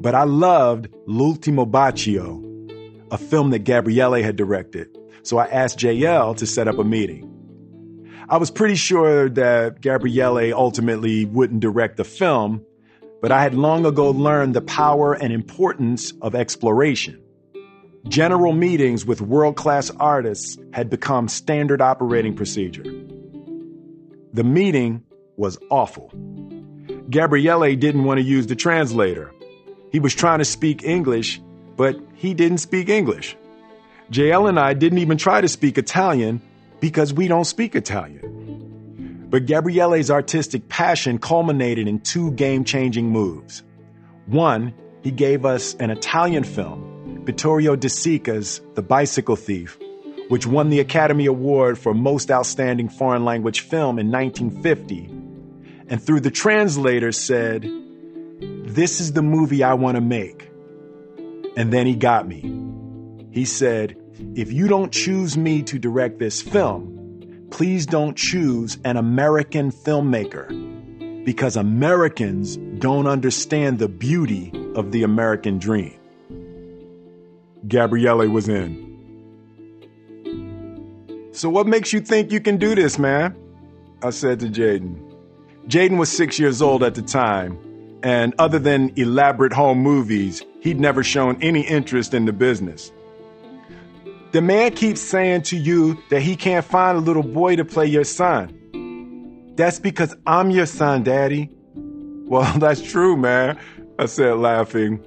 but 0.00 0.14
I 0.14 0.24
loved 0.24 0.88
L'ultimo 1.06 1.66
bacio, 1.66 2.42
a 3.10 3.18
film 3.18 3.50
that 3.50 3.60
Gabriele 3.60 4.22
had 4.22 4.36
directed. 4.36 4.88
So 5.22 5.36
I 5.36 5.46
asked 5.46 5.78
JL 5.78 6.36
to 6.38 6.46
set 6.46 6.66
up 6.66 6.78
a 6.78 6.84
meeting. 6.84 7.26
I 8.28 8.38
was 8.38 8.50
pretty 8.50 8.76
sure 8.76 9.28
that 9.28 9.80
Gabriele 9.80 10.54
ultimately 10.54 11.24
wouldn't 11.26 11.60
direct 11.60 11.96
the 11.96 12.04
film, 12.04 12.64
but 13.20 13.32
I 13.32 13.42
had 13.42 13.54
long 13.54 13.84
ago 13.84 14.10
learned 14.10 14.54
the 14.54 14.62
power 14.62 15.12
and 15.12 15.32
importance 15.32 16.12
of 16.22 16.34
exploration. 16.34 17.20
General 18.08 18.52
meetings 18.52 19.04
with 19.04 19.20
world 19.20 19.56
class 19.56 19.90
artists 20.00 20.56
had 20.72 20.88
become 20.88 21.28
standard 21.28 21.82
operating 21.82 22.34
procedure. 22.34 22.84
The 24.32 24.44
meeting 24.44 25.02
was 25.36 25.58
awful. 25.68 26.10
Gabriele 27.10 27.74
didn't 27.76 28.04
want 28.04 28.18
to 28.18 28.24
use 28.24 28.46
the 28.46 28.54
translator. 28.54 29.32
He 29.90 29.98
was 29.98 30.14
trying 30.14 30.38
to 30.38 30.44
speak 30.44 30.84
English, 30.84 31.40
but 31.76 31.98
he 32.14 32.34
didn't 32.34 32.58
speak 32.58 32.88
English. 32.88 33.36
JL 34.12 34.48
and 34.48 34.58
I 34.58 34.74
didn't 34.74 34.98
even 34.98 35.18
try 35.18 35.40
to 35.40 35.48
speak 35.48 35.76
Italian 35.76 36.40
because 36.78 37.12
we 37.12 37.26
don't 37.26 37.44
speak 37.44 37.74
Italian. 37.74 39.26
But 39.28 39.46
Gabriele's 39.46 40.10
artistic 40.10 40.68
passion 40.68 41.18
culminated 41.18 41.88
in 41.88 42.00
two 42.00 42.30
game 42.32 42.64
changing 42.64 43.10
moves. 43.10 43.62
One, 44.26 44.72
he 45.02 45.10
gave 45.10 45.44
us 45.44 45.74
an 45.74 45.90
Italian 45.90 46.44
film 46.44 46.86
Vittorio 47.24 47.76
De 47.76 47.88
Sica's 47.88 48.60
The 48.74 48.82
Bicycle 48.82 49.36
Thief, 49.36 49.78
which 50.28 50.46
won 50.46 50.70
the 50.70 50.80
Academy 50.80 51.26
Award 51.26 51.78
for 51.78 51.92
Most 51.92 52.30
Outstanding 52.30 52.88
Foreign 52.88 53.24
Language 53.24 53.60
Film 53.60 53.98
in 53.98 54.10
1950, 54.10 55.19
and 55.90 56.00
through 56.00 56.20
the 56.20 56.30
translator 56.30 57.10
said, 57.10 57.68
This 58.40 59.00
is 59.00 59.12
the 59.12 59.22
movie 59.22 59.64
I 59.64 59.74
want 59.74 59.96
to 59.96 60.00
make. 60.00 60.48
And 61.56 61.72
then 61.72 61.86
he 61.86 61.96
got 61.96 62.28
me. 62.28 62.40
He 63.32 63.44
said, 63.44 63.96
If 64.36 64.52
you 64.52 64.68
don't 64.68 64.92
choose 64.92 65.36
me 65.36 65.62
to 65.64 65.78
direct 65.80 66.20
this 66.20 66.40
film, 66.40 67.48
please 67.50 67.86
don't 67.86 68.16
choose 68.16 68.78
an 68.84 68.96
American 68.96 69.72
filmmaker 69.72 71.24
because 71.24 71.56
Americans 71.56 72.56
don't 72.78 73.08
understand 73.08 73.80
the 73.80 73.88
beauty 73.88 74.52
of 74.76 74.92
the 74.92 75.02
American 75.02 75.58
dream. 75.58 75.98
Gabriele 77.66 78.28
was 78.28 78.48
in. 78.48 78.88
So, 81.32 81.50
what 81.50 81.66
makes 81.66 81.92
you 81.92 82.00
think 82.00 82.30
you 82.30 82.40
can 82.40 82.58
do 82.58 82.74
this, 82.74 82.98
man? 82.98 83.36
I 84.02 84.10
said 84.10 84.40
to 84.40 84.46
Jaden. 84.46 85.09
Jaden 85.66 85.98
was 85.98 86.10
six 86.10 86.38
years 86.38 86.62
old 86.62 86.82
at 86.82 86.94
the 86.94 87.02
time, 87.02 87.58
and 88.02 88.34
other 88.38 88.58
than 88.58 88.92
elaborate 88.96 89.52
home 89.52 89.78
movies, 89.78 90.42
he'd 90.60 90.80
never 90.80 91.02
shown 91.02 91.40
any 91.42 91.60
interest 91.60 92.14
in 92.14 92.24
the 92.24 92.32
business. 92.32 92.90
The 94.32 94.40
man 94.40 94.72
keeps 94.72 95.00
saying 95.00 95.42
to 95.42 95.56
you 95.56 96.00
that 96.10 96.22
he 96.22 96.36
can't 96.36 96.64
find 96.64 96.96
a 96.96 97.00
little 97.00 97.22
boy 97.22 97.56
to 97.56 97.64
play 97.64 97.86
your 97.86 98.04
son. 98.04 99.52
That's 99.56 99.80
because 99.80 100.14
I'm 100.26 100.50
your 100.50 100.66
son, 100.66 101.02
Daddy. 101.02 101.50
Well, 101.74 102.50
that's 102.58 102.80
true, 102.80 103.16
man, 103.16 103.58
I 103.98 104.06
said, 104.06 104.36
laughing. 104.38 105.04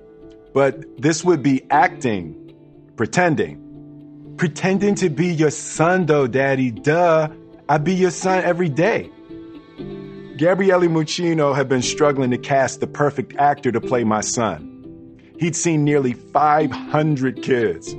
But 0.53 1.01
this 1.01 1.23
would 1.23 1.41
be 1.41 1.65
acting, 1.71 2.53
pretending. 2.95 4.35
Pretending 4.37 4.95
to 4.95 5.09
be 5.09 5.27
your 5.27 5.51
son, 5.51 6.05
though, 6.05 6.27
Daddy. 6.27 6.69
Duh. 6.71 7.29
I'd 7.69 7.83
be 7.83 7.95
your 7.95 8.11
son 8.11 8.43
every 8.43 8.69
day. 8.69 9.09
Gabriele 10.37 10.87
Muccino 10.87 11.55
had 11.55 11.69
been 11.69 11.83
struggling 11.83 12.31
to 12.31 12.39
cast 12.39 12.79
the 12.79 12.87
perfect 12.87 13.35
actor 13.35 13.71
to 13.71 13.79
play 13.79 14.03
my 14.03 14.21
son. 14.21 14.69
He'd 15.39 15.55
seen 15.55 15.83
nearly 15.83 16.13
500 16.13 17.43
kids. 17.43 17.95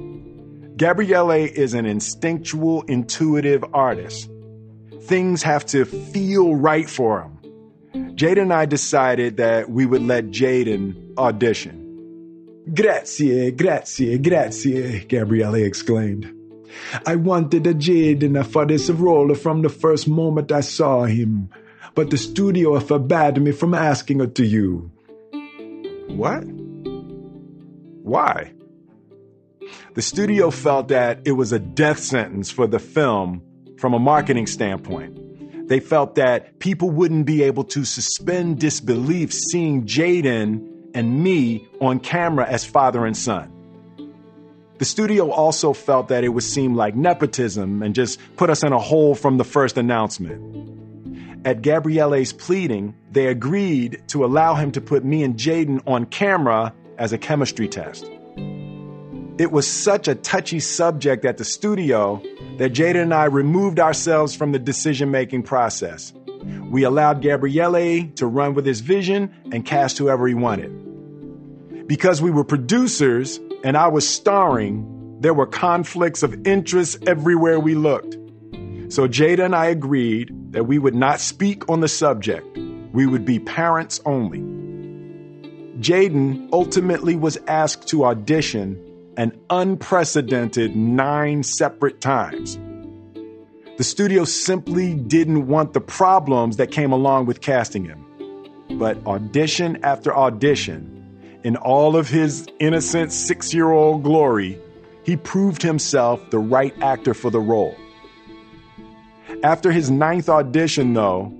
Gabriele 0.76 1.30
is 1.30 1.74
an 1.74 1.86
instinctual, 1.86 2.82
intuitive 2.82 3.64
artist. 3.72 4.28
Things 5.02 5.44
have 5.44 5.64
to 5.66 5.84
feel 5.84 6.56
right 6.56 6.90
for 6.90 7.22
him. 7.22 7.34
Jaden 8.16 8.42
and 8.42 8.52
I 8.52 8.66
decided 8.66 9.36
that 9.36 9.70
we 9.70 9.86
would 9.86 10.02
let 10.02 10.26
Jaden 10.26 11.16
audition. 11.16 11.82
Grazie, 12.74 13.52
grazie, 13.52 14.18
grazie, 14.18 15.04
Gabriele 15.04 15.62
exclaimed. 15.66 16.32
I 17.06 17.14
wanted 17.14 17.66
a 17.66 17.74
Jaden 17.74 18.44
for 18.46 18.66
this 18.66 18.90
role 18.90 19.34
from 19.34 19.62
the 19.62 19.68
first 19.68 20.08
moment 20.08 20.50
I 20.50 20.60
saw 20.60 21.04
him, 21.04 21.50
but 21.94 22.10
the 22.10 22.18
studio 22.18 22.78
forbade 22.80 23.40
me 23.40 23.52
from 23.52 23.74
asking 23.74 24.20
it 24.20 24.34
to 24.36 24.44
you. 24.44 24.90
What? 26.08 26.44
Why? 28.02 28.52
The 29.94 30.02
studio 30.02 30.50
felt 30.50 30.88
that 30.88 31.20
it 31.24 31.32
was 31.32 31.52
a 31.52 31.58
death 31.58 32.00
sentence 32.00 32.50
for 32.50 32.66
the 32.66 32.78
film 32.78 33.42
from 33.78 33.94
a 33.94 33.98
marketing 33.98 34.46
standpoint. 34.46 35.68
They 35.68 35.80
felt 35.80 36.16
that 36.16 36.58
people 36.58 36.90
wouldn't 36.90 37.26
be 37.26 37.42
able 37.44 37.64
to 37.64 37.84
suspend 37.84 38.60
disbelief 38.60 39.32
seeing 39.32 39.86
Jaden 39.86 40.90
and 40.94 41.22
me 41.22 41.66
on 41.80 42.00
camera 42.00 42.46
as 42.46 42.64
father 42.64 43.06
and 43.06 43.16
son. 43.16 43.50
The 44.78 44.84
studio 44.84 45.30
also 45.30 45.72
felt 45.72 46.08
that 46.08 46.24
it 46.24 46.28
would 46.28 46.44
seem 46.44 46.74
like 46.74 46.94
nepotism 46.94 47.82
and 47.82 47.94
just 47.94 48.20
put 48.36 48.50
us 48.50 48.62
in 48.62 48.72
a 48.72 48.78
hole 48.78 49.14
from 49.14 49.38
the 49.38 49.44
first 49.44 49.78
announcement. 49.78 50.74
At 51.44 51.60
Gabriele's 51.60 52.32
pleading, 52.32 52.94
they 53.12 53.26
agreed 53.26 54.02
to 54.08 54.24
allow 54.24 54.54
him 54.54 54.72
to 54.72 54.80
put 54.80 55.04
me 55.04 55.22
and 55.22 55.36
Jaden 55.36 55.82
on 55.86 56.06
camera 56.06 56.72
as 56.96 57.12
a 57.12 57.18
chemistry 57.18 57.68
test. 57.68 58.10
It 59.36 59.52
was 59.52 59.66
such 59.70 60.08
a 60.08 60.14
touchy 60.14 60.60
subject 60.60 61.24
at 61.26 61.36
the 61.36 61.44
studio 61.44 62.22
that 62.56 62.72
Jaden 62.72 63.02
and 63.02 63.14
I 63.14 63.24
removed 63.24 63.78
ourselves 63.78 64.34
from 64.34 64.52
the 64.52 64.58
decision 64.58 65.10
making 65.10 65.42
process. 65.42 66.14
We 66.70 66.84
allowed 66.84 67.20
Gabriele 67.20 68.08
to 68.16 68.26
run 68.26 68.54
with 68.54 68.64
his 68.64 68.80
vision 68.80 69.34
and 69.52 69.66
cast 69.66 69.98
whoever 69.98 70.26
he 70.26 70.34
wanted. 70.34 70.72
Because 71.86 72.22
we 72.22 72.30
were 72.30 72.44
producers, 72.44 73.38
and 73.62 73.76
I 73.76 73.88
was 73.88 74.08
starring, 74.08 75.18
there 75.20 75.34
were 75.34 75.46
conflicts 75.46 76.22
of 76.22 76.46
interest 76.46 77.06
everywhere 77.06 77.60
we 77.60 77.74
looked. 77.74 78.14
So 78.92 79.08
Jada 79.08 79.44
and 79.44 79.54
I 79.54 79.66
agreed 79.66 80.34
that 80.54 80.64
we 80.64 80.78
would 80.78 80.94
not 80.94 81.20
speak 81.20 81.68
on 81.68 81.80
the 81.80 81.88
subject. 81.88 82.56
We 82.92 83.06
would 83.06 83.24
be 83.24 83.40
parents 83.40 84.00
only. 84.06 84.38
Jaden 85.80 86.48
ultimately 86.52 87.16
was 87.16 87.36
asked 87.48 87.88
to 87.88 88.04
audition 88.04 88.80
an 89.16 89.36
unprecedented 89.50 90.76
nine 90.76 91.42
separate 91.42 92.00
times. 92.00 92.56
The 93.78 93.82
studio 93.82 94.22
simply 94.24 94.94
didn't 94.94 95.48
want 95.48 95.72
the 95.72 95.80
problems 95.80 96.56
that 96.58 96.70
came 96.70 96.92
along 96.92 97.26
with 97.26 97.40
casting 97.40 97.84
him. 97.84 98.04
But 98.78 99.04
audition 99.06 99.80
after 99.82 100.16
audition, 100.16 101.40
in 101.42 101.56
all 101.56 101.96
of 101.96 102.08
his 102.08 102.46
innocent 102.60 103.12
six 103.12 103.52
year 103.52 103.72
old 103.72 104.04
glory, 104.04 104.60
he 105.02 105.16
proved 105.16 105.62
himself 105.62 106.30
the 106.30 106.38
right 106.38 106.74
actor 106.80 107.12
for 107.12 107.30
the 107.30 107.40
role. 107.40 107.76
After 109.42 109.72
his 109.72 109.90
ninth 109.90 110.28
audition, 110.28 110.94
though, 110.94 111.32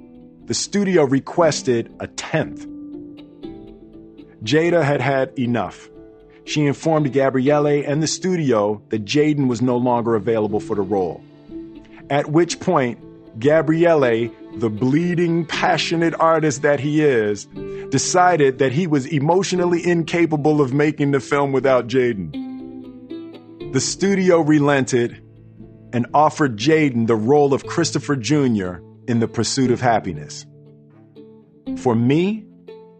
the 0.46 0.54
studio 0.54 1.04
requested 1.04 1.94
a 2.00 2.06
tenth. 2.06 2.66
Jada 4.42 4.82
had 4.82 5.00
had 5.00 5.38
enough. 5.38 5.88
She 6.44 6.66
informed 6.66 7.10
Gabriele 7.12 7.82
and 7.86 8.02
the 8.02 8.06
studio 8.06 8.82
that 8.90 9.06
Jaden 9.06 9.48
was 9.48 9.62
no 9.62 9.78
longer 9.78 10.14
available 10.14 10.60
for 10.60 10.74
the 10.76 10.82
role. 10.82 11.22
At 12.10 12.30
which 12.30 12.60
point, 12.60 12.98
Gabriele, 13.40 14.30
the 14.56 14.68
bleeding, 14.68 15.46
passionate 15.46 16.14
artist 16.20 16.60
that 16.62 16.80
he 16.80 17.02
is, 17.02 17.46
decided 17.88 18.58
that 18.58 18.72
he 18.72 18.86
was 18.86 19.06
emotionally 19.06 19.86
incapable 19.86 20.60
of 20.60 20.74
making 20.74 21.12
the 21.12 21.20
film 21.20 21.52
without 21.52 21.86
Jaden. 21.86 22.32
The 23.72 23.80
studio 23.80 24.40
relented 24.40 25.23
and 25.94 26.08
offered 26.12 26.58
Jaden 26.58 27.06
the 27.06 27.16
role 27.16 27.54
of 27.54 27.64
Christopher 27.64 28.16
Jr. 28.16 28.74
in 29.06 29.20
The 29.20 29.28
Pursuit 29.28 29.70
of 29.70 29.80
Happiness. 29.80 30.44
For 31.78 31.94
me, 31.94 32.44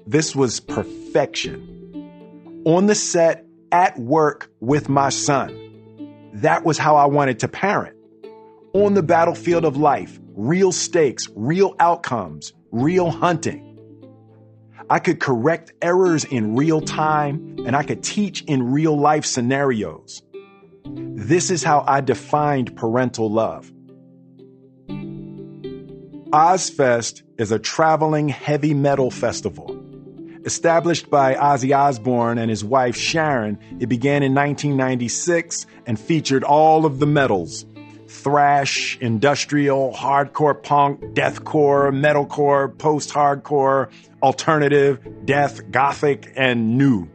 this 0.07 0.35
was 0.35 0.61
perfection. 0.61 2.63
On 2.65 2.87
the 2.87 2.95
set, 2.95 3.45
at 3.73 3.99
work 3.99 4.49
with 4.61 4.89
my 4.89 5.09
son. 5.09 6.31
That 6.35 6.65
was 6.65 6.79
how 6.79 6.95
I 6.95 7.07
wanted 7.07 7.41
to 7.41 7.49
parent. 7.49 7.97
On 8.73 8.95
the 8.95 9.03
battlefield 9.03 9.65
of 9.65 9.77
life, 9.77 10.21
real 10.37 10.71
stakes, 10.71 11.29
real 11.35 11.75
outcomes, 11.81 12.53
real 12.71 13.11
hunting. 13.11 13.77
I 14.89 15.01
could 15.01 15.19
correct 15.19 15.73
errors 15.83 16.25
in 16.25 16.55
real 16.55 16.81
time 16.81 17.57
and 17.67 17.75
I 17.75 17.83
could 17.83 18.05
teach 18.05 18.43
in 18.43 18.71
real 18.71 18.97
life 18.97 19.25
scenarios. 19.25 20.23
This 20.87 21.51
is 21.51 21.63
how 21.63 21.85
I 21.87 22.03
defined 22.03 22.77
parental 22.77 23.31
love. 23.31 23.73
Ozzfest 26.31 27.23
is 27.39 27.53
a 27.53 27.59
traveling 27.59 28.29
heavy 28.29 28.75
metal 28.75 29.11
festival. 29.11 29.81
Established 30.45 31.09
by 31.09 31.35
Ozzy 31.37 31.75
Osbourne 31.75 32.37
and 32.37 32.51
his 32.51 32.63
wife 32.63 32.97
Sharon, 32.97 33.59
it 33.81 33.89
began 33.89 34.23
in 34.23 34.35
1996 34.35 35.67
and 35.87 35.99
featured 35.99 36.45
all 36.45 36.85
of 36.85 36.99
the 36.99 37.07
metals 37.07 37.65
thrash, 38.07 38.99
industrial, 39.01 39.93
hardcore 39.93 40.63
punk, 40.63 41.01
deathcore, 41.15 41.91
metalcore, 41.91 42.77
post 42.79 43.11
hardcore, 43.11 43.91
alternative, 44.23 45.01
death, 45.25 45.71
gothic, 45.71 46.31
and 46.37 46.77
new. 46.77 47.09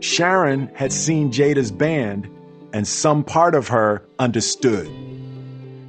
Sharon 0.00 0.70
had 0.74 0.92
seen 0.92 1.32
Jada's 1.32 1.72
band, 1.72 2.28
and 2.72 2.86
some 2.86 3.24
part 3.24 3.54
of 3.54 3.68
her 3.68 4.06
understood. 4.18 4.88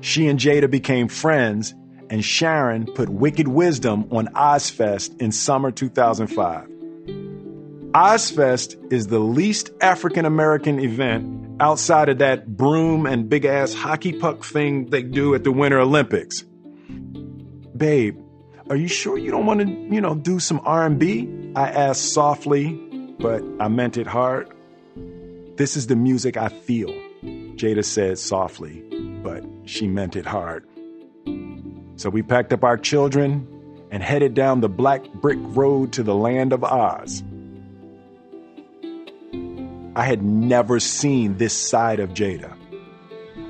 She 0.02 0.28
and 0.28 0.40
Jada 0.40 0.70
became 0.70 1.08
friends, 1.08 1.74
and 2.10 2.26
Sharon 2.26 2.86
put 2.86 3.10
Wicked 3.10 3.48
Wisdom 3.48 4.08
on 4.12 4.28
Ozzfest 4.30 5.22
in 5.22 5.32
summer 5.32 5.72
2005. 5.72 6.68
Ozzfest 7.94 8.92
is 8.92 9.08
the 9.08 9.20
least 9.20 9.70
African 9.82 10.26
American 10.26 10.80
event 10.80 11.62
outside 11.62 12.10
of 12.10 12.18
that 12.18 12.58
broom 12.58 13.06
and 13.06 13.30
big 13.30 13.46
ass 13.46 13.74
hockey 13.74 14.14
puck 14.14 14.44
thing 14.44 14.90
they 14.90 15.04
do 15.04 15.36
at 15.36 15.44
the 15.44 15.52
Winter 15.52 15.80
Olympics. 15.80 16.44
Babe, 17.76 18.18
are 18.70 18.76
you 18.76 18.88
sure 18.88 19.18
you 19.18 19.30
don't 19.30 19.46
want 19.46 19.60
to, 19.60 19.68
you 19.68 20.00
know, 20.02 20.16
do 20.16 20.40
some 20.40 20.62
R&B? 20.64 21.52
I 21.56 21.70
asked 21.70 22.14
softly, 22.14 22.74
but 23.20 23.44
I 23.60 23.68
meant 23.68 23.98
it 23.98 24.08
hard. 24.08 24.50
This 25.58 25.76
is 25.76 25.88
the 25.88 25.96
music 25.96 26.38
I 26.38 26.48
feel, 26.48 26.90
Jada 27.22 27.84
said 27.84 28.18
softly, 28.18 28.84
but 29.22 29.44
she 29.66 29.88
meant 29.88 30.16
it 30.16 30.26
hard. 30.26 30.66
So 31.98 32.10
we 32.10 32.24
packed 32.24 32.54
up 32.54 32.64
our 32.64 32.78
children 32.78 33.48
and 33.92 34.02
headed 34.02 34.34
down 34.34 34.62
the 34.62 34.70
black 34.70 35.12
brick 35.14 35.38
road 35.42 35.92
to 35.94 36.04
the 36.04 36.16
land 36.16 36.54
of 36.54 36.64
Oz. 36.64 37.22
I 39.94 40.06
had 40.06 40.24
never 40.24 40.80
seen 40.80 41.38
this 41.38 41.56
side 41.56 42.00
of 42.00 42.12
Jada. 42.12 42.56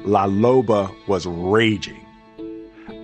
La 0.03 0.25
Loba 0.25 0.91
was 1.07 1.27
raging. 1.27 2.03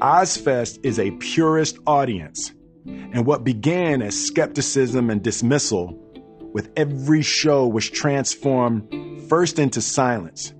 Ozzfest 0.02 0.80
is 0.84 1.00
a 1.00 1.12
purist 1.12 1.78
audience, 1.86 2.52
and 2.86 3.28
what 3.28 3.44
began 3.44 4.02
as 4.02 4.20
skepticism 4.20 5.12
and 5.12 5.22
dismissal 5.22 5.98
with 6.58 6.72
every 6.76 7.22
show 7.22 7.68
was 7.68 7.88
transformed 7.88 8.82
first 9.30 9.60
into 9.60 9.80
silence 9.80 10.56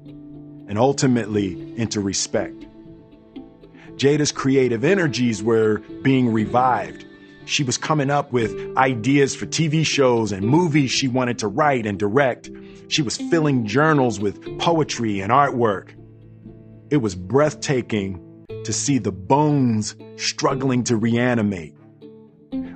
and 0.68 0.78
ultimately 0.78 1.76
into 1.76 2.00
respect. 2.00 2.68
Jada's 3.96 4.32
creative 4.32 4.84
energies 4.84 5.42
were 5.42 5.80
being 6.04 6.32
revived. 6.32 7.04
She 7.46 7.64
was 7.64 7.80
coming 7.80 8.12
up 8.12 8.32
with 8.32 8.78
ideas 8.78 9.36
for 9.36 9.48
TV 9.48 9.84
shows 9.84 10.32
and 10.32 10.46
movies 10.48 10.92
she 10.92 11.08
wanted 11.08 11.40
to 11.40 11.48
write 11.48 11.88
and 11.88 11.98
direct. 11.98 12.48
She 12.90 13.02
was 13.02 13.18
filling 13.18 13.66
journals 13.66 14.20
with 14.20 14.60
poetry 14.60 15.20
and 15.22 15.32
artwork. 15.32 15.96
It 16.92 16.98
was 16.98 17.16
breathtaking 17.16 18.46
to 18.66 18.72
see 18.72 19.00
the 19.00 19.12
bones 19.12 19.96
struggling 20.16 20.84
to 20.84 20.96
reanimate. 20.96 21.74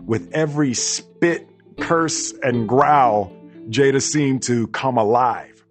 With 0.08 0.32
every 0.34 0.74
spit, 0.74 1.51
curse, 1.80 2.34
and 2.44 2.68
growl, 2.68 3.32
Jada 3.70 4.02
seemed 4.02 4.44
to 4.44 4.68
come 4.68 4.98
alive. 4.98 5.64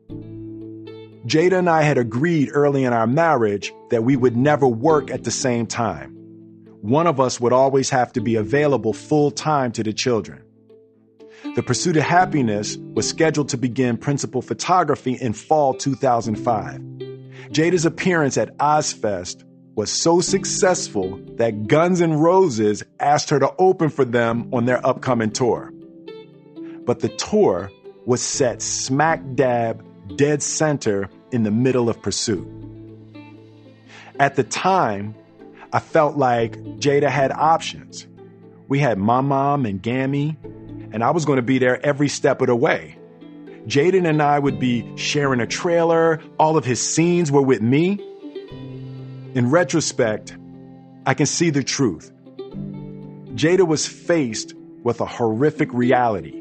Jada 1.26 1.58
and 1.58 1.68
I 1.68 1.82
had 1.82 1.98
agreed 1.98 2.50
early 2.52 2.84
in 2.84 2.92
our 2.92 3.06
marriage 3.06 3.72
that 3.90 4.04
we 4.04 4.16
would 4.16 4.36
never 4.36 4.66
work 4.66 5.10
at 5.10 5.24
the 5.24 5.30
same 5.30 5.66
time. 5.66 6.16
One 6.80 7.06
of 7.06 7.20
us 7.20 7.38
would 7.38 7.52
always 7.52 7.90
have 7.90 8.12
to 8.14 8.20
be 8.20 8.36
available 8.36 8.94
full 8.94 9.30
time 9.30 9.70
to 9.72 9.82
the 9.82 9.92
children. 9.92 10.42
The 11.54 11.62
Pursuit 11.62 11.96
of 11.96 12.04
Happiness 12.04 12.76
was 12.76 13.08
scheduled 13.08 13.50
to 13.50 13.58
begin 13.58 13.96
principal 13.96 14.40
photography 14.40 15.12
in 15.12 15.32
fall 15.34 15.74
2005. 15.74 16.80
Jada's 17.50 17.84
appearance 17.84 18.38
at 18.38 18.56
Ozzfest 18.58 19.44
was 19.74 19.90
so 19.90 20.20
successful 20.20 21.18
that 21.36 21.66
Guns 21.66 22.00
N' 22.00 22.14
Roses 22.14 22.82
asked 22.98 23.30
her 23.30 23.38
to 23.38 23.52
open 23.58 23.88
for 23.88 24.04
them 24.04 24.48
on 24.52 24.64
their 24.64 24.84
upcoming 24.86 25.30
tour. 25.30 25.72
But 26.90 26.98
the 26.98 27.08
tour 27.08 27.70
was 28.04 28.20
set 28.20 28.60
smack 28.60 29.22
dab 29.36 29.80
dead 30.16 30.42
center 30.42 31.08
in 31.30 31.44
the 31.44 31.50
middle 31.52 31.88
of 31.88 32.02
pursuit. 32.02 32.48
At 34.18 34.34
the 34.34 34.42
time, 34.42 35.14
I 35.72 35.78
felt 35.78 36.16
like 36.16 36.56
Jada 36.80 37.08
had 37.08 37.30
options. 37.30 38.08
We 38.66 38.80
had 38.80 38.98
my 38.98 39.20
mom 39.20 39.66
and 39.66 39.80
Gammy, 39.80 40.36
and 40.90 41.04
I 41.04 41.12
was 41.12 41.24
going 41.24 41.36
to 41.36 41.42
be 41.42 41.58
there 41.58 41.80
every 41.86 42.08
step 42.08 42.40
of 42.40 42.48
the 42.48 42.56
way. 42.56 42.98
Jaden 43.68 44.04
and 44.04 44.20
I 44.20 44.40
would 44.40 44.58
be 44.58 44.84
sharing 44.96 45.38
a 45.38 45.46
trailer, 45.46 46.20
all 46.40 46.56
of 46.56 46.64
his 46.64 46.80
scenes 46.80 47.30
were 47.30 47.40
with 47.40 47.62
me. 47.62 48.04
In 49.36 49.48
retrospect, 49.48 50.36
I 51.06 51.14
can 51.14 51.26
see 51.26 51.50
the 51.50 51.62
truth. 51.62 52.10
Jada 53.36 53.64
was 53.64 53.86
faced 53.86 54.54
with 54.82 55.00
a 55.00 55.06
horrific 55.06 55.72
reality 55.72 56.39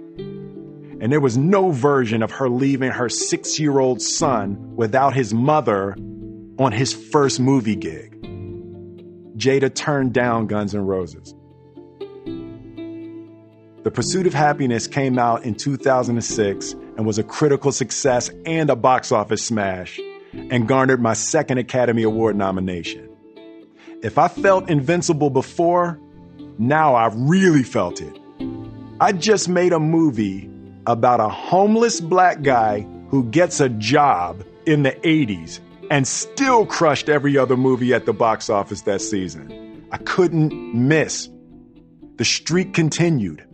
and 1.01 1.11
there 1.11 1.21
was 1.21 1.37
no 1.37 1.71
version 1.71 2.21
of 2.21 2.31
her 2.31 2.49
leaving 2.49 2.91
her 2.91 3.09
six 3.09 3.59
year 3.59 3.79
old 3.79 4.01
son 4.01 4.75
without 4.75 5.13
his 5.13 5.33
mother 5.33 5.95
on 6.57 6.71
his 6.71 6.93
first 6.93 7.39
movie 7.39 7.75
gig. 7.75 8.15
Jada 9.37 9.73
turned 9.73 10.13
down 10.13 10.47
Guns 10.47 10.75
N' 10.75 10.85
Roses. 10.85 11.33
The 13.83 13.91
Pursuit 13.91 14.27
of 14.27 14.33
Happiness 14.33 14.87
came 14.87 15.17
out 15.17 15.45
in 15.45 15.55
2006 15.55 16.73
and 16.73 17.05
was 17.05 17.17
a 17.17 17.23
critical 17.23 17.71
success 17.71 18.29
and 18.45 18.69
a 18.69 18.75
box 18.75 19.13
office 19.13 19.41
smash, 19.41 20.01
and 20.33 20.67
garnered 20.67 21.01
my 21.01 21.13
second 21.13 21.59
Academy 21.59 22.03
Award 22.03 22.35
nomination. 22.35 23.09
If 24.03 24.17
I 24.17 24.27
felt 24.27 24.69
invincible 24.69 25.29
before, 25.29 25.97
now 26.57 26.93
I 26.95 27.09
really 27.13 27.63
felt 27.63 28.01
it. 28.01 28.19
I 28.99 29.13
just 29.13 29.47
made 29.47 29.71
a 29.71 29.79
movie 29.79 30.48
about 30.89 31.19
a 31.19 31.29
homeless 31.29 32.01
black 32.01 32.41
guy 32.41 32.81
who 33.09 33.23
gets 33.25 33.59
a 33.59 33.69
job 33.69 34.43
in 34.65 34.81
the 34.81 34.91
80s 34.91 35.59
and 35.91 36.07
still 36.07 36.65
crushed 36.65 37.09
every 37.09 37.37
other 37.37 37.55
movie 37.55 37.93
at 37.93 38.07
the 38.07 38.13
box 38.13 38.49
office 38.49 38.81
that 38.81 38.99
season. 38.99 39.87
I 39.91 39.97
couldn't 39.97 40.51
miss. 40.73 41.29
The 42.17 42.25
streak 42.25 42.73
continued. 42.73 43.45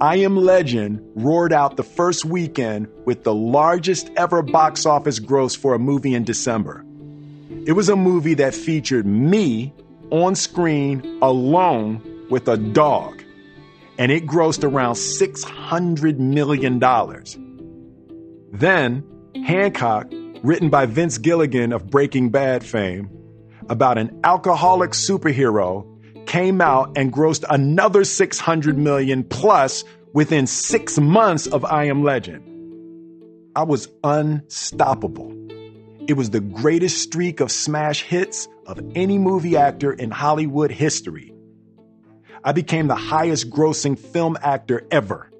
I 0.00 0.16
Am 0.16 0.36
Legend 0.36 1.02
roared 1.16 1.52
out 1.52 1.76
the 1.76 1.82
first 1.82 2.24
weekend 2.24 2.88
with 3.04 3.24
the 3.24 3.34
largest 3.34 4.10
ever 4.16 4.40
box 4.40 4.86
office 4.86 5.18
gross 5.18 5.54
for 5.54 5.74
a 5.74 5.78
movie 5.78 6.14
in 6.14 6.24
December. 6.24 6.82
It 7.66 7.72
was 7.72 7.90
a 7.90 7.96
movie 7.96 8.34
that 8.34 8.54
featured 8.54 9.04
me 9.04 9.74
on 10.10 10.34
screen 10.34 11.18
alone 11.20 12.26
with 12.30 12.48
a 12.48 12.56
dog 12.56 13.22
and 14.00 14.10
it 14.10 14.26
grossed 14.26 14.64
around 14.64 14.94
$600 14.94 16.18
million. 16.18 16.78
Then, 18.50 19.04
Hancock, 19.44 20.10
written 20.42 20.70
by 20.70 20.86
Vince 20.86 21.18
Gilligan 21.18 21.74
of 21.74 21.90
Breaking 21.90 22.30
Bad 22.30 22.64
fame, 22.64 23.10
about 23.68 23.98
an 23.98 24.18
alcoholic 24.24 24.92
superhero, 24.92 25.86
came 26.26 26.62
out 26.62 26.96
and 26.96 27.12
grossed 27.12 27.44
another 27.50 28.04
600 28.04 28.78
million 28.78 29.22
plus 29.22 29.84
within 30.14 30.46
six 30.46 30.98
months 30.98 31.46
of 31.46 31.62
I 31.66 31.84
Am 31.84 32.02
Legend. 32.02 32.42
I 33.54 33.64
was 33.64 33.86
unstoppable. 34.02 35.30
It 36.08 36.14
was 36.14 36.30
the 36.30 36.40
greatest 36.40 37.02
streak 37.02 37.40
of 37.40 37.52
smash 37.52 38.02
hits 38.02 38.48
of 38.64 38.80
any 38.94 39.18
movie 39.18 39.58
actor 39.58 39.92
in 39.92 40.10
Hollywood 40.10 40.70
history. 40.70 41.34
I 42.42 42.52
became 42.52 42.86
the 42.86 42.94
highest 42.94 43.50
grossing 43.50 43.98
film 43.98 44.38
actor 44.42 44.86
ever. 44.90 45.30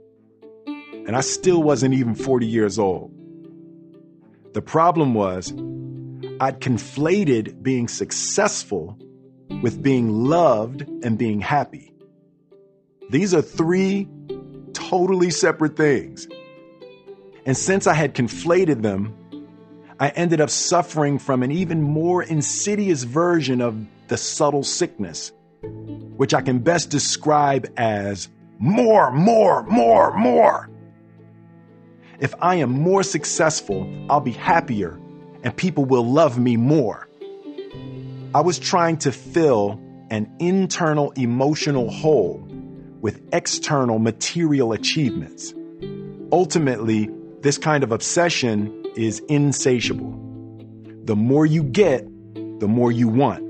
And 0.66 1.16
I 1.16 1.20
still 1.20 1.62
wasn't 1.62 1.94
even 1.94 2.14
40 2.14 2.46
years 2.46 2.78
old. 2.78 3.12
The 4.52 4.60
problem 4.60 5.14
was, 5.14 5.50
I'd 6.40 6.60
conflated 6.60 7.62
being 7.62 7.88
successful 7.88 8.98
with 9.62 9.82
being 9.82 10.10
loved 10.10 10.82
and 11.02 11.16
being 11.16 11.40
happy. 11.40 11.94
These 13.08 13.34
are 13.34 13.42
three 13.42 14.08
totally 14.72 15.30
separate 15.30 15.76
things. 15.76 16.28
And 17.46 17.56
since 17.56 17.86
I 17.86 17.94
had 17.94 18.14
conflated 18.14 18.82
them, 18.82 19.16
I 19.98 20.08
ended 20.10 20.40
up 20.40 20.50
suffering 20.50 21.18
from 21.18 21.42
an 21.42 21.50
even 21.50 21.82
more 21.82 22.22
insidious 22.22 23.04
version 23.04 23.60
of 23.60 23.86
the 24.08 24.16
subtle 24.16 24.62
sickness 24.62 25.32
which 25.62 26.34
I 26.34 26.42
can 26.42 26.58
best 26.60 26.90
describe 26.90 27.66
as 27.76 28.28
more, 28.58 29.10
more, 29.10 29.62
more, 29.64 30.16
more. 30.16 30.68
If 32.18 32.34
I 32.40 32.56
am 32.56 32.70
more 32.70 33.02
successful, 33.02 33.90
I'll 34.10 34.20
be 34.20 34.32
happier 34.32 35.00
and 35.42 35.56
people 35.56 35.84
will 35.84 36.04
love 36.04 36.38
me 36.38 36.56
more. 36.56 37.08
I 38.34 38.42
was 38.42 38.58
trying 38.58 38.98
to 38.98 39.12
fill 39.12 39.80
an 40.10 40.30
internal 40.38 41.12
emotional 41.12 41.90
hole 41.90 42.46
with 43.00 43.22
external 43.32 43.98
material 43.98 44.72
achievements. 44.72 45.54
Ultimately, 46.30 47.08
this 47.40 47.56
kind 47.56 47.82
of 47.82 47.92
obsession 47.92 48.84
is 48.94 49.20
insatiable. 49.28 50.12
The 51.04 51.16
more 51.16 51.46
you 51.46 51.62
get, 51.62 52.04
the 52.60 52.68
more 52.68 52.92
you 52.92 53.08
want 53.08 53.49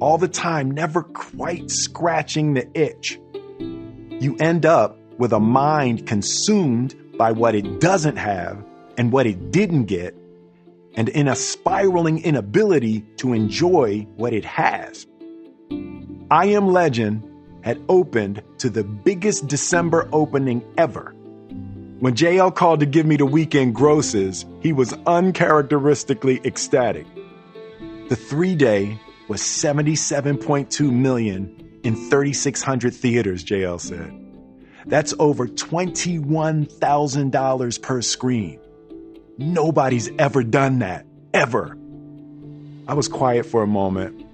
all 0.00 0.18
the 0.18 0.28
time, 0.28 0.70
never 0.70 1.02
quite 1.02 1.70
scratching 1.70 2.54
the 2.54 2.68
itch. 2.74 3.20
You 3.58 4.36
end 4.38 4.66
up 4.66 4.98
with 5.18 5.32
a 5.32 5.40
mind 5.40 6.06
consumed 6.06 6.96
by 7.16 7.32
what 7.32 7.54
it 7.54 7.80
doesn't 7.80 8.16
have 8.16 8.64
and 8.96 9.12
what 9.12 9.26
it 9.26 9.50
didn't 9.50 9.84
get, 9.84 10.14
and 10.94 11.08
in 11.10 11.28
a 11.28 11.36
spiraling 11.36 12.22
inability 12.22 13.02
to 13.18 13.32
enjoy 13.32 14.06
what 14.16 14.32
it 14.32 14.44
has. 14.44 15.06
I 16.30 16.46
Am 16.46 16.68
Legend 16.68 17.22
had 17.62 17.80
opened 17.88 18.42
to 18.58 18.70
the 18.70 18.84
biggest 18.84 19.46
December 19.46 20.08
opening 20.12 20.64
ever. 20.78 21.14
When 22.00 22.14
JL 22.14 22.54
called 22.54 22.80
to 22.80 22.86
give 22.86 23.04
me 23.04 23.16
the 23.16 23.26
weekend 23.26 23.74
grosses, 23.74 24.46
he 24.60 24.72
was 24.72 24.94
uncharacteristically 25.06 26.40
ecstatic. 26.44 27.06
The 28.08 28.16
three 28.16 28.54
day 28.54 28.98
was 29.30 29.40
77.2 29.40 30.92
million 30.92 31.80
in 31.84 31.94
3,600 31.94 32.92
theaters, 32.92 33.44
JL 33.44 33.80
said. 33.80 34.12
That's 34.86 35.14
over 35.20 35.46
$21,000 35.46 37.82
per 37.82 38.02
screen. 38.02 38.58
Nobody's 39.38 40.10
ever 40.18 40.42
done 40.42 40.80
that, 40.80 41.06
ever. 41.32 41.78
I 42.88 42.94
was 42.94 43.06
quiet 43.06 43.46
for 43.46 43.62
a 43.62 43.68
moment, 43.68 44.26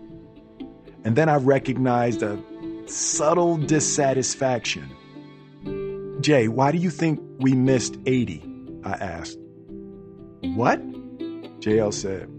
and 1.04 1.14
then 1.14 1.28
I 1.28 1.36
recognized 1.36 2.22
a 2.22 2.42
subtle 2.86 3.58
dissatisfaction. 3.58 4.90
Jay, 6.22 6.48
why 6.48 6.72
do 6.72 6.78
you 6.78 6.88
think 6.88 7.20
we 7.38 7.52
missed 7.52 7.98
80? 8.06 8.42
I 8.82 8.92
asked. 8.92 9.38
What? 10.40 10.80
JL 11.60 11.92
said, 11.92 12.30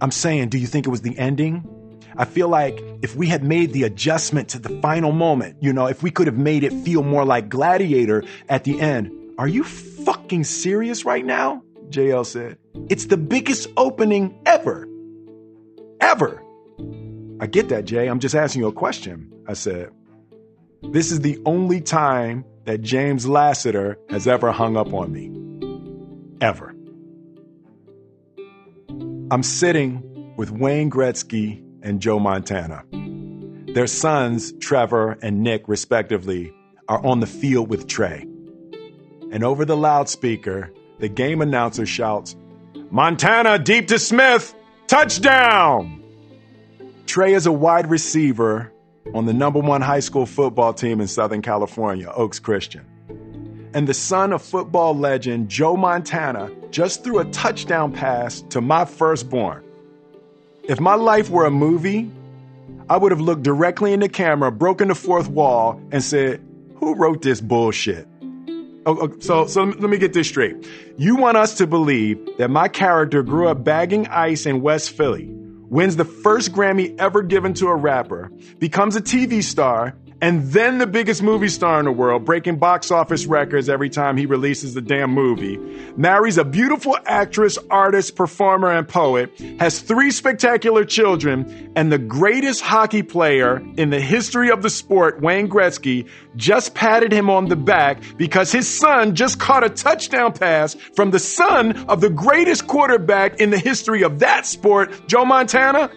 I'm 0.00 0.12
saying, 0.12 0.50
do 0.50 0.58
you 0.58 0.68
think 0.68 0.86
it 0.86 0.90
was 0.90 1.02
the 1.02 1.18
ending? 1.18 1.66
I 2.20 2.26
feel 2.26 2.48
like 2.48 2.84
if 3.00 3.16
we 3.16 3.28
had 3.28 3.42
made 3.42 3.72
the 3.72 3.84
adjustment 3.84 4.50
to 4.50 4.58
the 4.58 4.68
final 4.82 5.10
moment, 5.10 5.56
you 5.62 5.72
know, 5.72 5.86
if 5.86 6.02
we 6.02 6.10
could 6.10 6.26
have 6.26 6.36
made 6.36 6.64
it 6.64 6.72
feel 6.84 7.02
more 7.02 7.24
like 7.24 7.48
Gladiator 7.48 8.24
at 8.46 8.64
the 8.64 8.78
end. 8.78 9.10
Are 9.38 9.48
you 9.48 9.64
fucking 9.64 10.44
serious 10.44 11.06
right 11.06 11.24
now? 11.24 11.62
JL 11.88 12.26
said. 12.26 12.58
It's 12.90 13.06
the 13.06 13.16
biggest 13.16 13.68
opening 13.78 14.38
ever. 14.44 14.86
Ever. 16.02 16.42
I 17.40 17.46
get 17.46 17.70
that, 17.70 17.86
Jay. 17.86 18.06
I'm 18.06 18.20
just 18.20 18.34
asking 18.34 18.60
you 18.60 18.68
a 18.68 18.72
question, 18.72 19.32
I 19.48 19.54
said. 19.54 19.90
This 20.82 21.10
is 21.12 21.22
the 21.22 21.40
only 21.46 21.80
time 21.80 22.44
that 22.66 22.82
James 22.82 23.26
Lassiter 23.26 23.98
has 24.10 24.28
ever 24.28 24.52
hung 24.52 24.76
up 24.76 24.92
on 24.92 25.10
me. 25.10 25.30
Ever. 26.42 26.74
I'm 29.30 29.42
sitting 29.42 30.34
with 30.36 30.50
Wayne 30.50 30.90
Gretzky 30.90 31.64
and 31.82 32.00
Joe 32.00 32.18
Montana. 32.18 32.84
Their 33.72 33.86
sons, 33.86 34.52
Trevor 34.58 35.18
and 35.22 35.42
Nick, 35.42 35.68
respectively, 35.68 36.52
are 36.88 37.04
on 37.06 37.20
the 37.20 37.26
field 37.26 37.68
with 37.68 37.86
Trey. 37.86 38.26
And 39.30 39.44
over 39.44 39.64
the 39.64 39.76
loudspeaker, 39.76 40.72
the 40.98 41.08
game 41.08 41.40
announcer 41.40 41.86
shouts, 41.86 42.36
Montana 42.90 43.58
deep 43.58 43.86
to 43.88 43.98
Smith, 43.98 44.54
touchdown! 44.88 46.02
Trey 47.06 47.34
is 47.34 47.46
a 47.46 47.52
wide 47.52 47.88
receiver 47.88 48.72
on 49.14 49.26
the 49.26 49.32
number 49.32 49.60
one 49.60 49.80
high 49.80 50.00
school 50.00 50.26
football 50.26 50.74
team 50.74 51.00
in 51.00 51.06
Southern 51.06 51.42
California, 51.42 52.10
Oaks 52.14 52.38
Christian. 52.38 52.84
And 53.72 53.86
the 53.86 53.94
son 53.94 54.32
of 54.32 54.42
football 54.42 54.96
legend 54.96 55.48
Joe 55.48 55.76
Montana 55.76 56.50
just 56.70 57.04
threw 57.04 57.20
a 57.20 57.24
touchdown 57.26 57.92
pass 57.92 58.42
to 58.50 58.60
my 58.60 58.84
firstborn. 58.84 59.64
If 60.64 60.80
my 60.80 60.94
life 60.94 61.30
were 61.30 61.46
a 61.46 61.50
movie, 61.50 62.10
I 62.88 62.96
would 62.96 63.12
have 63.12 63.20
looked 63.20 63.42
directly 63.42 63.92
in 63.92 64.00
the 64.00 64.08
camera, 64.08 64.52
broken 64.52 64.88
the 64.88 64.94
fourth 64.94 65.28
wall, 65.28 65.80
and 65.90 66.02
said, 66.02 66.40
Who 66.76 66.94
wrote 66.94 67.22
this 67.22 67.40
bullshit? 67.40 68.06
Oh, 68.86 68.98
oh, 69.02 69.16
so, 69.20 69.46
so 69.46 69.64
let 69.64 69.80
me 69.80 69.98
get 69.98 70.12
this 70.12 70.28
straight. 70.28 70.66
You 70.96 71.16
want 71.16 71.36
us 71.36 71.58
to 71.58 71.66
believe 71.66 72.18
that 72.38 72.48
my 72.48 72.68
character 72.68 73.22
grew 73.22 73.48
up 73.48 73.62
bagging 73.62 74.06
ice 74.08 74.46
in 74.46 74.62
West 74.62 74.90
Philly, 74.90 75.28
wins 75.30 75.96
the 75.96 76.04
first 76.04 76.52
Grammy 76.52 76.98
ever 76.98 77.22
given 77.22 77.52
to 77.54 77.68
a 77.68 77.76
rapper, 77.76 78.30
becomes 78.58 78.96
a 78.96 79.02
TV 79.02 79.42
star, 79.42 79.94
and 80.22 80.42
then 80.52 80.78
the 80.78 80.86
biggest 80.86 81.22
movie 81.22 81.48
star 81.48 81.78
in 81.78 81.86
the 81.86 81.92
world, 81.92 82.24
breaking 82.24 82.58
box 82.58 82.90
office 82.90 83.26
records 83.26 83.68
every 83.68 83.88
time 83.88 84.16
he 84.16 84.26
releases 84.26 84.74
the 84.74 84.80
damn 84.80 85.10
movie, 85.10 85.56
marries 85.96 86.36
a 86.36 86.44
beautiful 86.44 86.96
actress, 87.06 87.58
artist, 87.70 88.16
performer, 88.16 88.70
and 88.70 88.86
poet, 88.86 89.30
has 89.58 89.80
three 89.80 90.10
spectacular 90.10 90.84
children, 90.84 91.72
and 91.74 91.90
the 91.90 91.98
greatest 91.98 92.60
hockey 92.60 93.02
player 93.02 93.62
in 93.76 93.90
the 93.90 94.00
history 94.00 94.50
of 94.50 94.62
the 94.62 94.70
sport, 94.70 95.20
Wayne 95.20 95.48
Gretzky, 95.48 96.08
just 96.36 96.74
patted 96.74 97.12
him 97.12 97.30
on 97.30 97.46
the 97.46 97.56
back 97.56 98.02
because 98.16 98.52
his 98.52 98.68
son 98.68 99.14
just 99.14 99.40
caught 99.40 99.64
a 99.64 99.70
touchdown 99.70 100.32
pass 100.32 100.74
from 100.94 101.10
the 101.10 101.18
son 101.18 101.76
of 101.88 102.00
the 102.00 102.10
greatest 102.10 102.66
quarterback 102.66 103.40
in 103.40 103.50
the 103.50 103.58
history 103.58 104.02
of 104.02 104.18
that 104.18 104.46
sport, 104.46 104.92
Joe 105.06 105.24
Montana? 105.24 105.90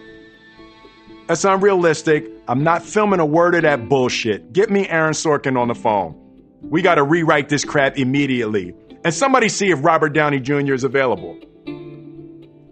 That's 1.26 1.44
unrealistic. 1.44 2.33
I'm 2.46 2.62
not 2.62 2.82
filming 2.82 3.20
a 3.20 3.26
word 3.26 3.54
of 3.54 3.62
that 3.62 3.88
bullshit. 3.88 4.52
Get 4.52 4.68
me 4.68 4.86
Aaron 4.86 5.14
Sorkin 5.14 5.58
on 5.58 5.68
the 5.68 5.74
phone. 5.74 6.14
We 6.60 6.82
got 6.82 6.96
to 6.96 7.02
rewrite 7.02 7.48
this 7.48 7.64
crap 7.64 7.96
immediately. 7.96 8.74
And 9.02 9.14
somebody 9.14 9.48
see 9.48 9.70
if 9.70 9.82
Robert 9.82 10.10
Downey 10.10 10.40
Jr. 10.40 10.74
is 10.74 10.84
available. 10.84 11.38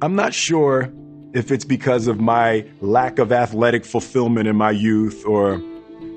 I'm 0.03 0.15
not 0.15 0.35
sure 0.35 0.93
if 1.33 1.51
it's 1.51 1.65
because 1.65 2.07
of 2.07 2.21
my 2.21 2.67
lack 2.83 3.19
of 3.19 3.33
athletic 3.33 3.87
fulfillment 3.87 4.47
in 4.47 4.57
my 4.57 4.71
youth 4.71 5.25
or 5.25 5.63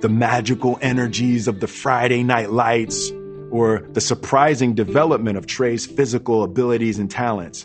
the 0.01 0.10
magical 0.10 0.78
energies 0.82 1.47
of 1.47 1.62
the 1.62 1.68
Friday 1.68 2.24
night 2.24 2.51
lights 2.51 3.10
or 3.51 3.88
the 3.93 4.01
surprising 4.01 4.74
development 4.74 5.38
of 5.38 5.47
Trey's 5.47 5.86
physical 5.86 6.43
abilities 6.43 6.99
and 6.99 7.10
talents. 7.10 7.64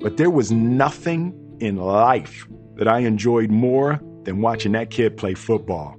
But 0.00 0.16
there 0.16 0.30
was 0.30 0.50
nothing 0.50 1.56
in 1.60 1.76
life 1.76 2.48
that 2.74 2.88
I 2.88 3.00
enjoyed 3.00 3.50
more 3.50 4.00
than 4.24 4.40
watching 4.40 4.72
that 4.72 4.90
kid 4.90 5.16
play 5.16 5.34
football. 5.34 5.96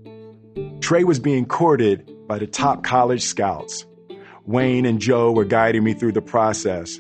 Trey 0.82 1.04
was 1.04 1.20
being 1.20 1.46
courted 1.46 2.10
by 2.28 2.40
the 2.40 2.48
top 2.48 2.84
college 2.84 3.24
scouts. 3.24 3.86
Wayne 4.46 4.86
and 4.86 5.00
Joe 5.00 5.32
were 5.32 5.46
guiding 5.46 5.84
me 5.84 5.94
through 5.94 6.12
the 6.12 6.22
process. 6.22 7.00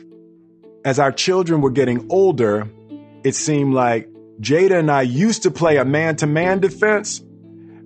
As 0.83 0.99
our 0.99 1.11
children 1.11 1.61
were 1.61 1.71
getting 1.71 2.07
older, 2.09 2.69
it 3.23 3.35
seemed 3.35 3.73
like 3.73 4.09
Jada 4.39 4.79
and 4.79 4.91
I 4.91 5.01
used 5.03 5.43
to 5.43 5.51
play 5.51 5.77
a 5.77 5.85
man 5.85 6.15
to 6.17 6.27
man 6.27 6.59
defense, 6.59 7.19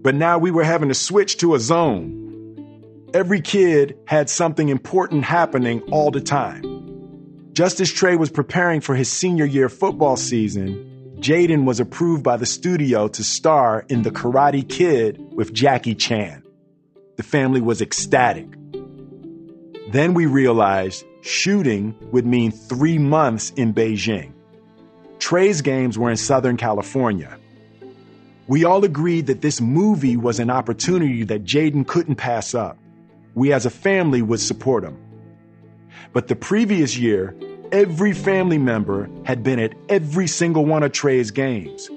but 0.02 0.16
now 0.16 0.38
we 0.38 0.52
were 0.52 0.64
having 0.64 0.90
to 0.90 0.96
switch 0.96 1.38
to 1.38 1.56
a 1.56 1.60
zone. 1.60 2.16
Every 3.14 3.42
kid 3.42 3.98
had 4.06 4.30
something 4.30 4.70
important 4.70 5.24
happening 5.26 5.82
all 5.92 6.12
the 6.12 6.22
time. 6.22 6.64
Just 7.54 7.80
as 7.80 7.92
Trey 7.92 8.16
was 8.16 8.30
preparing 8.30 8.82
for 8.82 8.96
his 8.96 9.12
senior 9.12 9.46
year 9.46 9.68
football 9.70 10.16
season, 10.16 10.99
Jaden 11.20 11.66
was 11.66 11.82
approved 11.82 12.24
by 12.24 12.38
the 12.38 12.46
studio 12.46 13.10
to 13.10 13.24
star 13.26 13.86
in 13.90 14.04
The 14.04 14.12
Karate 14.12 14.68
Kid 14.68 15.20
with 15.34 15.52
Jackie 15.52 15.94
Chan. 15.94 16.44
The 17.18 17.24
family 17.24 17.60
was 17.60 17.82
ecstatic. 17.82 18.48
Then 19.92 20.14
we 20.14 20.28
realized 20.28 21.04
shooting 21.22 21.94
would 22.14 22.26
mean 22.26 22.52
three 22.52 22.98
months 22.98 23.50
in 23.58 23.74
Beijing. 23.74 24.32
Trey's 25.20 25.62
games 25.62 25.98
were 25.98 26.10
in 26.10 26.16
Southern 26.16 26.56
California. 26.56 27.38
We 28.48 28.64
all 28.64 28.86
agreed 28.86 29.28
that 29.28 29.42
this 29.42 29.60
movie 29.60 30.16
was 30.16 30.40
an 30.40 30.50
opportunity 30.50 31.26
that 31.26 31.44
Jaden 31.44 31.86
couldn't 31.86 32.16
pass 32.16 32.56
up. 32.56 32.78
We 33.36 33.52
as 33.52 33.66
a 33.66 33.70
family 33.70 34.22
would 34.22 34.40
support 34.40 34.86
him. 34.86 34.98
But 36.14 36.30
the 36.30 36.38
previous 36.38 36.98
year, 36.98 37.36
every 37.72 38.14
family 38.14 38.58
member 38.58 39.10
had 39.26 39.44
been 39.44 39.60
at 39.60 39.74
every 39.90 40.28
single 40.28 40.66
one 40.66 40.84
of 40.84 40.92
Trey's 40.92 41.32
games. 41.32 41.90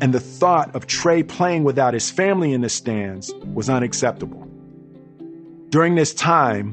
And 0.00 0.12
the 0.12 0.20
thought 0.20 0.74
of 0.74 0.86
Trey 0.86 1.22
playing 1.22 1.64
without 1.64 1.94
his 1.94 2.10
family 2.10 2.52
in 2.52 2.60
the 2.60 2.68
stands 2.68 3.32
was 3.54 3.70
unacceptable. 3.70 4.48
During 5.68 5.94
this 5.94 6.12
time, 6.12 6.72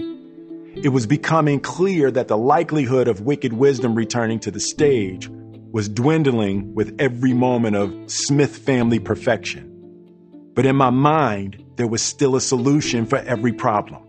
it 0.76 0.89
was 0.89 1.05
becoming 1.05 1.59
clear 1.59 2.11
that 2.11 2.28
the 2.28 2.38
likelihood 2.38 3.07
of 3.07 3.22
Wicked 3.22 3.53
Wisdom 3.53 3.95
returning 3.95 4.39
to 4.41 4.51
the 4.51 4.59
stage 4.59 5.30
was 5.72 5.88
dwindling 5.88 6.74
with 6.74 6.95
every 6.99 7.34
moment 7.34 7.76
of 7.76 7.93
Smith 8.09 8.57
family 8.57 8.99
perfection. 8.99 9.65
But 10.55 10.65
in 10.65 10.76
my 10.76 10.89
mind, 10.89 11.63
there 11.76 11.88
was 11.88 12.01
still 12.01 12.36
a 12.36 12.41
solution 12.41 13.05
for 13.05 13.17
every 13.20 13.53
problem. 13.53 14.01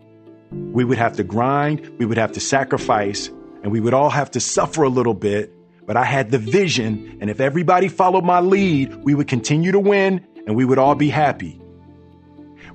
We 0.72 0.84
would 0.84 0.98
have 0.98 1.16
to 1.16 1.24
grind, 1.24 1.88
we 1.98 2.06
would 2.06 2.18
have 2.18 2.32
to 2.32 2.40
sacrifice, 2.40 3.30
and 3.62 3.72
we 3.72 3.80
would 3.80 3.94
all 3.94 4.10
have 4.10 4.30
to 4.32 4.40
suffer 4.40 4.82
a 4.82 4.88
little 4.88 5.14
bit, 5.14 5.52
but 5.86 5.96
I 5.96 6.04
had 6.04 6.30
the 6.30 6.38
vision, 6.38 7.18
and 7.20 7.30
if 7.30 7.40
everybody 7.40 7.88
followed 7.88 8.24
my 8.24 8.40
lead, 8.40 8.94
we 9.04 9.14
would 9.14 9.28
continue 9.28 9.72
to 9.72 9.80
win 9.80 10.26
and 10.46 10.56
we 10.56 10.64
would 10.64 10.78
all 10.78 10.94
be 10.94 11.10
happy. 11.10 11.60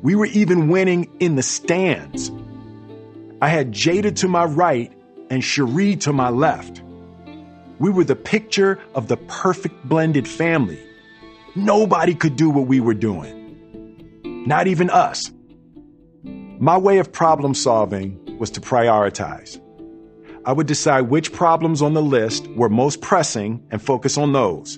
We 0.02 0.16
were 0.16 0.28
even 0.28 0.70
winning 0.70 1.10
in 1.20 1.36
the 1.36 1.44
stands. 1.44 2.32
I 3.42 3.50
had 3.50 3.72
Jada 3.72 4.16
to 4.18 4.28
my 4.28 4.46
right 4.46 4.92
and 5.30 5.42
Sheree 5.42 6.00
to 6.02 6.14
my 6.14 6.30
left. 6.30 6.82
We 7.80 7.90
were 7.90 8.04
the 8.04 8.16
picture 8.16 8.80
of 8.94 9.08
the 9.08 9.18
perfect 9.18 9.88
blended 9.88 10.28
family. 10.28 10.80
Nobody 11.56 12.16
could 12.16 12.36
do 12.36 12.50
what 12.50 12.68
we 12.68 12.80
were 12.80 12.94
doing. 12.94 14.44
Not 14.46 14.68
even 14.68 14.90
us. 14.90 15.32
My 16.24 16.78
way 16.78 17.00
of 17.00 17.12
problem 17.12 17.54
solving 17.54 18.38
was 18.38 18.52
to 18.52 18.62
prioritize. 18.62 19.60
I 20.46 20.54
would 20.54 20.68
decide 20.68 21.10
which 21.10 21.34
problems 21.34 21.82
on 21.82 21.94
the 21.94 22.04
list 22.04 22.48
were 22.50 22.70
most 22.70 23.02
pressing 23.02 23.66
and 23.72 23.82
focus 23.82 24.16
on 24.16 24.32
those. 24.32 24.78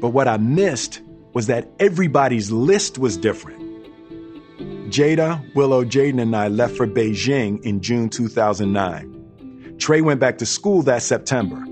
But 0.00 0.10
what 0.10 0.28
I 0.28 0.36
missed 0.36 1.00
was 1.32 1.46
that 1.46 1.68
everybody's 1.80 2.50
list 2.50 2.98
was 2.98 3.16
different. 3.16 3.58
Jada, 4.90 5.42
Willow, 5.54 5.84
Jaden, 5.84 6.20
and 6.20 6.36
I 6.36 6.48
left 6.48 6.76
for 6.76 6.86
Beijing 6.86 7.62
in 7.62 7.80
June 7.80 8.10
2009. 8.10 9.76
Trey 9.78 10.02
went 10.02 10.20
back 10.20 10.38
to 10.38 10.46
school 10.46 10.82
that 10.82 11.02
September. 11.02 11.64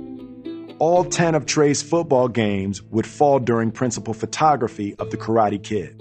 All 0.79 1.05
10 1.05 1.35
of 1.35 1.45
Trey's 1.45 1.83
football 1.83 2.29
games 2.29 2.83
would 2.83 3.07
fall 3.07 3.39
during 3.41 3.73
principal 3.73 4.15
photography 4.15 4.95
of 4.99 5.11
the 5.11 5.17
Karate 5.17 5.63
Kid. 5.63 6.01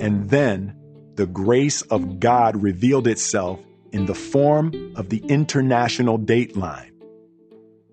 And 0.00 0.30
then 0.30 0.76
the 1.14 1.26
grace 1.26 1.82
of 1.82 2.20
God 2.20 2.62
revealed 2.62 3.06
itself 3.08 3.60
in 3.92 4.06
the 4.06 4.14
form 4.14 4.92
of 4.96 5.08
the 5.08 5.18
international 5.28 6.18
dateline. 6.18 6.90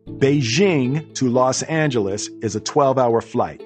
Beijing 0.08 1.14
to 1.16 1.30
Los 1.30 1.64
Angeles 1.64 2.30
is 2.42 2.56
a 2.56 2.60
12 2.62 2.98
hour 2.98 3.22
flight. 3.22 3.62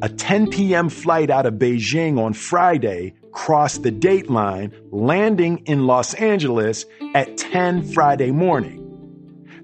A 0.00 0.08
10 0.08 0.50
p.m. 0.50 0.88
flight 0.88 1.28
out 1.28 1.44
of 1.44 1.54
Beijing 1.54 2.18
on 2.24 2.32
Friday 2.34 3.14
crossed 3.32 3.82
the 3.82 3.90
dateline, 3.90 4.72
landing 4.92 5.58
in 5.66 5.86
Los 5.86 6.14
Angeles 6.14 6.86
at 7.14 7.36
10 7.36 7.82
Friday 7.92 8.30
morning. 8.30 8.82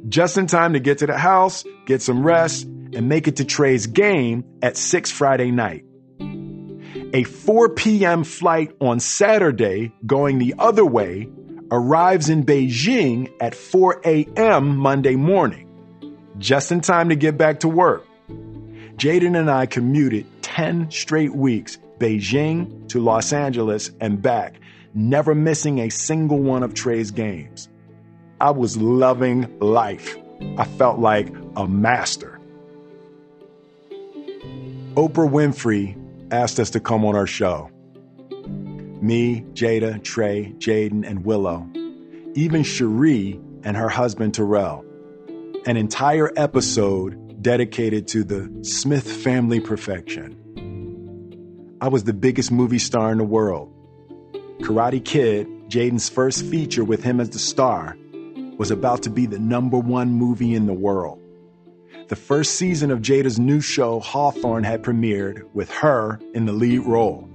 just 0.09 0.37
in 0.37 0.47
time 0.47 0.73
to 0.73 0.81
get 0.81 0.99
to 0.99 1.07
the 1.07 1.17
house, 1.17 1.65
get 1.87 2.03
some 2.03 2.25
rest, 2.25 2.65
and 2.65 3.09
make 3.09 3.29
it 3.29 3.37
to 3.37 3.45
Trey's 3.45 3.87
game 3.87 4.45
at 4.63 4.77
6 4.77 5.11
Friday 5.11 5.51
night. 5.51 5.85
A 7.15 7.25
4 7.25 7.75
p.m. 7.75 8.25
flight 8.25 8.75
on 8.81 9.01
Saturday 9.01 9.93
going 10.07 10.39
the 10.39 10.55
other 10.59 10.85
way 10.85 11.29
arrives 11.73 12.29
in 12.29 12.45
Beijing 12.45 13.33
at 13.41 13.55
4 13.55 14.03
a.m. 14.05 14.77
Monday 14.77 15.17
morning, 15.17 15.67
just 16.37 16.71
in 16.71 16.83
time 16.83 17.09
to 17.09 17.17
get 17.17 17.39
back 17.39 17.61
to 17.61 17.69
work. 17.69 18.07
Jaden 18.97 19.37
and 19.37 19.51
I 19.51 19.65
commuted 19.65 20.27
10 20.43 20.91
straight 20.91 21.35
weeks, 21.35 21.79
Beijing 21.99 22.89
to 22.91 23.01
Los 23.01 23.33
Angeles 23.33 23.91
and 24.01 24.21
back, 24.21 24.61
never 24.93 25.35
missing 25.35 25.79
a 25.81 25.89
single 25.89 26.39
one 26.39 26.63
of 26.63 26.75
Trey's 26.75 27.11
games. 27.11 27.71
I 28.39 28.51
was 28.51 28.77
loving 28.77 29.59
life. 29.59 30.15
I 30.59 30.65
felt 30.65 30.99
like 30.99 31.35
a 31.57 31.67
master. 31.67 32.39
Oprah 34.95 35.31
Winfrey 35.31 35.97
asked 36.31 36.61
us 36.61 36.71
to 36.71 36.81
come 36.81 37.07
on 37.07 37.17
our 37.17 37.27
show. 37.27 37.71
Me, 39.03 39.41
Jada, 39.53 40.03
Trey, 40.03 40.55
Jaden, 40.59 41.05
and 41.05 41.25
Willow. 41.25 41.69
Even 42.35 42.63
Sheree 42.63 43.43
and 43.65 43.77
her 43.77 43.89
husband 43.89 44.35
Terrell. 44.35 44.85
An 45.67 45.77
entire 45.77 46.31
episode 46.37 47.43
dedicated 47.43 48.07
to 48.09 48.23
the 48.23 48.65
Smith 48.65 49.11
family 49.11 49.59
perfection. 49.59 50.39
I 51.81 51.89
was 51.89 52.05
the 52.05 52.13
biggest 52.13 52.53
movie 52.53 52.79
star 52.79 53.11
in 53.11 53.19
the 53.19 53.25
world. 53.25 53.75
Karate 54.61 55.05
Kid, 55.05 55.49
Jaden's 55.69 56.09
first 56.09 56.45
feature 56.45 56.85
with 56.85 57.03
him 57.03 57.19
as 57.19 57.31
the 57.31 57.41
star, 57.41 57.97
was 58.57 58.71
about 58.71 59.03
to 59.03 59.11
be 59.11 59.27
the 59.27 59.41
number 59.41 59.79
one 59.79 60.13
movie 60.13 60.55
in 60.55 60.67
the 60.67 60.73
world. 60.73 61.19
The 62.07 62.15
first 62.15 62.55
season 62.55 62.93
of 62.93 63.01
Jada's 63.01 63.41
new 63.41 63.61
show, 63.61 63.99
Hawthorne, 63.99 64.63
had 64.63 64.85
premiered 64.85 65.43
with 65.55 65.71
her 65.71 66.21
in 66.35 66.47
the 66.47 66.53
lead 66.53 66.87
role. 66.87 67.29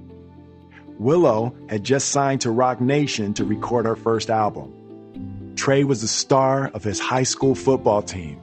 Willow 1.00 1.56
had 1.70 1.84
just 1.84 2.10
signed 2.10 2.42
to 2.42 2.52
Roc 2.52 2.82
Nation 2.82 3.34
to 3.36 3.46
record 3.46 3.86
her 3.86 3.96
first 3.96 4.30
album. 4.30 5.54
Trey 5.56 5.84
was 5.84 6.02
the 6.02 6.08
star 6.08 6.70
of 6.74 6.84
his 6.84 7.00
high 7.00 7.24
school 7.24 7.56
football 7.56 8.02
team. 8.02 8.40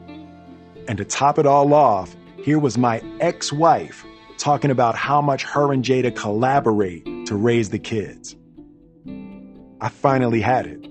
And 0.88 0.98
to 0.98 1.05
top 1.05 1.38
it 1.38 1.46
all 1.46 1.72
off, 1.72 2.14
here 2.42 2.59
was 2.59 2.76
my 2.76 3.02
ex 3.20 3.52
wife 3.52 4.05
talking 4.36 4.70
about 4.70 4.94
how 4.96 5.22
much 5.22 5.42
her 5.44 5.72
and 5.72 5.84
Jada 5.84 6.14
collaborate 6.14 7.05
to 7.26 7.34
raise 7.34 7.70
the 7.70 7.78
kids. 7.78 8.36
I 9.80 9.88
finally 9.88 10.40
had 10.40 10.66
it 10.66 10.90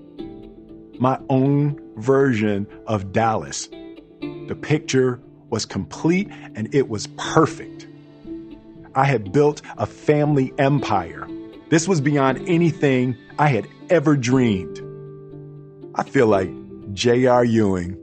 my 1.00 1.18
own 1.28 1.80
version 1.96 2.66
of 2.86 3.12
Dallas. 3.12 3.68
The 4.20 4.56
picture 4.60 5.20
was 5.50 5.66
complete 5.66 6.28
and 6.54 6.72
it 6.74 6.88
was 6.88 7.06
perfect. 7.18 7.86
I 8.94 9.04
had 9.04 9.32
built 9.32 9.60
a 9.76 9.86
family 9.86 10.52
empire. 10.58 11.26
This 11.74 11.88
was 11.88 12.00
beyond 12.00 12.48
anything 12.48 13.16
I 13.36 13.48
had 13.48 13.66
ever 13.90 14.16
dreamed. 14.16 14.80
I 15.96 16.04
feel 16.04 16.28
like 16.28 16.48
J.R. 16.92 17.44
Ewing, 17.44 17.98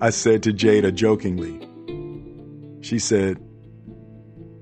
I 0.00 0.10
said 0.10 0.44
to 0.44 0.52
Jada 0.52 0.94
jokingly. 0.94 1.58
She 2.82 3.00
said, 3.00 3.38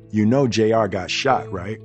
You 0.08 0.24
know, 0.24 0.48
J.R. 0.48 0.88
got 0.88 1.10
shot, 1.10 1.52
right? 1.52 1.78